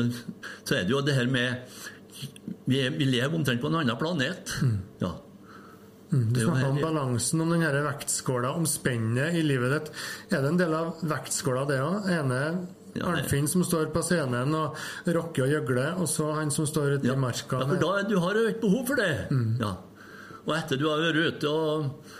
så 0.66 0.76
er 0.80 0.84
det 0.88 0.94
jo 0.96 1.00
det 1.06 1.14
her 1.16 1.28
med 1.30 1.80
Vi, 2.70 2.80
vi 2.98 3.06
lever 3.08 3.34
omtrent 3.34 3.60
på 3.62 3.70
en 3.70 3.78
annen 3.80 3.96
planet. 3.98 4.50
Ja. 5.00 5.14
Du 6.10 6.16
Det 6.34 6.40
er 6.42 6.44
jo 6.44 6.50
snakka 6.50 6.68
om 6.74 6.80
balansen, 6.82 7.40
om 7.44 7.50
denne 7.54 7.70
vektskåla, 7.86 8.50
om 8.58 8.64
spennet 8.66 9.36
i 9.38 9.44
livet 9.46 9.70
ditt. 9.76 9.90
Er 10.34 10.42
det 10.42 10.50
en 10.50 10.58
del 10.58 10.74
av 10.74 10.98
vektskåla, 11.06 11.64
det 11.70 11.78
òg? 11.84 12.08
ene 12.10 12.40
Ja, 12.98 13.06
Arnfinn 13.06 13.46
som 13.46 13.62
står 13.62 13.92
på 13.94 14.02
scenen 14.02 14.50
og 14.58 14.74
rocker 15.14 15.44
og 15.44 15.52
gjøgler, 15.52 15.92
og 16.02 16.08
så 16.10 16.32
han 16.34 16.50
som 16.50 16.66
står 16.66 16.96
ute 16.98 17.06
Ja, 17.06 17.14
i 17.14 17.22
marka. 17.22 17.60
ja, 17.62 17.68
for 17.70 17.78
da, 17.78 18.02
du 18.10 18.16
har 18.18 18.34
jo 18.34 18.48
et 18.50 18.58
behov 18.60 18.82
for 18.90 18.98
det. 18.98 19.12
Ja. 19.62 19.70
Og 20.42 20.50
etter 20.56 20.80
du 20.80 20.88
har 20.90 20.98
vært 21.04 21.20
ute 21.36 21.52
og 21.54 22.10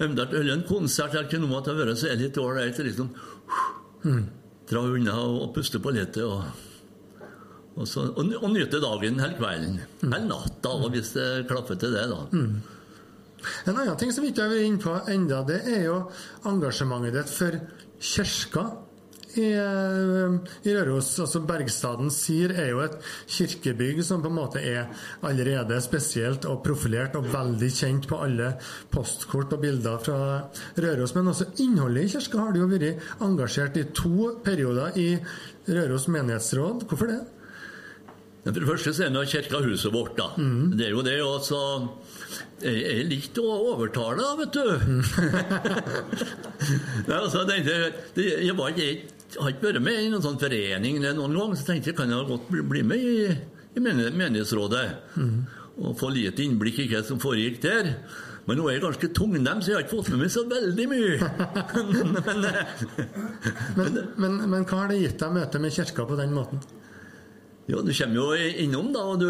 eventuelt 0.00 0.34
holdt 0.34 0.54
en 0.54 0.66
konsert, 0.68 1.14
at 1.14 1.30
det 1.30 1.40
har 1.44 1.78
vært, 1.78 2.00
så 2.00 2.16
litt 2.16 2.40
ålreit 2.40 2.80
å 2.80 2.88
liksom 2.88 3.14
dra 4.70 4.82
unna 4.86 5.14
og, 5.20 5.38
og 5.44 5.54
puste 5.56 5.80
på 5.82 5.92
litt. 5.94 6.18
Og, 6.24 6.42
og, 7.76 7.86
så, 7.88 8.06
og, 8.10 8.34
og 8.40 8.50
nyte 8.54 8.82
dagen 8.82 9.20
hele 9.22 9.38
kvelden. 9.38 9.80
Eller 10.06 10.28
natta, 10.28 10.74
og 10.76 10.92
hvis 10.94 11.14
det 11.16 11.30
klaffer 11.50 11.80
til 11.80 11.96
det, 11.96 12.06
da. 12.10 12.20
En 13.64 13.72
annen 13.72 13.96
ting 14.00 14.12
som 14.12 14.24
vi 14.24 14.34
ikke 14.34 14.44
har 14.44 14.52
vært 14.52 14.68
inne 14.68 14.84
på 14.84 14.96
enda, 15.14 15.40
det 15.48 15.60
er 15.64 15.84
jo 15.86 15.98
engasjementet 16.48 17.16
ditt 17.16 17.32
for 17.32 17.60
kirka 18.00 18.64
i, 19.38 19.46
eh, 19.52 20.36
i 20.66 20.74
Røros. 20.74 21.10
Altså 21.22 21.42
Bergstaden 21.46 22.10
Sir 22.14 22.54
er 22.54 22.70
jo 22.72 22.82
et 22.84 22.96
kirkebygg 23.30 24.02
som 24.06 24.22
på 24.22 24.30
en 24.30 24.38
måte 24.38 24.62
er 24.62 24.90
allerede 25.26 25.80
spesielt 25.84 26.46
og 26.50 26.62
profilert 26.66 27.16
og 27.18 27.28
veldig 27.32 27.70
kjent 27.74 28.08
på 28.10 28.20
alle 28.24 28.54
postkort 28.90 29.56
og 29.56 29.64
bilder 29.64 29.98
fra 30.02 30.20
Røros. 30.78 31.14
Men 31.16 31.32
også 31.34 31.50
innholdet 31.62 32.08
i 32.08 32.14
kirka 32.16 32.44
har 32.44 32.54
du 32.54 32.62
jo 32.62 32.70
vært 32.70 33.20
engasjert 33.20 33.76
i 33.80 33.88
to 33.94 34.36
perioder 34.44 34.96
i 34.98 35.10
Røros 35.70 36.08
menighetsråd. 36.08 36.88
Hvorfor 36.88 37.12
det? 37.12 37.20
For 38.40 38.56
det 38.56 38.68
første 38.68 38.92
så 38.96 39.04
er 39.04 39.10
det 39.12 39.28
kirkehuset 39.28 39.92
vårt, 39.92 40.14
da. 40.16 40.30
Det 40.72 40.86
er 40.86 40.94
jo 40.94 41.02
det, 41.04 41.18
og 41.20 41.42
så 41.44 41.58
jeg 42.60 42.80
er 42.88 43.06
litt 43.08 43.38
å 43.40 43.46
overtale, 43.72 44.24
vet 44.40 44.56
du. 44.56 44.66
Nei, 47.08 47.16
altså, 47.16 47.44
tenkte, 47.48 47.76
det, 48.16 48.26
jeg, 48.44 48.56
var 48.56 48.72
ikke, 48.72 48.88
har 49.38 49.52
ikke 49.52 49.68
vært 49.68 49.84
med 49.84 50.00
i 50.00 50.08
noen 50.10 50.24
sånn 50.24 50.40
forening 50.40 50.98
noen 51.04 51.36
gang, 51.36 51.54
så 51.58 51.68
tenkte 51.68 51.92
jeg 51.92 51.98
kan 51.98 52.10
jeg 52.10 52.28
godt 52.28 52.48
bli, 52.50 52.64
bli 52.72 52.82
med 52.86 53.04
i, 53.04 53.14
i 53.76 53.84
menighetsrådet. 53.84 54.86
Mm. 55.16 55.38
Og 55.80 55.94
få 56.00 56.10
litt 56.12 56.40
innblikk 56.42 56.82
i 56.82 56.88
hva 56.90 57.04
som 57.06 57.20
foregikk 57.22 57.60
der. 57.62 57.94
Men 58.48 58.58
nå 58.58 58.66
er 58.66 58.78
jeg 58.78 58.82
ganske 58.82 59.10
tungnem, 59.14 59.60
så 59.62 59.70
jeg 59.70 59.76
har 59.76 59.84
ikke 59.84 59.98
fått 60.00 60.10
med 60.10 60.22
meg 60.24 60.32
så 60.32 60.42
veldig 60.48 60.86
mye. 60.90 61.30
men, 62.26 62.48
eh, 62.48 62.60
Men, 63.76 63.98
men, 64.16 64.38
men 64.50 64.64
hva 64.66 64.82
har 64.82 64.90
det 64.90 65.00
gitt 65.04 65.20
deg 65.22 65.36
møte 65.36 65.60
med 65.62 65.74
kirka 65.76 66.06
på 66.08 66.18
den 66.18 66.34
måten? 66.34 66.62
Jo, 67.70 67.84
du 67.86 67.92
kommer 67.94 68.16
jo 68.16 68.50
innom, 68.64 68.90
da, 68.96 69.04
og, 69.06 69.20
du, 69.22 69.28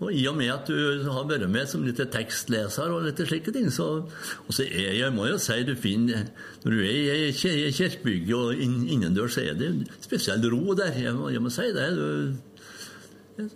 og 0.00 0.10
i 0.12 0.26
og 0.28 0.34
med 0.36 0.50
at 0.52 0.66
du 0.68 1.04
har 1.08 1.24
vært 1.24 1.46
med 1.48 1.68
som 1.70 1.84
litt 1.86 2.00
tekstleser 2.12 2.90
og 2.92 3.06
litt 3.06 3.22
slike 3.24 3.52
ting, 3.54 3.70
så 3.72 3.86
Og 4.04 4.50
så 4.52 4.66
er 4.66 4.92
jeg 4.98 5.12
må 5.16 5.24
jo 5.30 5.38
si 5.40 5.56
du 5.64 5.72
finner 5.80 6.26
Når 6.64 6.70
du 6.74 6.82
er 6.84 7.14
i 7.28 7.30
kir- 7.32 7.70
kirkebygget 7.72 8.34
og 8.36 8.60
inn, 8.60 8.82
innendørs, 8.92 9.38
så 9.38 9.46
er 9.46 9.54
det 9.56 9.70
en 9.70 9.80
spesiell 10.04 10.44
ro 10.52 10.74
der. 10.76 10.92
Jeg 11.00 11.14
må, 11.16 11.30
jeg 11.32 11.40
må 11.40 11.48
si 11.54 11.70
det. 11.72 11.88
Du, 11.96 12.36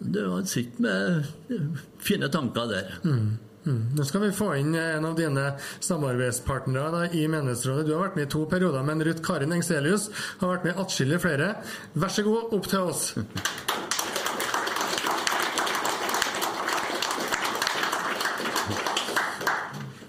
du 0.01 0.21
sitter 0.47 0.81
med 0.81 1.31
fine 1.99 2.29
tanker 2.33 2.69
der. 2.73 2.91
Mm. 3.05 3.39
Nå 3.97 4.05
skal 4.09 4.23
vi 4.25 4.31
få 4.33 4.55
inn 4.57 4.73
en 4.75 5.05
av 5.05 5.19
dine 5.19 5.43
samarbeidspartnere 5.85 6.91
da, 6.95 7.03
i 7.13 7.27
menighetsrådet. 7.29 7.85
Du 7.87 7.93
har 7.95 8.07
vært 8.07 8.17
med 8.17 8.25
i 8.29 8.31
to 8.33 8.47
perioder, 8.49 8.83
men 8.89 9.05
Ruth 9.05 9.21
Karin 9.27 9.53
Engselius 9.53 10.09
har 10.41 10.55
vært 10.55 10.65
med 10.65 10.73
i 10.79 10.81
atskillig 10.87 11.21
flere. 11.21 11.51
Vær 12.01 12.15
så 12.17 12.25
god, 12.25 12.55
opp 12.57 12.71
til 12.73 12.89
oss. 12.89 13.11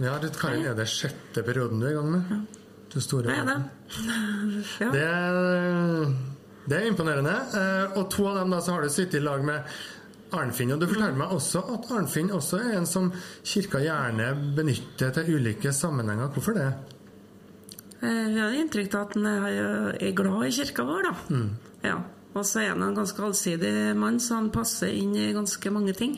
Ja, 0.02 0.16
Ruth 0.18 0.40
Karin, 0.42 0.66
er 0.66 0.76
det 0.78 0.88
sjette 0.90 1.44
perioden 1.46 1.80
du 1.82 1.86
er 1.88 1.94
i 1.94 1.98
gang 2.00 2.12
med? 2.12 2.60
Du 2.92 3.00
store 3.04 3.30
Det 3.30 3.48
det. 3.48 3.58
Ja. 4.82 4.92
Det 4.92 5.02
er, 5.08 6.14
det 6.68 6.78
er 6.80 6.88
imponerende. 6.90 7.34
Eh, 7.58 7.98
Og 8.00 8.10
to 8.14 8.26
av 8.30 8.40
dem 8.42 8.52
da, 8.54 8.60
så 8.62 8.76
har 8.76 8.82
du 8.86 8.90
sittet 8.94 9.20
i 9.20 9.24
lag 9.24 9.44
med 9.46 9.64
Arnfinn. 10.32 10.72
Og 10.74 10.80
du 10.82 10.88
forteller 10.88 11.18
meg 11.20 11.34
også 11.36 11.62
at 11.76 11.90
Arnfinn 11.92 12.32
også 12.34 12.60
er 12.64 12.78
en 12.80 12.88
som 12.90 13.12
kirka 13.44 13.82
gjerne 13.84 14.32
benytter 14.58 15.14
til 15.18 15.36
ulike 15.38 15.74
sammenhenger. 15.76 16.32
Hvorfor 16.34 16.58
det? 16.58 16.70
Eh, 18.02 18.26
Vi 18.34 18.40
har 18.40 18.58
inntrykk 18.58 18.96
av 18.96 19.08
at 19.10 19.16
han 19.20 19.30
er, 19.30 20.12
glad 20.18 20.48
i 20.48 20.52
kirka 20.56 20.84
vår, 20.88 21.10
da. 21.10 21.42
Ja. 21.86 21.98
Og 22.34 22.46
så 22.48 22.62
er 22.64 22.70
han 22.72 22.84
en 22.86 22.96
ganske 22.96 23.20
allsidig 23.28 23.74
mann, 24.00 24.20
så 24.24 24.38
han 24.40 24.50
passer 24.56 24.88
inn 24.96 25.12
i 25.20 25.34
ganske 25.36 25.72
mange 25.74 25.94
ting. 25.94 26.14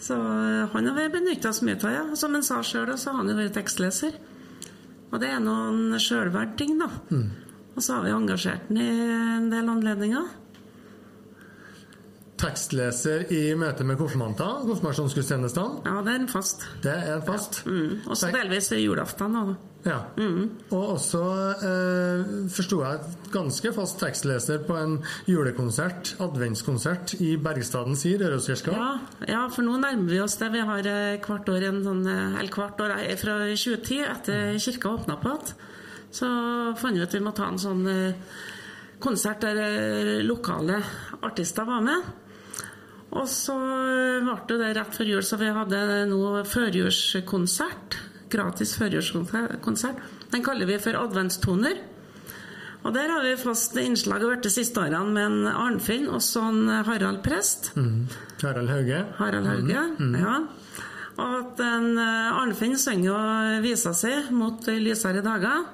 Så 0.00 0.16
eh, 0.16 0.66
han 0.72 0.88
har 0.88 0.96
vi 0.96 1.08
benytta 1.12 1.52
oss 1.52 1.62
mye 1.66 1.76
av, 1.76 1.92
ja. 1.92 2.04
Som 2.16 2.36
han 2.38 2.46
sa 2.46 2.62
sjøl, 2.64 2.92
så 2.96 3.12
har 3.12 3.20
han 3.20 3.32
jo 3.32 3.36
vært 3.38 3.56
tekstleser. 3.58 4.16
Og 5.10 5.18
det 5.20 5.30
er 5.34 5.40
noen 5.44 5.98
sjølverd 6.00 6.56
ting, 6.58 6.78
da. 6.80 6.88
Og 7.74 7.82
så 7.84 7.96
har 7.98 8.06
vi 8.06 8.14
engasjert 8.14 8.68
han 8.70 8.78
i 8.80 8.90
en 9.36 9.50
del 9.52 9.68
anledninger. 9.72 10.36
Tekstleser 12.40 13.26
i 13.36 13.42
møte 13.58 13.84
med 13.84 13.98
konfirmanter, 14.00 14.62
konfirmasjonsgudstjenestene. 14.64 15.82
Ja, 15.84 15.98
det 16.06 16.14
er 16.14 16.22
en 16.22 16.30
fast. 16.30 16.64
Det 16.84 16.94
er 16.94 17.18
en 17.18 17.26
fast. 17.26 17.60
Mm. 17.66 17.98
Og 18.06 18.16
så 18.16 18.30
delvis 18.32 18.70
julaften. 18.80 19.36
Da. 19.36 19.58
Ja. 19.86 19.98
Og 20.74 20.82
også 20.96 21.20
eh, 21.64 22.32
forsto 22.52 22.80
jeg 22.82 23.14
ganske 23.32 23.72
fast 23.72 23.96
tekstleser 24.02 24.60
på 24.66 24.76
en 24.76 24.98
julekonsert, 25.30 26.14
adventskonsert, 26.20 27.14
i 27.24 27.32
Bergstaden 27.40 27.96
sier 27.96 28.20
Røroskirka. 28.20 28.74
Ja, 28.76 28.90
ja, 29.30 29.42
for 29.52 29.64
nå 29.64 29.78
nærmer 29.80 30.12
vi 30.12 30.20
oss 30.20 30.36
det. 30.40 30.50
Vi 30.52 30.64
har 30.68 30.90
eh, 30.90 31.16
hvert 31.24 31.48
år 31.48 31.68
en 31.70 31.82
sånn 31.86 32.04
eh, 32.04 32.38
Eller 32.42 32.60
hvert 32.60 32.84
år 32.84 32.96
eh, 32.98 33.16
fra 33.20 33.40
2010, 33.48 34.00
etter 34.10 34.60
kirka 34.60 34.94
åpna 34.98 35.16
på 35.20 35.32
igjen, 35.32 35.54
så 36.10 36.28
fant 36.76 36.98
vi 36.98 37.04
ut 37.06 37.14
vi 37.14 37.22
må 37.22 37.32
ta 37.36 37.48
en 37.48 37.60
sånn 37.62 37.84
eh, 37.88 38.32
konsert 39.00 39.46
der 39.46 39.62
eh, 39.64 40.16
lokale 40.26 40.82
artister 41.24 41.68
var 41.68 41.84
med. 41.86 42.12
Og 43.16 43.26
så 43.30 43.56
eh, 43.56 44.28
ble 44.28 44.60
det 44.60 44.74
rett 44.76 44.94
før 44.94 45.14
jul, 45.14 45.24
så 45.24 45.40
vi 45.40 45.50
hadde 45.54 45.82
nå 46.10 46.20
førjulskonsert. 46.50 47.99
Gratis 48.30 48.76
førjulskonsert. 48.78 50.02
Den 50.30 50.44
kaller 50.46 50.68
vi 50.70 50.78
for 50.82 50.98
adventstoner. 50.98 51.80
Og 52.80 52.94
der 52.96 53.10
har 53.12 53.24
vi 53.24 53.34
fast 53.36 53.76
innslag 53.76 54.22
vært 54.24 54.46
de 54.46 54.52
siste 54.52 54.80
årene 54.80 55.12
med 55.12 55.26
en 55.26 55.48
Arnfinn 55.50 56.06
og 56.08 56.22
så 56.24 56.46
en 56.48 56.70
Harald 56.86 57.20
Prest. 57.26 57.72
Harald 58.40 58.72
Hauge. 58.72 59.02
Harald 59.18 59.50
Hauge. 59.50 59.82
Ja. 60.16 60.36
Og 61.20 61.34
at 61.42 61.60
en 61.60 61.90
eh, 62.00 62.38
Arnfinn 62.40 62.78
synger 62.80 63.12
og 63.12 63.64
viser 63.66 63.96
seg 63.98 64.30
mot 64.32 64.64
lysere 64.80 65.20
dager. 65.24 65.66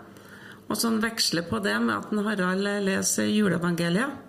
Og 0.66 0.78
sånn 0.80 0.98
veksler 1.02 1.46
på 1.46 1.60
det 1.62 1.76
med 1.78 1.94
at 1.94 2.10
en 2.10 2.24
Harald 2.26 2.66
leser 2.88 3.30
juleevangeliet. 3.30 4.22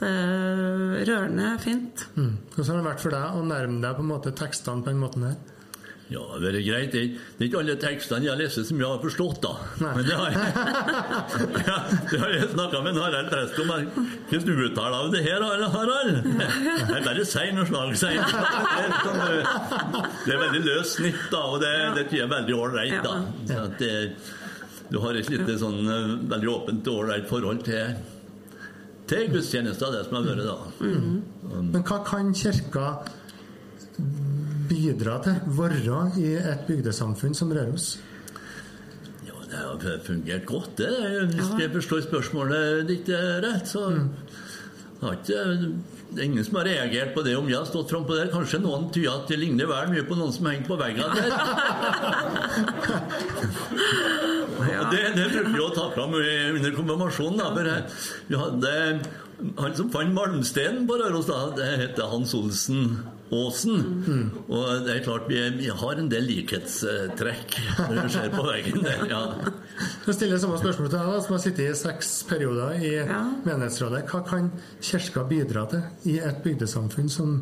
Det 0.00 0.08
er 0.08 1.00
rørende 1.08 1.54
fint. 1.60 2.04
Mm. 2.16 2.36
Hvordan 2.54 2.70
har 2.70 2.78
det 2.78 2.88
vært 2.88 3.02
for 3.04 3.14
deg 3.14 3.36
å 3.36 3.40
nærme 3.44 3.80
deg 3.82 3.96
på 3.96 4.04
en 4.04 4.08
måte 4.08 4.32
tekstene 4.36 4.84
på 4.84 4.92
den 4.92 5.00
måten 5.00 5.26
her? 5.28 5.40
Ja, 6.10 6.24
det 6.42 6.48
er 6.50 6.56
greit. 6.66 6.90
Det 6.90 7.02
det 7.38 7.44
er 7.44 7.46
ikke 7.46 7.58
alle 7.60 7.74
tekstene 7.78 8.26
jeg 8.26 8.32
har 8.32 8.38
lest 8.40 8.58
som 8.66 8.80
jeg 8.82 8.88
har 8.90 8.98
forstått, 9.02 9.38
da. 9.44 9.52
Nei. 9.78 9.92
Men 9.94 10.08
det 10.08 10.16
har 10.18 10.32
jeg, 10.34 10.40
ja, 11.68 11.76
det 12.10 12.18
har 12.22 12.34
jeg 12.34 12.48
snakka 12.50 12.80
med 12.82 12.98
Harald 12.98 13.30
Prest 13.30 13.60
om. 13.62 13.70
Hvordan 13.70 14.48
du 14.48 14.64
uttaler 14.66 14.96
av 14.98 15.12
det 15.14 15.22
her, 15.22 15.44
Harald? 15.76 16.18
Jeg 16.90 17.04
bare 17.06 17.24
sier 17.30 17.54
noe 17.54 17.68
slag, 17.68 17.94
sier. 18.00 18.18
Det 18.26 18.82
er 18.82 18.96
sånn, 19.04 19.20
eh, 19.22 20.10
Det 20.26 20.34
er 20.34 20.42
veldig 20.42 20.62
løst 20.66 20.98
snitt, 20.98 21.22
da, 21.30 21.44
og 21.46 21.62
det, 21.62 21.72
det 21.94 22.04
tror 22.08 22.18
jeg 22.18 22.26
er 22.26 22.32
veldig 22.34 22.58
ålreit, 22.58 22.98
da. 23.06 23.14
Så 23.46 23.60
at 23.68 23.78
det, 23.80 23.94
du 24.90 24.98
har 25.04 25.18
et 25.20 25.30
lite 25.30 25.56
sånn 25.62 25.80
eh, 25.86 26.12
veldig 26.34 26.50
åpent 26.56 26.90
og 26.90 27.04
ålreit 27.04 27.30
forhold 27.30 27.62
til, 27.70 27.94
til 29.10 29.30
gudstjenester, 29.30 29.94
det 29.94 30.02
som 30.08 30.18
har 30.18 30.26
vært, 30.26 30.44
da. 30.50 30.58
Men 31.70 31.86
hva 31.86 32.02
kan 32.06 32.34
kirka 32.34 32.90
bidra 34.70 35.18
til, 35.24 35.40
være 35.58 36.06
i 36.22 36.30
et 36.38 36.64
bygdesamfunn 36.68 37.34
som 37.34 37.52
Røros? 37.52 37.92
Ja, 39.26 39.34
det 39.50 39.90
har 39.90 40.04
fungert 40.06 40.46
godt, 40.46 40.76
det. 40.78 40.92
Hvis 41.34 41.50
jeg 41.58 41.72
forstår 41.74 42.06
spørsmålet 42.06 42.86
ditt 42.88 43.10
rett, 43.44 43.66
så 43.68 43.88
har 45.00 45.18
ikke 45.18 45.42
det 46.10 46.24
er 46.24 46.26
ingen 46.26 46.42
som 46.44 46.56
har 46.58 46.64
reagert 46.66 47.12
på 47.14 47.22
det 47.22 47.36
om 47.38 47.46
jeg 47.48 47.54
har 47.54 47.64
stått 47.68 47.92
frampå 47.92 48.16
der. 48.18 48.32
Kanskje 48.32 48.58
noen 48.64 48.88
tyder 48.90 49.12
at 49.14 49.28
det 49.30 49.36
ligner 49.38 49.66
vel 49.70 49.90
mye 49.92 50.02
på 50.08 50.16
noen 50.18 50.32
som 50.34 50.46
henger 50.50 50.66
på 50.66 50.74
veggen 50.80 51.10
der. 51.14 51.30
ja. 54.72 54.80
det, 54.90 55.02
det 55.14 55.26
bruker 55.30 55.54
vi 55.54 55.62
å 55.62 55.70
ta 55.76 55.84
fram 55.94 56.12
under 56.18 56.70
konfirmasjonen. 56.74 57.38
Da, 57.38 57.46
for 57.54 57.62
eh, 57.70 57.86
vi 58.26 58.34
hadde 58.42 58.70
han 59.58 59.74
som 59.76 59.90
fant 59.92 60.12
malmsteinen 60.14 60.86
på 60.88 60.96
Røros, 61.00 61.26
da, 61.30 61.38
det 61.56 61.68
heter 61.80 62.08
Hans 62.12 62.34
Olsen 62.34 62.98
Aasen. 63.30 64.32
Og 64.50 64.80
det 64.86 64.96
er 64.96 65.04
klart 65.04 65.28
vi, 65.30 65.38
vi 65.60 65.68
har 65.70 66.00
en 66.02 66.08
del 66.10 66.24
likhetstrekk 66.26 67.54
når 67.78 68.00
vi 68.02 68.08
ser 68.16 68.32
på 68.34 68.42
veggen 68.48 68.82
der. 68.84 69.04
ja. 69.10 69.20
Jeg 70.06 70.14
stiller 70.16 70.40
samme 70.42 70.58
spørsmål 70.60 70.90
til 70.90 70.98
deg, 70.98 71.20
som 71.24 71.36
har 71.36 71.42
sittet 71.44 71.68
i 71.70 71.76
seks 71.78 72.10
perioder 72.28 72.74
i 72.82 72.90
Ja. 72.98 73.20
menighetsrådet. 73.46 74.02
Hva 74.10 74.20
kan 74.26 74.50
kirka 74.82 75.22
bidra 75.30 75.66
til 75.70 76.10
i 76.10 76.18
et 76.18 76.42
bygdesamfunn 76.44 77.08
som, 77.08 77.38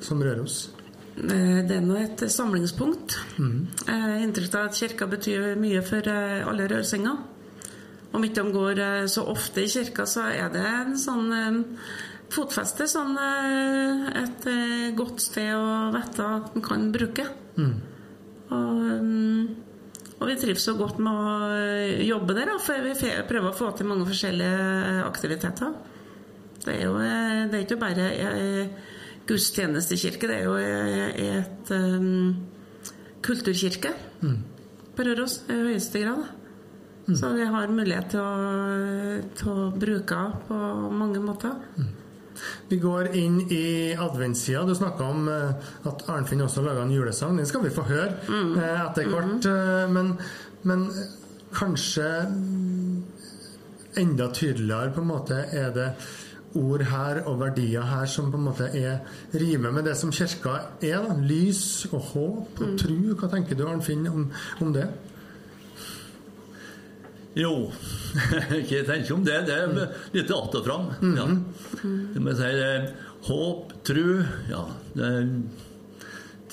som 0.00 0.22
Røros? 0.24 0.70
Eh, 1.20 1.62
Det 1.68 1.76
er 1.76 1.84
nå 1.84 1.96
et 2.00 2.24
samlingspunkt. 2.32 3.18
Jeg 3.38 4.00
har 4.02 4.18
inntrykk 4.24 4.54
av 4.58 4.66
at 4.70 4.74
kirka 4.80 5.06
betyr 5.06 5.54
mye 5.60 5.84
for 5.84 6.08
eh, 6.10 6.42
alle 6.48 6.66
rørsinger. 6.72 7.16
Om 8.14 8.24
ikke 8.24 8.42
de 8.42 8.54
går 8.54 8.82
eh, 8.82 9.06
så 9.10 9.24
ofte 9.28 9.64
i 9.64 9.70
kirka, 9.70 10.06
så 10.08 10.28
er 10.30 10.50
det 10.54 10.64
en 10.64 10.94
sånn 11.00 11.26
eh, 11.34 11.58
fotfeste. 12.32 12.86
Sånn 12.90 13.16
eh, 13.20 14.06
et 14.22 14.48
godt 14.98 15.22
sted 15.24 15.52
å 15.56 15.92
vite 15.94 16.30
at 16.38 16.56
en 16.56 16.64
kan 16.64 16.88
bruke. 16.94 17.26
Og, 17.56 18.80
mm, 19.02 19.44
og 20.16 20.30
vi 20.30 20.38
trives 20.40 20.64
så 20.64 20.76
godt 20.78 21.00
med 21.02 21.12
å 21.12 21.36
jobbe 22.06 22.36
der, 22.38 22.54
for 22.62 22.86
vi 22.86 22.94
prøver 23.28 23.50
å 23.50 23.56
få 23.56 23.72
til 23.76 23.90
mange 23.90 24.08
forskjellige 24.08 25.02
aktiviteter. 25.04 25.74
Det 26.62 26.72
er 26.72 26.86
jo 26.86 26.96
det 26.98 27.58
er 27.58 27.62
ikke 27.62 27.78
bare 27.78 28.06
gudstjenestekirke, 29.26 30.30
det 30.30 30.38
er 30.38 30.46
jo 30.46 30.54
et 30.56 31.70
um, 31.74 32.32
kulturkirke 33.22 33.92
på 34.96 35.06
Røros 35.06 35.40
i 35.50 35.58
høyeste 35.68 36.02
grad. 36.02 36.45
Så 37.06 37.28
vi 37.36 37.44
har 37.46 37.70
mulighet 37.70 38.08
til 38.10 38.18
å, 38.18 39.20
til 39.38 39.50
å 39.52 39.66
bruke 39.78 40.16
henne 40.18 40.40
på 40.48 40.56
mange 40.90 41.20
måter. 41.22 41.54
Vi 42.68 42.76
går 42.82 43.12
inn 43.16 43.38
i 43.54 43.94
adventssida. 43.94 44.64
Du 44.66 44.74
snakka 44.76 45.06
om 45.08 45.28
eh, 45.30 45.70
at 45.88 46.02
Arnfinn 46.12 46.42
også 46.44 46.64
laga 46.66 46.82
en 46.82 46.92
julesang. 46.92 47.38
Den 47.38 47.46
skal 47.48 47.62
vi 47.64 47.70
få 47.72 47.86
høre 47.88 48.10
mm. 48.26 48.52
etter 48.58 49.08
hvert. 49.12 49.46
eh, 49.48 49.86
Men, 49.94 50.10
men 50.66 50.84
eh, 50.90 51.14
kanskje 51.56 52.10
mm, 52.34 53.02
enda 54.02 54.28
tydeligere 54.34 54.92
på 54.92 55.00
en 55.06 55.10
måte 55.14 55.40
er 55.56 55.70
det 55.78 55.88
ord 56.56 56.82
her 56.90 57.22
og 57.28 57.38
verdier 57.40 57.84
her 57.84 58.06
som 58.08 58.30
på 58.32 58.38
en 58.40 58.46
måte 58.50 58.68
er 58.76 59.00
rimer 59.36 59.72
med 59.76 59.86
det 59.88 59.94
som 60.00 60.12
kirka 60.12 60.58
er. 60.82 61.06
da. 61.06 61.16
Lys 61.22 61.86
og 61.92 62.00
håp 62.12 62.62
og 62.66 62.78
tru. 62.80 62.98
Hva 63.14 63.30
tenker 63.32 63.56
du, 63.56 63.66
Arnfinn, 63.70 64.08
om, 64.10 64.28
om 64.64 64.72
det? 64.74 64.88
Jo, 67.36 67.52
hva 68.16 68.62
jeg 68.64 68.86
tenker 68.88 69.12
om 69.14 69.24
det, 69.26 69.36
det 69.46 69.56
er 69.60 69.94
litt 70.16 70.30
att 70.32 70.54
og 70.56 70.64
fram. 70.64 70.86
Ja. 71.16 71.26
Det 72.14 72.22
må 72.24 72.32
jeg 72.32 72.38
si, 72.40 72.50
håp, 73.28 73.72
tru 73.84 74.22
Ja, 74.48 74.64
det 74.96 75.04
er 75.12 75.24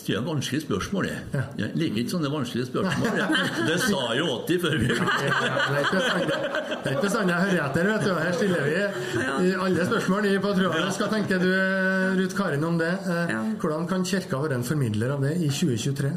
det 0.03 0.11
er 0.11 0.19
et 0.19 0.25
vanskelig 0.27 0.59
spørsmål, 0.65 1.05
det. 1.07 1.19
Ja. 1.31 1.41
Jeg 1.61 1.77
liker 1.79 1.99
ikke 2.01 2.11
sånne 2.11 2.27
vanskelige 2.33 2.65
spørsmål. 2.67 3.13
jeg. 3.15 3.43
Det 3.69 3.77
sa 3.85 4.01
jo 4.17 4.25
80 4.43 4.57
før 4.59 4.73
vi 4.81 4.89
Det 4.89 4.97
er 4.97 5.77
ikke 5.79 5.93
bestandig- 5.95 6.27
det 6.33 6.89
er 6.89 6.91
ikke 6.97 7.05
bestandig 7.05 7.31
jeg 7.31 7.43
hører 7.45 7.61
etter. 7.69 7.87
vet 7.87 8.03
du. 8.03 8.11
Her 8.19 8.35
stiller 8.35 8.65
vi 8.67 9.53
alle 9.63 9.85
spørsmål 9.87 10.27
i 10.27 10.33
på 10.43 10.51
trua. 10.57 10.81
Hva 10.99 11.07
tenker 11.13 11.39
du, 11.39 11.47
Ruth 12.19 12.35
Karin, 12.35 12.67
om 12.67 12.75
det? 12.83 12.91
Eh, 13.07 13.31
Hvordan 13.63 13.87
kan 13.87 14.03
Kirka 14.03 14.41
være 14.43 14.59
en 14.59 14.67
formidler 14.67 15.15
av 15.15 15.23
det 15.23 15.37
i 15.39 15.47
2023? 15.47 16.11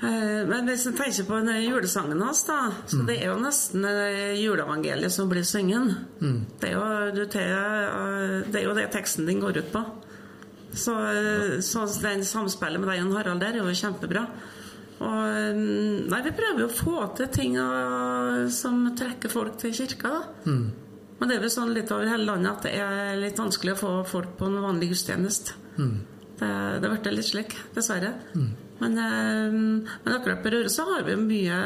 Eh, 0.00 0.46
Men 0.48 0.68
hvis 0.68 0.86
en 0.88 0.94
tenker 0.96 1.26
på 1.28 1.38
den 1.44 1.58
julesangen 1.60 2.22
hans, 2.24 2.44
da, 2.48 2.70
så 2.88 3.02
det 3.04 3.18
er 3.20 3.32
jo 3.34 3.40
nesten 3.42 3.84
eh, 3.84 4.36
juleevangeliet 4.40 5.12
som 5.12 5.28
blir 5.28 5.44
syngen. 5.44 5.90
Det, 6.20 6.70
er 6.70 6.76
jo, 6.78 6.84
du 7.18 7.24
ter, 7.28 7.50
eh, 7.52 8.36
det 8.48 8.62
er 8.62 8.64
jo 8.68 8.76
det 8.78 8.86
teksten 8.94 9.28
din 9.28 9.42
går 9.42 9.60
ut 9.60 9.72
på. 9.74 9.82
Så, 10.72 10.94
ja. 10.94 11.58
så 11.66 11.82
den 12.00 12.22
samspillet 12.24 12.78
med 12.80 12.88
deg 12.92 13.02
og 13.02 13.16
Harald 13.18 13.42
der 13.42 13.58
er 13.58 13.64
jo 13.64 13.74
kjempebra. 13.76 14.22
Og 15.00 15.18
eh, 15.26 15.60
nei, 16.08 16.22
vi 16.24 16.32
prøver 16.38 16.64
jo 16.64 16.70
å 16.70 16.78
få 16.78 16.96
til 17.18 17.28
ting 17.34 17.58
som 18.54 18.80
trekker 18.96 19.32
folk 19.32 19.58
til 19.60 19.74
kirka, 19.76 20.14
da. 20.16 20.22
Men 21.20 21.28
det 21.28 21.36
er 21.36 21.42
vel 21.44 21.52
sånn 21.52 21.74
litt 21.76 21.90
over 21.92 22.08
hele 22.08 22.24
landet 22.24 22.54
at 22.54 22.64
det 22.64 22.70
er 22.80 23.18
litt 23.20 23.36
vanskelig 23.36 23.74
å 23.74 23.80
få 23.82 23.92
folk 24.08 24.38
på 24.38 24.46
en 24.48 24.62
vanlig 24.64 24.88
gudstjeneste. 24.94 25.52
Det, 25.76 26.48
det 26.80 26.88
har 26.88 26.94
blitt 26.94 27.10
litt 27.12 27.28
slik, 27.28 27.52
dessverre. 27.76 28.14
Men, 28.80 28.98
eh, 28.98 29.50
men 30.04 30.14
akkurat 30.14 30.42
på 30.42 30.52
Røros 30.54 30.78
har 30.80 31.02
vi 31.04 31.16
mye, 31.20 31.58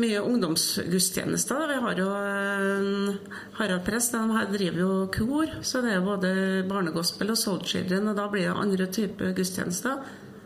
mye 0.00 0.22
ungdomsgudstjenester. 0.24 1.66
Vi 1.68 1.80
har 1.84 2.00
jo 2.00 2.08
eh, 2.20 3.34
Harald 3.58 3.84
Prest, 3.86 4.16
de 4.16 4.46
driver 4.54 4.80
jo 4.84 4.94
kor, 5.14 5.58
så 5.62 5.82
det 5.84 5.92
er 5.96 6.06
både 6.06 6.32
barnegospel 6.68 7.34
og 7.34 7.40
Soul 7.40 7.60
Children, 7.68 8.08
og 8.12 8.16
da 8.18 8.28
blir 8.32 8.48
det 8.48 8.56
andre 8.56 8.88
typer 8.88 9.36
gudstjenester. 9.36 10.00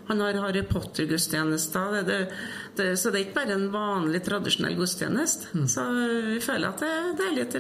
Han 0.09 0.21
har 0.21 0.41
Harry 0.43 0.65
Potter-gudstjenester, 0.67 2.03
så 2.75 3.11
det 3.15 3.21
er 3.21 3.23
ikke 3.23 3.37
bare 3.37 3.55
en 3.55 3.69
vanlig, 3.73 4.25
tradisjonell 4.27 4.75
gudstjeneste. 4.77 5.55
Så 5.71 5.85
vi 5.95 6.41
føler 6.43 6.73
at 6.73 6.83
det, 6.83 6.91
det 7.21 7.29
er 7.29 7.37
litt 7.39 7.55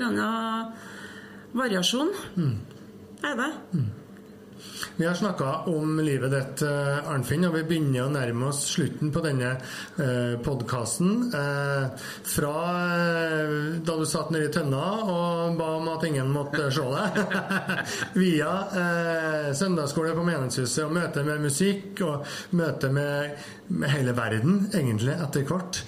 variasjon. 1.54 2.10
Mm. 2.34 2.56
Det 3.22 3.30
er 3.30 3.38
det. 3.38 3.52
Vi 4.96 5.06
har 5.06 5.14
snakka 5.14 5.56
om 5.56 6.00
livet 6.00 6.30
ditt, 6.30 6.62
eh, 6.62 7.10
Arnfinn, 7.10 7.44
og 7.48 7.54
vi 7.54 7.62
begynner 7.68 8.04
å 8.04 8.12
nærme 8.12 8.48
oss 8.50 8.60
slutten 8.74 9.12
på 9.12 9.22
denne 9.24 9.54
eh, 9.54 10.34
podkasten. 10.44 11.32
Eh, 11.34 12.04
fra 12.34 12.52
da 13.82 13.96
du 13.98 14.04
satt 14.06 14.30
nede 14.30 14.50
i 14.50 14.52
tønna 14.52 14.82
og 15.02 15.56
ba 15.58 15.70
om 15.78 15.88
at 15.94 16.06
ingen 16.06 16.30
måtte 16.32 16.68
se 16.74 16.84
deg, 16.84 17.34
via 18.22 18.52
søndagsskole 19.56 20.14
på 20.16 20.24
Menighetshuset 20.26 20.84
og 20.86 20.94
møte 20.96 21.24
med 21.26 21.42
musikk 21.46 22.04
og 22.06 22.32
møte 22.58 22.92
med, 22.92 23.42
med 23.72 23.92
hele 23.92 24.14
verden, 24.16 24.66
egentlig, 24.72 25.16
etter 25.16 25.46
hvert. 25.48 25.82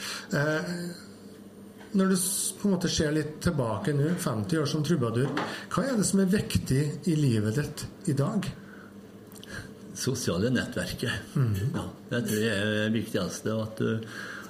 Når 1.95 2.11
du 2.11 2.17
på 2.59 2.69
en 2.69 2.75
måte 2.75 2.91
ser 2.91 3.15
litt 3.15 3.39
tilbake 3.45 3.95
nå, 3.95 4.11
50 4.19 4.63
år 4.65 4.69
som 4.71 4.83
trubadur, 4.87 5.31
hva 5.71 5.87
er 5.87 5.97
det 6.01 6.09
som 6.09 6.25
er 6.25 6.33
viktig 6.33 6.85
i 7.11 7.17
livet 7.19 7.61
ditt 7.61 8.11
i 8.11 8.19
dag? 8.19 8.51
Sosiale 9.95 10.51
nettverket. 10.53 11.35
Ja, 11.75 11.85
det 12.11 12.23
tror 12.29 12.41
jeg 12.43 12.55
er 12.55 12.71
det 12.73 12.95
viktigste. 12.95 13.57
At 13.63 13.81
du, 13.81 14.07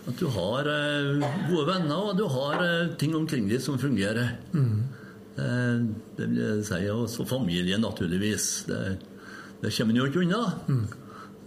at 0.08 0.20
du 0.20 0.26
har 0.34 0.68
eh, 0.72 1.24
gode 1.50 1.66
venner, 1.68 2.10
og 2.10 2.18
du 2.18 2.26
har 2.32 2.62
eh, 2.64 2.94
ting 3.00 3.16
omkring 3.16 3.48
deg 3.50 3.62
som 3.64 3.80
fungerer. 3.80 4.36
Mm. 4.52 4.84
det 5.34 6.26
vil 6.30 6.40
jeg 6.40 6.64
si. 6.68 6.80
Og 6.94 7.08
så 7.10 7.26
familie, 7.26 7.78
naturligvis. 7.78 8.48
Det, 8.70 8.80
det 9.62 9.72
kommer 9.76 9.94
en 9.94 10.02
jo 10.02 10.08
ikke 10.10 10.24
unna. 10.24 10.42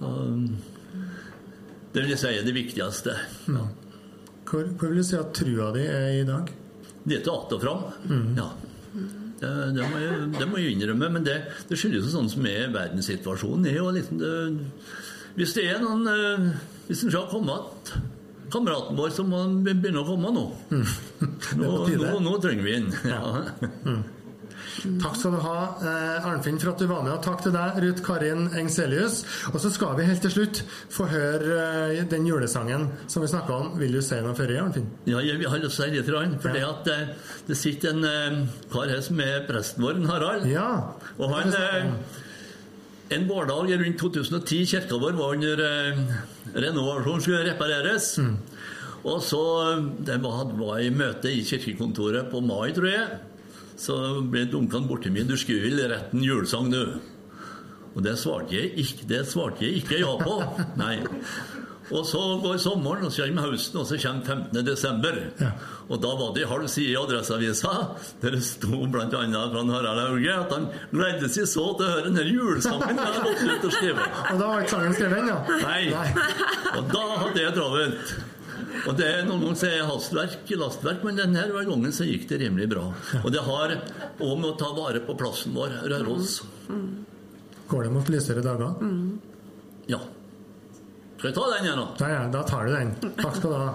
Og, 0.04 0.50
det 1.94 2.04
vil 2.04 2.14
jeg 2.14 2.22
si 2.22 2.32
er 2.36 2.46
det 2.46 2.54
viktigste. 2.54 3.14
Ja. 3.50 3.68
Hvor, 4.48 4.68
hvor 4.80 4.92
vil 4.92 5.02
du 5.02 5.08
si 5.08 5.18
at 5.18 5.34
trua 5.36 5.72
di 5.76 5.86
er 5.90 6.10
i 6.22 6.26
dag? 6.28 6.52
Det 7.08 7.16
er 7.16 7.24
til 7.24 7.32
att 7.32 7.54
og 7.54 7.62
fram. 7.62 7.84
Ja. 8.36 8.50
Det, 9.38 9.50
det, 9.78 9.86
må 9.86 10.02
jeg, 10.02 10.20
det 10.34 10.48
må 10.50 10.62
jeg 10.62 10.76
innrømme, 10.76 11.12
men 11.14 11.26
det, 11.26 11.38
det 11.70 11.78
skyldes 11.78 12.08
jo 12.08 12.14
sånn 12.16 12.32
som 12.32 12.46
er 12.50 12.72
verdenssituasjonen. 12.74 13.68
er 13.70 13.78
jo 13.78 13.92
liksom 13.94 14.22
det, 14.22 14.32
hvis 15.38 15.54
det 15.54 15.68
er 15.70 15.82
noen 15.84 16.08
eh, 16.10 16.46
Hvis 16.88 17.04
en 17.06 17.12
skal 17.14 17.28
komme 17.30 17.54
igjen 17.54 18.06
kameraten 18.48 18.96
vår, 18.96 19.10
så 19.12 19.26
må 19.28 19.42
han 19.44 19.58
begynne 19.66 20.00
å 20.00 20.08
komme 20.08 20.30
nå. 20.32 20.44
Nå, 21.60 21.72
nå, 22.00 22.12
nå 22.24 22.36
trenger 22.44 22.64
vi 22.64 22.78
den. 22.78 22.94
Ja. 23.04 23.98
Takk 24.78 25.16
skal 25.18 25.34
du 25.34 25.40
ha, 25.42 25.60
eh, 25.82 26.26
Arnfinn, 26.28 26.60
for 26.62 26.72
at 26.72 26.82
du 26.82 26.86
var 26.90 27.02
med, 27.06 27.14
og 27.16 27.24
takk 27.26 27.42
til 27.42 27.54
deg, 27.56 27.80
Ruth 27.82 28.04
Karin 28.06 28.48
Engselius. 28.60 29.24
Og 29.54 29.58
så 29.64 29.72
skal 29.74 29.96
vi 29.98 30.06
helt 30.06 30.22
til 30.22 30.34
slutt 30.34 30.62
få 30.94 31.08
høre 31.10 31.58
eh, 31.96 32.04
den 32.10 32.28
julesangen 32.30 32.88
som 33.10 33.24
vi 33.24 33.32
snakka 33.32 33.56
om. 33.56 33.72
Vil 33.82 33.98
du 33.98 34.02
si 34.06 34.20
noe 34.22 34.38
før, 34.38 34.54
Arnfinn? 34.62 34.86
Ja, 35.10 35.24
jeg 35.26 35.42
har 35.42 35.62
lyst 35.64 35.80
til 35.80 35.88
å 35.88 35.88
si 35.88 35.98
litt, 35.98 36.42
for 36.44 36.54
det, 36.54 36.64
at, 36.68 36.92
eh, 36.94 37.34
det 37.48 37.58
sitter 37.58 37.96
en 37.96 38.50
kar 38.72 38.94
her 38.94 39.02
som 39.02 39.22
er 39.24 39.46
presten 39.50 39.86
vår, 39.86 40.02
Harald. 40.12 40.48
Ja. 40.52 40.70
Og 41.18 41.34
han 41.34 41.54
En 43.10 43.24
vårdag 43.24 43.70
rundt 43.80 44.00
2010, 44.02 44.66
kirka 44.68 44.98
vår 45.00 45.14
var 45.16 45.34
under 45.38 45.62
renovasjon, 46.54 47.22
skulle 47.24 47.46
repareres. 47.48 48.20
Og 49.08 49.22
så 49.24 49.40
Det 50.04 50.18
var, 50.22 50.44
var 50.60 50.82
i 50.84 50.90
møte 50.92 51.32
i 51.32 51.40
kirkekontoret 51.48 52.28
på 52.30 52.44
mai, 52.44 52.74
tror 52.76 52.90
jeg. 52.92 53.08
Så 53.78 53.98
ble 54.32 54.48
dunkene 54.50 54.90
borti 54.90 55.12
meg. 55.14 55.28
'Du 55.28 55.38
skulle 55.38 55.62
vel 55.68 55.86
retten 55.92 56.24
julesang, 56.26 56.72
du?' 56.72 56.98
Og 57.98 58.04
det 58.06 58.18
svarte 58.22 58.54
jeg 58.54 58.76
ikke, 58.78 59.06
det 59.10 59.24
svarte 59.26 59.66
jeg 59.66 59.82
ikke 59.82 60.00
ja 60.04 60.12
på. 60.22 60.44
Nei. 60.82 61.00
Og 61.88 62.04
så 62.06 62.20
går 62.44 62.58
sommeren, 62.60 63.06
og 63.08 63.12
så 63.16 63.26
kommer 63.26 63.48
høsten, 63.48 63.80
og 63.80 63.88
så 63.88 63.98
kommer 64.04 64.26
15. 64.26 64.66
desember. 64.68 65.18
Ja. 65.40 65.52
Og 65.88 66.02
da 66.04 66.12
var 66.20 66.34
det 66.36 66.44
en 66.44 66.50
halv 66.52 66.68
side 66.68 66.92
i 66.92 66.98
Adresseavisa 67.00 67.74
der 68.22 68.36
det 68.36 68.44
sto 68.44 68.82
bl.a. 68.92 69.08
fra 69.08 69.64
Harald 69.72 70.02
Hauge 70.04 70.34
at 70.34 70.52
han 70.52 70.68
gledet 70.92 71.32
seg 71.32 71.48
så 71.48 71.70
til 71.80 71.88
å 71.88 71.92
høre 71.94 72.10
denne 72.10 72.26
julesangen 72.28 72.92
jeg 72.92 73.06
hadde 73.06 73.22
gått 73.24 73.46
ut 73.48 73.70
og 73.70 73.78
skrevet. 73.78 74.18
Og 74.34 74.42
da 74.42 74.50
var 74.52 74.66
ikke 74.66 74.74
sangen 74.76 74.98
skrevet 74.98 75.22
ennå? 75.24 75.38
Nei. 75.64 75.84
Og 76.76 76.92
da 76.92 77.06
hadde 77.24 77.46
jeg 77.46 77.56
travelt. 77.56 78.18
Og 78.88 78.98
det 78.98 79.08
er 79.08 79.26
Noen 79.28 79.44
ganger 79.46 79.60
så 79.60 79.70
er 79.70 79.88
hastverk 79.88 80.52
lastverk, 80.60 81.04
men 81.08 81.20
denne 81.20 81.46
gangen 81.54 81.94
så 81.96 82.08
gikk 82.08 82.28
det 82.32 82.42
rimelig 82.44 82.70
bra. 82.72 82.86
Og 83.24 83.32
det 83.34 83.44
har 83.46 83.76
òg 83.78 84.36
med 84.40 84.50
å 84.52 84.58
ta 84.60 84.72
vare 84.78 85.02
på 85.06 85.16
plassen 85.20 85.56
vår, 85.58 85.80
Røros. 85.92 86.42
Går 87.68 87.88
det 87.88 87.94
mot 87.96 88.12
lysere 88.12 88.44
dager? 88.46 88.80
Ja. 89.92 90.02
Skal 91.18 91.32
jeg 91.32 91.38
ta 91.38 91.46
den 91.54 91.66
igjen, 91.66 91.80
da? 91.82 92.10
Ja, 92.12 92.26
da 92.32 92.44
tar 92.46 92.68
du 92.68 92.76
den. 92.76 92.92
Takk 93.18 93.40
skal 93.40 93.50
du 93.50 93.58
ha. 93.58 93.72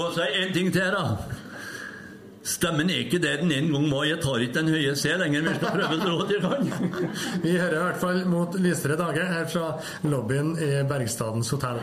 Må 0.00 0.08
si 0.14 0.28
en 0.40 0.54
ting 0.54 0.70
til, 0.74 0.94
da. 0.94 1.42
Stemmen 2.46 2.90
er 2.94 3.02
ikke 3.02 3.18
det 3.18 3.40
den 3.40 3.50
en 3.52 3.72
gang 3.74 3.88
var. 3.90 4.04
Jeg 4.06 4.20
tar 4.22 4.42
ikke 4.44 4.60
den 4.60 4.70
høye 4.70 4.94
C 4.98 5.10
lenger, 5.18 5.42
men 5.42 5.56
skal 5.58 5.74
prøve 5.74 5.98
så 5.98 6.12
godt 6.20 6.30
jeg 6.30 6.42
kan. 6.44 7.02
Vi 7.42 7.56
hører 7.58 7.74
i 7.74 7.82
hvert 7.82 8.00
fall 8.04 8.22
mot 8.30 8.54
lysere 8.62 8.98
dager 9.00 9.26
her 9.32 9.50
fra 9.50 9.72
lobbyen 10.06 10.54
i 10.62 10.70
Bergstadens 10.86 11.50
hotell. 11.54 11.82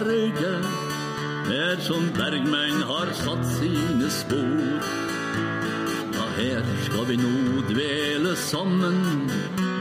Kopparberget, 0.00 0.64
her 1.48 1.80
som 1.80 2.06
bergmenn 2.16 2.82
har 2.88 3.10
satt 3.12 3.42
sine 3.58 4.08
spor. 4.10 4.86
Ja, 6.14 6.24
her 6.38 6.62
skal 6.86 7.04
vi 7.10 7.16
nå 7.20 7.60
dvele 7.68 8.32
sammen, 8.36 9.28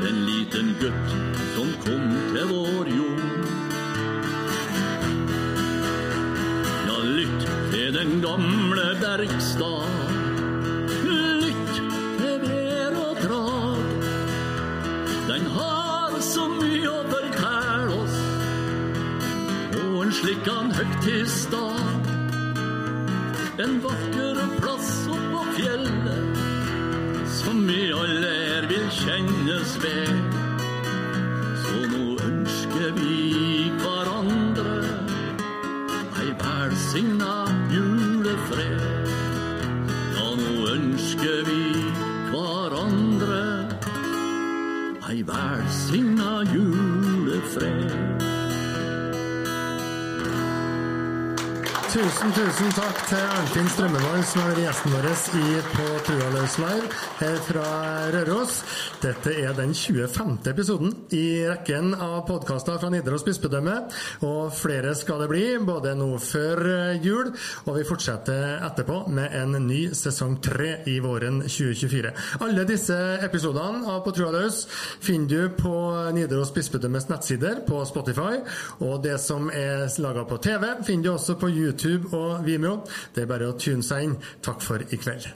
en 0.09 0.19
liten 0.27 0.73
gutt 0.81 1.15
som 1.55 1.71
kom 1.85 2.11
til 2.33 2.51
vår 2.51 2.91
jord. 2.97 3.47
Ja, 6.89 6.99
lytt 7.15 7.47
til 7.71 7.93
den 7.95 8.19
gamle 8.25 8.89
Bergstad. 8.99 9.88
Slik 20.89 21.03
en 21.03 21.05
høgtidsdag. 21.05 22.01
En 23.57 23.81
vakker 23.81 24.35
plass 24.61 24.68
Tusen, 52.59 52.73
takk 52.75 52.97
til 53.07 53.21
Arnfinn 53.23 53.69
Strømmevold, 53.71 54.23
som 54.27 54.41
har 54.41 54.49
vært 54.51 54.65
gjesten 54.65 54.91
vår 54.91 55.05
i 55.39 55.59
På 55.71 55.85
Trua 56.03 56.25
løs 56.33 56.57
live 56.59 56.89
her 57.21 57.37
fra 57.45 57.67
Røros. 58.11 58.57
Dette 58.99 59.31
er 59.31 59.53
den 59.55 59.71
25. 59.71 60.33
episoden 60.51 60.89
i 61.15 61.45
rekken 61.47 61.93
av 61.95 62.25
podkaster 62.27 62.75
fra 62.81 62.89
Nidaros 62.91 63.23
bispedømme. 63.23 63.75
Og 64.27 64.51
flere 64.51 64.91
skal 64.99 65.23
det 65.23 65.29
bli, 65.31 65.43
både 65.63 65.93
nå 65.95 66.09
før 66.19 66.59
jul, 66.99 67.31
og 67.63 67.77
vi 67.77 67.85
fortsetter 67.87 68.59
etterpå 68.67 68.99
med 69.15 69.39
en 69.39 69.55
ny 69.69 69.79
sesong 69.95 70.35
tre 70.43 70.81
i 70.91 70.97
våren 70.99 71.39
2024. 71.45 72.13
Alle 72.43 72.67
disse 72.67 72.99
episodene 73.23 73.87
av 73.87 74.03
På 74.03 74.11
Trua 74.11 74.35
løs 74.35 74.65
finner 74.99 75.31
du 75.31 75.57
på 75.63 75.75
Nidaros 76.19 76.51
bispedømmes 76.51 77.07
nettsider, 77.07 77.63
på 77.69 77.79
Spotify, 77.87 78.41
og 78.83 78.99
det 79.07 79.15
som 79.23 79.47
er 79.47 79.87
laga 80.03 80.27
på 80.27 80.43
TV, 80.43 80.73
finner 80.83 81.07
du 81.07 81.15
også 81.15 81.39
på 81.39 81.47
YouTube 81.47 82.11
og 82.11 82.43
Vimeo. 82.43 82.81
Det 83.15 83.23
er 83.23 83.31
bare 83.31 83.47
å 83.47 83.55
tune 83.55 83.85
seg 83.85 84.09
inn. 84.09 84.19
Takk 84.43 84.59
for 84.65 84.83
i 84.83 84.99
kveld. 84.99 85.31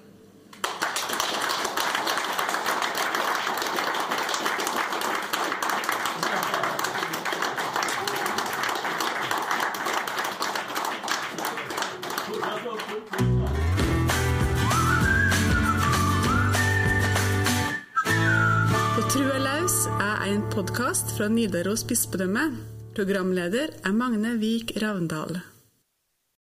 Fra 21.24 21.30
Nidaros 21.32 21.86
bispedømme. 21.88 22.41
Programleder 22.97 23.71
er 23.88 23.95
Magne 23.95 24.36
Vik 24.41 24.76
Ravndal. 24.84 25.53